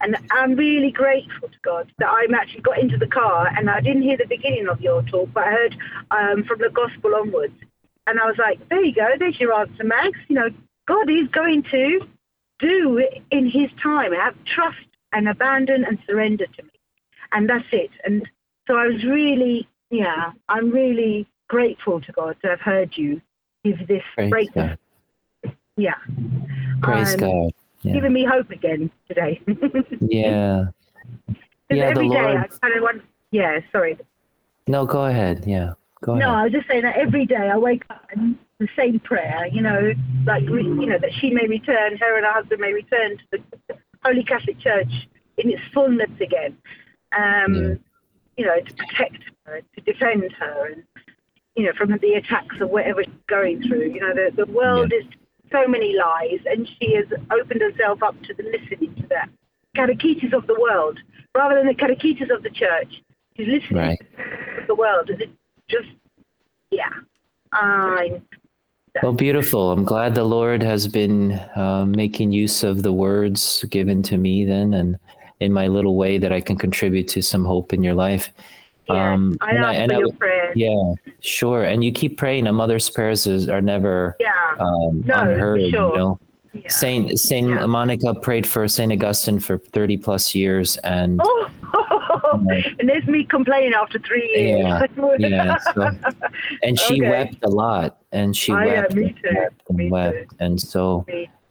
And 0.00 0.16
I'm 0.30 0.54
really 0.54 0.90
grateful 0.90 1.48
to 1.48 1.58
God 1.62 1.92
that 1.98 2.08
I 2.08 2.26
actually 2.34 2.60
got 2.60 2.78
into 2.78 2.96
the 2.96 3.06
car 3.06 3.48
and 3.56 3.68
I 3.68 3.80
didn't 3.80 4.02
hear 4.02 4.16
the 4.16 4.26
beginning 4.26 4.68
of 4.68 4.80
your 4.80 5.02
talk, 5.02 5.28
but 5.34 5.44
I 5.44 5.50
heard 5.50 5.76
um, 6.10 6.44
from 6.44 6.60
the 6.60 6.70
gospel 6.70 7.14
onwards. 7.14 7.54
And 8.08 8.18
I 8.18 8.26
was 8.26 8.36
like, 8.38 8.66
there 8.68 8.82
you 8.82 8.94
go, 8.94 9.08
there's 9.18 9.38
your 9.38 9.52
answer, 9.52 9.84
Max. 9.84 10.18
You 10.28 10.36
know, 10.36 10.50
God 10.86 11.10
is 11.10 11.28
going 11.28 11.62
to 11.64 12.00
do 12.58 12.98
it 12.98 13.22
in 13.30 13.48
his 13.48 13.70
time. 13.82 14.12
Have 14.12 14.34
trust 14.44 14.78
and 15.12 15.28
abandon 15.28 15.84
and 15.84 15.98
surrender 16.06 16.46
to 16.46 16.62
me. 16.62 16.70
And 17.32 17.48
that's 17.48 17.66
it. 17.72 17.90
And 18.04 18.28
so 18.66 18.76
I 18.76 18.86
was 18.86 19.04
really, 19.04 19.68
yeah, 19.90 20.32
I'm 20.48 20.70
really 20.70 21.26
grateful 21.48 22.00
to 22.00 22.12
God 22.12 22.36
to 22.42 22.48
have 22.48 22.60
heard 22.60 22.96
you 22.96 23.20
give 23.64 23.86
this 23.86 24.02
breakthrough 24.16 24.76
yeah. 25.78 25.94
Praise 26.82 27.14
um, 27.14 27.20
God. 27.20 27.52
Yeah. 27.82 27.92
Giving 27.94 28.12
me 28.12 28.24
hope 28.24 28.50
again 28.50 28.90
today. 29.06 29.40
yeah. 30.00 30.64
Yeah, 31.70 31.84
every 31.84 32.08
the 32.08 32.14
day 32.14 32.22
Lord... 32.22 32.36
I 32.36 32.46
kind 32.48 32.76
of 32.76 32.82
want. 32.82 33.02
Yeah, 33.30 33.60
sorry. 33.70 33.96
No, 34.66 34.84
go 34.84 35.04
ahead. 35.04 35.44
Yeah, 35.46 35.74
go 36.04 36.12
ahead. 36.12 36.20
No, 36.20 36.34
I 36.34 36.44
was 36.44 36.52
just 36.52 36.68
saying 36.68 36.82
that 36.82 36.96
every 36.96 37.26
day 37.26 37.50
I 37.52 37.56
wake 37.56 37.84
up 37.90 38.06
and 38.10 38.36
the 38.58 38.68
same 38.76 39.00
prayer. 39.00 39.46
You 39.50 39.62
know, 39.62 39.92
like 40.26 40.42
you 40.44 40.86
know 40.86 40.98
that 40.98 41.12
she 41.20 41.30
may 41.30 41.46
return, 41.46 41.96
her 41.96 42.16
and 42.16 42.26
her 42.26 42.32
husband 42.32 42.60
may 42.60 42.72
return 42.72 43.18
to 43.18 43.24
the 43.68 43.76
Holy 44.04 44.24
Catholic 44.24 44.58
Church 44.58 45.08
in 45.36 45.50
its 45.50 45.62
fullness 45.72 46.10
again. 46.20 46.56
Um, 47.16 47.54
yeah. 47.54 47.74
You 48.36 48.46
know, 48.46 48.60
to 48.60 48.74
protect 48.74 49.24
her, 49.46 49.60
to 49.60 49.80
defend 49.80 50.32
her, 50.38 50.72
and 50.72 50.84
you 51.56 51.64
know 51.64 51.72
from 51.76 51.90
the 51.90 52.14
attacks 52.14 52.56
of 52.60 52.70
whatever 52.70 53.02
she's 53.04 53.14
going 53.28 53.62
through. 53.62 53.90
You 53.92 54.00
know, 54.00 54.14
the 54.14 54.44
the 54.44 54.50
world 54.52 54.92
yeah. 54.92 54.98
is 54.98 55.04
so 55.50 55.66
many 55.66 55.96
lies, 55.96 56.40
and 56.46 56.68
she 56.78 56.94
has 56.94 57.06
opened 57.30 57.60
herself 57.60 58.02
up 58.02 58.20
to 58.22 58.34
the 58.34 58.44
listening 58.44 58.94
to 58.96 59.06
that 59.08 59.28
catechesis 59.76 60.32
of 60.32 60.46
the 60.46 60.58
world 60.60 60.98
rather 61.34 61.54
than 61.54 61.66
the 61.66 61.74
catechesis 61.74 62.34
of 62.34 62.42
the 62.42 62.50
church. 62.50 63.02
She's 63.36 63.46
listening 63.46 63.78
right. 63.78 63.98
to 63.98 64.64
the 64.66 64.74
world. 64.74 65.10
Just, 65.68 65.88
yeah. 66.70 66.88
Um, 67.52 68.22
well, 69.02 69.12
beautiful. 69.12 69.70
I'm 69.70 69.84
glad 69.84 70.14
the 70.14 70.24
Lord 70.24 70.62
has 70.62 70.88
been 70.88 71.32
uh, 71.54 71.84
making 71.86 72.32
use 72.32 72.62
of 72.62 72.82
the 72.82 72.92
words 72.92 73.64
given 73.70 74.02
to 74.04 74.16
me 74.16 74.44
then, 74.44 74.74
and 74.74 74.98
in 75.40 75.52
my 75.52 75.68
little 75.68 75.96
way 75.96 76.18
that 76.18 76.32
I 76.32 76.40
can 76.40 76.56
contribute 76.56 77.08
to 77.08 77.22
some 77.22 77.44
hope 77.44 77.72
in 77.72 77.82
your 77.82 77.94
life. 77.94 78.30
Yeah, 78.88 79.12
um, 79.12 79.36
I 79.40 79.52
ask 79.52 79.92
I, 79.92 80.00
for 80.18 80.28
I. 80.28 80.52
Yeah, 80.54 80.94
sure. 81.20 81.64
And 81.64 81.84
you 81.84 81.92
keep 81.92 82.16
praying. 82.16 82.46
A 82.46 82.52
mother's 82.52 82.88
prayers 82.88 83.26
is, 83.26 83.48
are 83.48 83.60
never 83.60 84.16
yeah. 84.18 84.54
um, 84.58 85.02
no, 85.06 85.14
unheard. 85.14 85.60
Sure. 85.60 85.90
You 85.90 85.96
know, 85.96 86.20
yeah. 86.54 86.68
Saint 86.68 87.18
Saint 87.18 87.50
yeah. 87.50 87.66
Monica 87.66 88.14
prayed 88.14 88.46
for 88.46 88.66
Saint 88.66 88.92
Augustine 88.92 89.38
for 89.38 89.58
thirty 89.58 89.96
plus 89.96 90.34
years, 90.34 90.76
and 90.78 91.20
oh, 91.22 91.50
and 92.78 92.88
there's 92.88 93.06
me 93.06 93.24
complaining 93.24 93.74
after 93.74 93.98
three 93.98 94.28
years. 94.34 94.88
Yeah, 94.96 95.16
yeah. 95.18 95.56
So, 95.74 95.90
and 96.62 96.78
she 96.78 97.00
okay. 97.00 97.10
wept 97.10 97.36
a 97.42 97.48
lot, 97.48 97.98
and 98.12 98.36
she 98.36 98.52
oh, 98.52 98.56
wept, 98.56 98.94
yeah, 98.94 99.00
and 99.00 99.36
wept 99.36 99.62
and 99.68 99.78
me 99.78 99.90
wept, 99.90 100.30
too. 100.30 100.36
and 100.40 100.60
so 100.60 101.06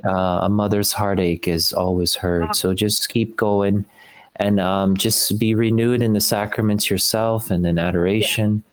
uh, 0.05 0.39
a 0.43 0.49
mother's 0.49 0.91
heartache 0.91 1.47
is 1.47 1.73
always 1.73 2.15
heard. 2.15 2.47
Oh. 2.49 2.53
So 2.53 2.73
just 2.73 3.09
keep 3.09 3.35
going 3.35 3.85
and 4.37 4.59
um, 4.59 4.95
just 4.95 5.39
be 5.39 5.55
renewed 5.55 6.01
in 6.01 6.13
the 6.13 6.21
sacraments 6.21 6.89
yourself 6.89 7.51
and 7.51 7.65
in 7.65 7.79
adoration. 7.79 8.63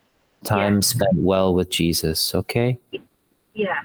Yeah. 0.43 0.49
Time 0.49 0.81
spent 0.81 1.15
well 1.15 1.53
with 1.55 1.69
Jesus. 1.69 2.35
Okay. 2.35 2.77
Yeah. 3.53 3.81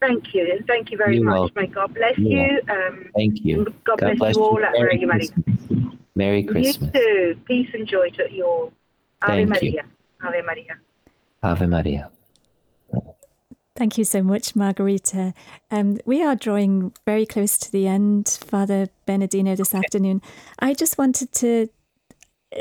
Thank 0.00 0.34
you. 0.34 0.58
Thank 0.66 0.90
you 0.90 0.98
very 0.98 1.16
You're 1.16 1.24
much. 1.24 1.38
welcome. 1.38 1.62
May 1.62 1.66
God 1.68 1.94
bless 1.94 2.18
you. 2.18 2.60
Um, 2.68 3.08
Thank 3.14 3.44
you. 3.44 3.64
God, 3.64 3.74
God 3.84 3.98
bless, 4.00 4.18
bless, 4.18 4.36
you 4.36 4.42
all 4.42 4.64
at. 4.64 4.74
Merry 6.14 6.42
Christmas. 6.42 6.90
You 6.94 7.34
too. 7.34 7.40
Peace 7.44 7.68
and 7.72 7.86
joy 7.86 8.10
to 8.10 8.32
you 8.32 8.46
all. 8.46 8.72
Ave 9.22 9.44
Maria. 9.46 9.84
Ave 10.22 10.42
Maria. 10.42 10.78
Ave 11.42 11.66
Maria. 11.66 12.10
Thank 13.74 13.96
you 13.96 14.04
so 14.04 14.22
much, 14.22 14.54
Margarita. 14.54 15.32
Um, 15.70 15.98
we 16.04 16.22
are 16.22 16.36
drawing 16.36 16.92
very 17.06 17.24
close 17.24 17.56
to 17.58 17.72
the 17.72 17.86
end, 17.86 18.38
Father 18.46 18.88
Bernardino, 19.06 19.56
this 19.56 19.74
afternoon. 19.74 20.20
I 20.58 20.74
just 20.74 20.98
wanted 20.98 21.32
to, 21.32 21.68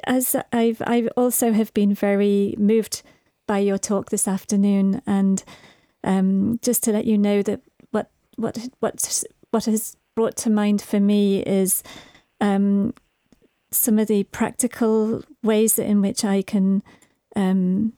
as 0.05 0.37
I've, 0.53 0.81
I 0.85 1.09
also 1.17 1.51
have 1.51 1.73
been 1.73 1.93
very 1.93 2.55
moved 2.57 3.03
by 3.45 3.59
your 3.59 3.77
talk 3.77 4.09
this 4.09 4.27
afternoon, 4.27 5.01
and 5.05 5.43
um, 6.05 6.59
just 6.61 6.81
to 6.83 6.93
let 6.93 7.03
you 7.05 7.17
know 7.17 7.41
that 7.41 7.59
what 7.91 8.09
what 8.37 8.57
what 8.79 9.23
what 9.51 9.65
has 9.65 9.97
brought 10.15 10.37
to 10.37 10.49
mind 10.49 10.81
for 10.81 11.01
me 11.01 11.43
is 11.43 11.83
um, 12.39 12.93
some 13.71 13.97
of 13.99 14.07
the 14.07 14.23
practical 14.25 15.23
ways 15.43 15.79
in 15.79 16.01
which 16.01 16.25
I 16.25 16.41
can 16.41 16.83
um, 17.35 17.93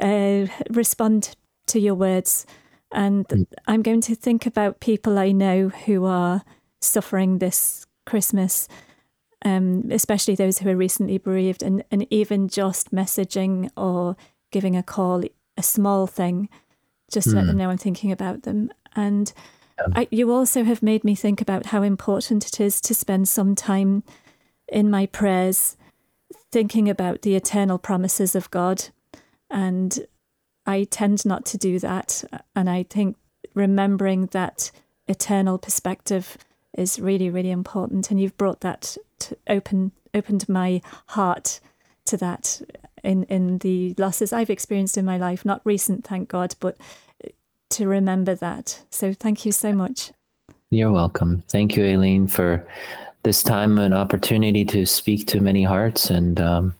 uh, 0.00 0.46
respond 0.70 1.36
to 1.68 1.78
your 1.80 1.94
words. 1.94 2.46
And 2.92 3.26
mm. 3.28 3.46
I'm 3.66 3.82
going 3.82 4.00
to 4.02 4.14
think 4.14 4.46
about 4.46 4.80
people 4.80 5.18
I 5.18 5.32
know 5.32 5.68
who 5.68 6.04
are 6.04 6.42
suffering 6.80 7.38
this 7.38 7.86
Christmas, 8.04 8.68
um, 9.44 9.84
especially 9.90 10.34
those 10.34 10.58
who 10.58 10.70
are 10.70 10.76
recently 10.76 11.18
bereaved, 11.18 11.62
and, 11.62 11.84
and 11.90 12.06
even 12.10 12.48
just 12.48 12.92
messaging 12.92 13.70
or 13.76 14.16
giving 14.52 14.76
a 14.76 14.82
call, 14.82 15.22
a 15.56 15.62
small 15.62 16.06
thing, 16.06 16.48
just 17.12 17.28
to 17.28 17.34
mm. 17.34 17.38
let 17.38 17.46
them 17.46 17.56
mm. 17.56 17.58
know 17.60 17.70
I'm 17.70 17.78
thinking 17.78 18.12
about 18.12 18.42
them. 18.42 18.70
And 18.94 19.32
I, 19.94 20.08
you 20.10 20.32
also 20.32 20.64
have 20.64 20.82
made 20.82 21.04
me 21.04 21.14
think 21.14 21.40
about 21.40 21.66
how 21.66 21.82
important 21.82 22.46
it 22.46 22.60
is 22.60 22.80
to 22.82 22.94
spend 22.94 23.28
some 23.28 23.54
time 23.54 24.02
in 24.68 24.90
my 24.90 25.06
prayers 25.06 25.76
thinking 26.50 26.88
about 26.88 27.22
the 27.22 27.36
eternal 27.36 27.78
promises 27.78 28.34
of 28.34 28.50
God 28.50 28.86
and 29.50 30.06
I 30.66 30.84
tend 30.84 31.24
not 31.24 31.44
to 31.46 31.58
do 31.58 31.78
that. 31.78 32.24
And 32.54 32.68
I 32.68 32.82
think 32.82 33.16
remembering 33.54 34.26
that 34.26 34.70
eternal 35.06 35.58
perspective 35.58 36.36
is 36.76 36.98
really, 36.98 37.30
really 37.30 37.50
important. 37.50 38.10
And 38.10 38.20
you've 38.20 38.36
brought 38.36 38.60
that 38.60 38.96
to 39.20 39.36
open, 39.48 39.92
opened 40.12 40.48
my 40.48 40.82
heart 41.08 41.60
to 42.06 42.16
that 42.16 42.60
in, 43.02 43.22
in 43.24 43.58
the 43.58 43.94
losses 43.96 44.32
I've 44.32 44.50
experienced 44.50 44.98
in 44.98 45.04
my 45.04 45.16
life, 45.16 45.44
not 45.44 45.60
recent, 45.64 46.04
thank 46.04 46.28
God, 46.28 46.54
but 46.60 46.76
to 47.70 47.86
remember 47.86 48.34
that. 48.34 48.80
So 48.90 49.12
thank 49.12 49.44
you 49.44 49.52
so 49.52 49.72
much. 49.72 50.12
You're 50.70 50.92
welcome. 50.92 51.42
Thank 51.48 51.76
you, 51.76 51.84
Aileen, 51.84 52.26
for 52.26 52.66
this 53.22 53.42
time 53.42 53.78
and 53.78 53.94
opportunity 53.94 54.64
to 54.66 54.86
speak 54.86 55.26
to 55.28 55.40
many 55.40 55.62
hearts. 55.62 56.10
And, 56.10 56.40
um, 56.40 56.74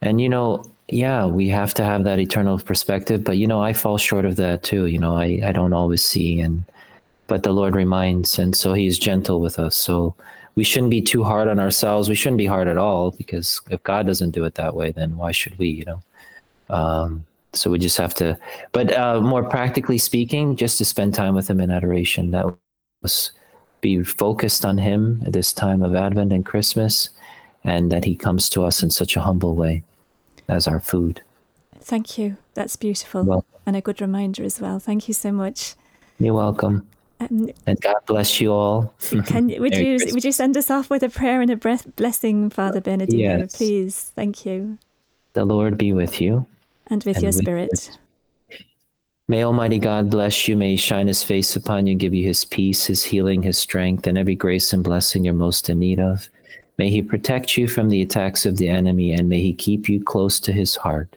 and 0.00 0.20
you 0.20 0.28
know, 0.28 0.64
yeah, 0.88 1.26
we 1.26 1.48
have 1.48 1.74
to 1.74 1.84
have 1.84 2.04
that 2.04 2.18
eternal 2.18 2.58
perspective. 2.58 3.24
But 3.24 3.36
you 3.36 3.46
know, 3.46 3.60
I 3.62 3.72
fall 3.72 3.98
short 3.98 4.24
of 4.24 4.36
that 4.36 4.62
too. 4.62 4.86
You 4.86 4.98
know, 4.98 5.16
I, 5.16 5.40
I 5.44 5.52
don't 5.52 5.72
always 5.72 6.02
see 6.02 6.40
and 6.40 6.64
but 7.26 7.42
the 7.42 7.52
Lord 7.52 7.76
reminds 7.76 8.38
and 8.38 8.56
so 8.56 8.72
he's 8.72 8.98
gentle 8.98 9.40
with 9.40 9.58
us. 9.58 9.76
So 9.76 10.14
we 10.54 10.64
shouldn't 10.64 10.90
be 10.90 11.02
too 11.02 11.22
hard 11.22 11.46
on 11.46 11.60
ourselves. 11.60 12.08
We 12.08 12.14
shouldn't 12.14 12.38
be 12.38 12.46
hard 12.46 12.68
at 12.68 12.78
all 12.78 13.12
because 13.12 13.60
if 13.70 13.82
God 13.82 14.06
doesn't 14.06 14.30
do 14.30 14.44
it 14.44 14.54
that 14.54 14.74
way, 14.74 14.92
then 14.92 15.16
why 15.16 15.30
should 15.30 15.56
we, 15.58 15.68
you 15.68 15.84
know? 15.84 16.02
Um, 16.70 17.24
so 17.52 17.70
we 17.70 17.78
just 17.78 17.96
have 17.96 18.14
to 18.14 18.38
but 18.72 18.96
uh, 18.96 19.20
more 19.20 19.42
practically 19.42 19.98
speaking, 19.98 20.56
just 20.56 20.78
to 20.78 20.84
spend 20.84 21.14
time 21.14 21.34
with 21.34 21.48
him 21.48 21.60
in 21.60 21.70
adoration. 21.70 22.30
That 22.30 22.46
was 23.02 23.32
be 23.80 24.02
focused 24.02 24.64
on 24.64 24.78
him 24.78 25.22
at 25.24 25.32
this 25.32 25.52
time 25.52 25.82
of 25.82 25.94
Advent 25.94 26.32
and 26.32 26.44
Christmas 26.44 27.10
and 27.64 27.92
that 27.92 28.04
he 28.04 28.16
comes 28.16 28.48
to 28.50 28.64
us 28.64 28.82
in 28.82 28.90
such 28.90 29.16
a 29.16 29.20
humble 29.20 29.54
way 29.54 29.82
as 30.48 30.66
our 30.66 30.80
food. 30.80 31.22
Thank 31.80 32.18
you. 32.18 32.36
That's 32.54 32.76
beautiful 32.76 33.22
well, 33.24 33.44
and 33.66 33.76
a 33.76 33.80
good 33.80 34.00
reminder 34.00 34.42
as 34.42 34.60
well. 34.60 34.78
Thank 34.78 35.08
you 35.08 35.14
so 35.14 35.32
much. 35.32 35.74
You're 36.18 36.34
welcome. 36.34 36.86
Um, 37.20 37.50
and 37.66 37.80
God 37.80 37.96
bless 38.06 38.40
you 38.40 38.52
all. 38.52 38.94
Can, 39.26 39.48
would 39.60 39.74
you 39.76 39.96
Christmas. 39.96 40.14
would 40.14 40.24
you 40.24 40.32
send 40.32 40.56
us 40.56 40.70
off 40.70 40.90
with 40.90 41.02
a 41.02 41.08
prayer 41.08 41.40
and 41.40 41.50
a 41.50 41.56
breath 41.56 41.94
blessing, 41.96 42.50
Father 42.50 42.80
Bernardino, 42.80 43.38
yes. 43.38 43.56
please? 43.56 44.12
Thank 44.14 44.46
you. 44.46 44.78
The 45.32 45.44
Lord 45.44 45.78
be 45.78 45.92
with 45.92 46.20
you. 46.20 46.46
And 46.90 47.04
with 47.04 47.16
and 47.16 47.22
your 47.22 47.32
spirit. 47.32 47.98
May 49.28 49.44
Almighty 49.44 49.78
God 49.78 50.10
bless 50.10 50.48
you. 50.48 50.56
May 50.56 50.72
He 50.72 50.76
shine 50.76 51.06
His 51.06 51.22
face 51.22 51.54
upon 51.54 51.86
you, 51.86 51.94
give 51.94 52.14
you 52.14 52.26
His 52.26 52.44
peace, 52.44 52.86
His 52.86 53.04
healing, 53.04 53.42
His 53.42 53.58
strength, 53.58 54.06
and 54.06 54.16
every 54.16 54.34
grace 54.34 54.72
and 54.72 54.82
blessing 54.82 55.24
you're 55.24 55.34
most 55.34 55.68
in 55.68 55.78
need 55.78 56.00
of. 56.00 56.28
May 56.78 56.90
he 56.90 57.02
protect 57.02 57.56
you 57.56 57.66
from 57.66 57.88
the 57.88 58.02
attacks 58.02 58.46
of 58.46 58.56
the 58.56 58.68
enemy, 58.68 59.12
and 59.12 59.28
may 59.28 59.40
he 59.40 59.52
keep 59.52 59.88
you 59.88 60.02
close 60.02 60.38
to 60.40 60.52
his 60.52 60.76
heart. 60.76 61.16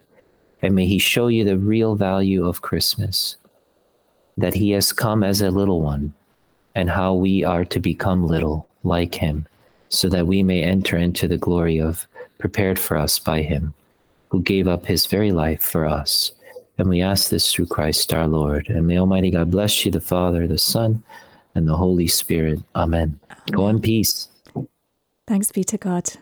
And 0.63 0.73
may 0.73 0.87
he 0.87 0.97
show 0.97 1.27
you 1.27 1.43
the 1.45 1.57
real 1.57 1.95
value 1.95 2.47
of 2.47 2.63
Christmas, 2.63 3.37
that 4.37 4.55
he 4.55 4.71
has 4.71 4.91
come 4.91 5.23
as 5.23 5.41
a 5.41 5.51
little 5.51 5.81
one, 5.81 6.13
and 6.73 6.89
how 6.89 7.13
we 7.13 7.43
are 7.43 7.63
to 7.65 7.79
become 7.79 8.25
little 8.25 8.67
like 8.83 9.13
him, 9.13 9.47
so 9.89 10.09
that 10.09 10.25
we 10.25 10.41
may 10.41 10.63
enter 10.63 10.97
into 10.97 11.27
the 11.27 11.37
glory 11.37 11.79
of 11.79 12.07
prepared 12.39 12.79
for 12.79 12.97
us 12.97 13.19
by 13.19 13.43
him, 13.43 13.75
who 14.31 14.41
gave 14.41 14.67
up 14.67 14.85
his 14.85 15.05
very 15.05 15.33
life 15.33 15.61
for 15.61 15.85
us. 15.85 16.31
And 16.77 16.87
we 16.87 17.01
ask 17.01 17.29
this 17.29 17.53
through 17.53 17.67
Christ 17.67 18.13
our 18.13 18.27
Lord. 18.27 18.69
And 18.69 18.87
may 18.87 18.97
Almighty 18.97 19.29
God 19.29 19.51
bless 19.51 19.85
you, 19.85 19.91
the 19.91 19.99
Father, 19.99 20.47
the 20.47 20.57
Son, 20.57 21.03
and 21.53 21.67
the 21.67 21.75
Holy 21.75 22.07
Spirit. 22.07 22.59
Amen. 22.73 23.19
Go 23.51 23.67
in 23.67 23.81
peace. 23.81 24.29
Thanks 25.27 25.51
be 25.51 25.65
to 25.65 25.77
God. 25.77 26.13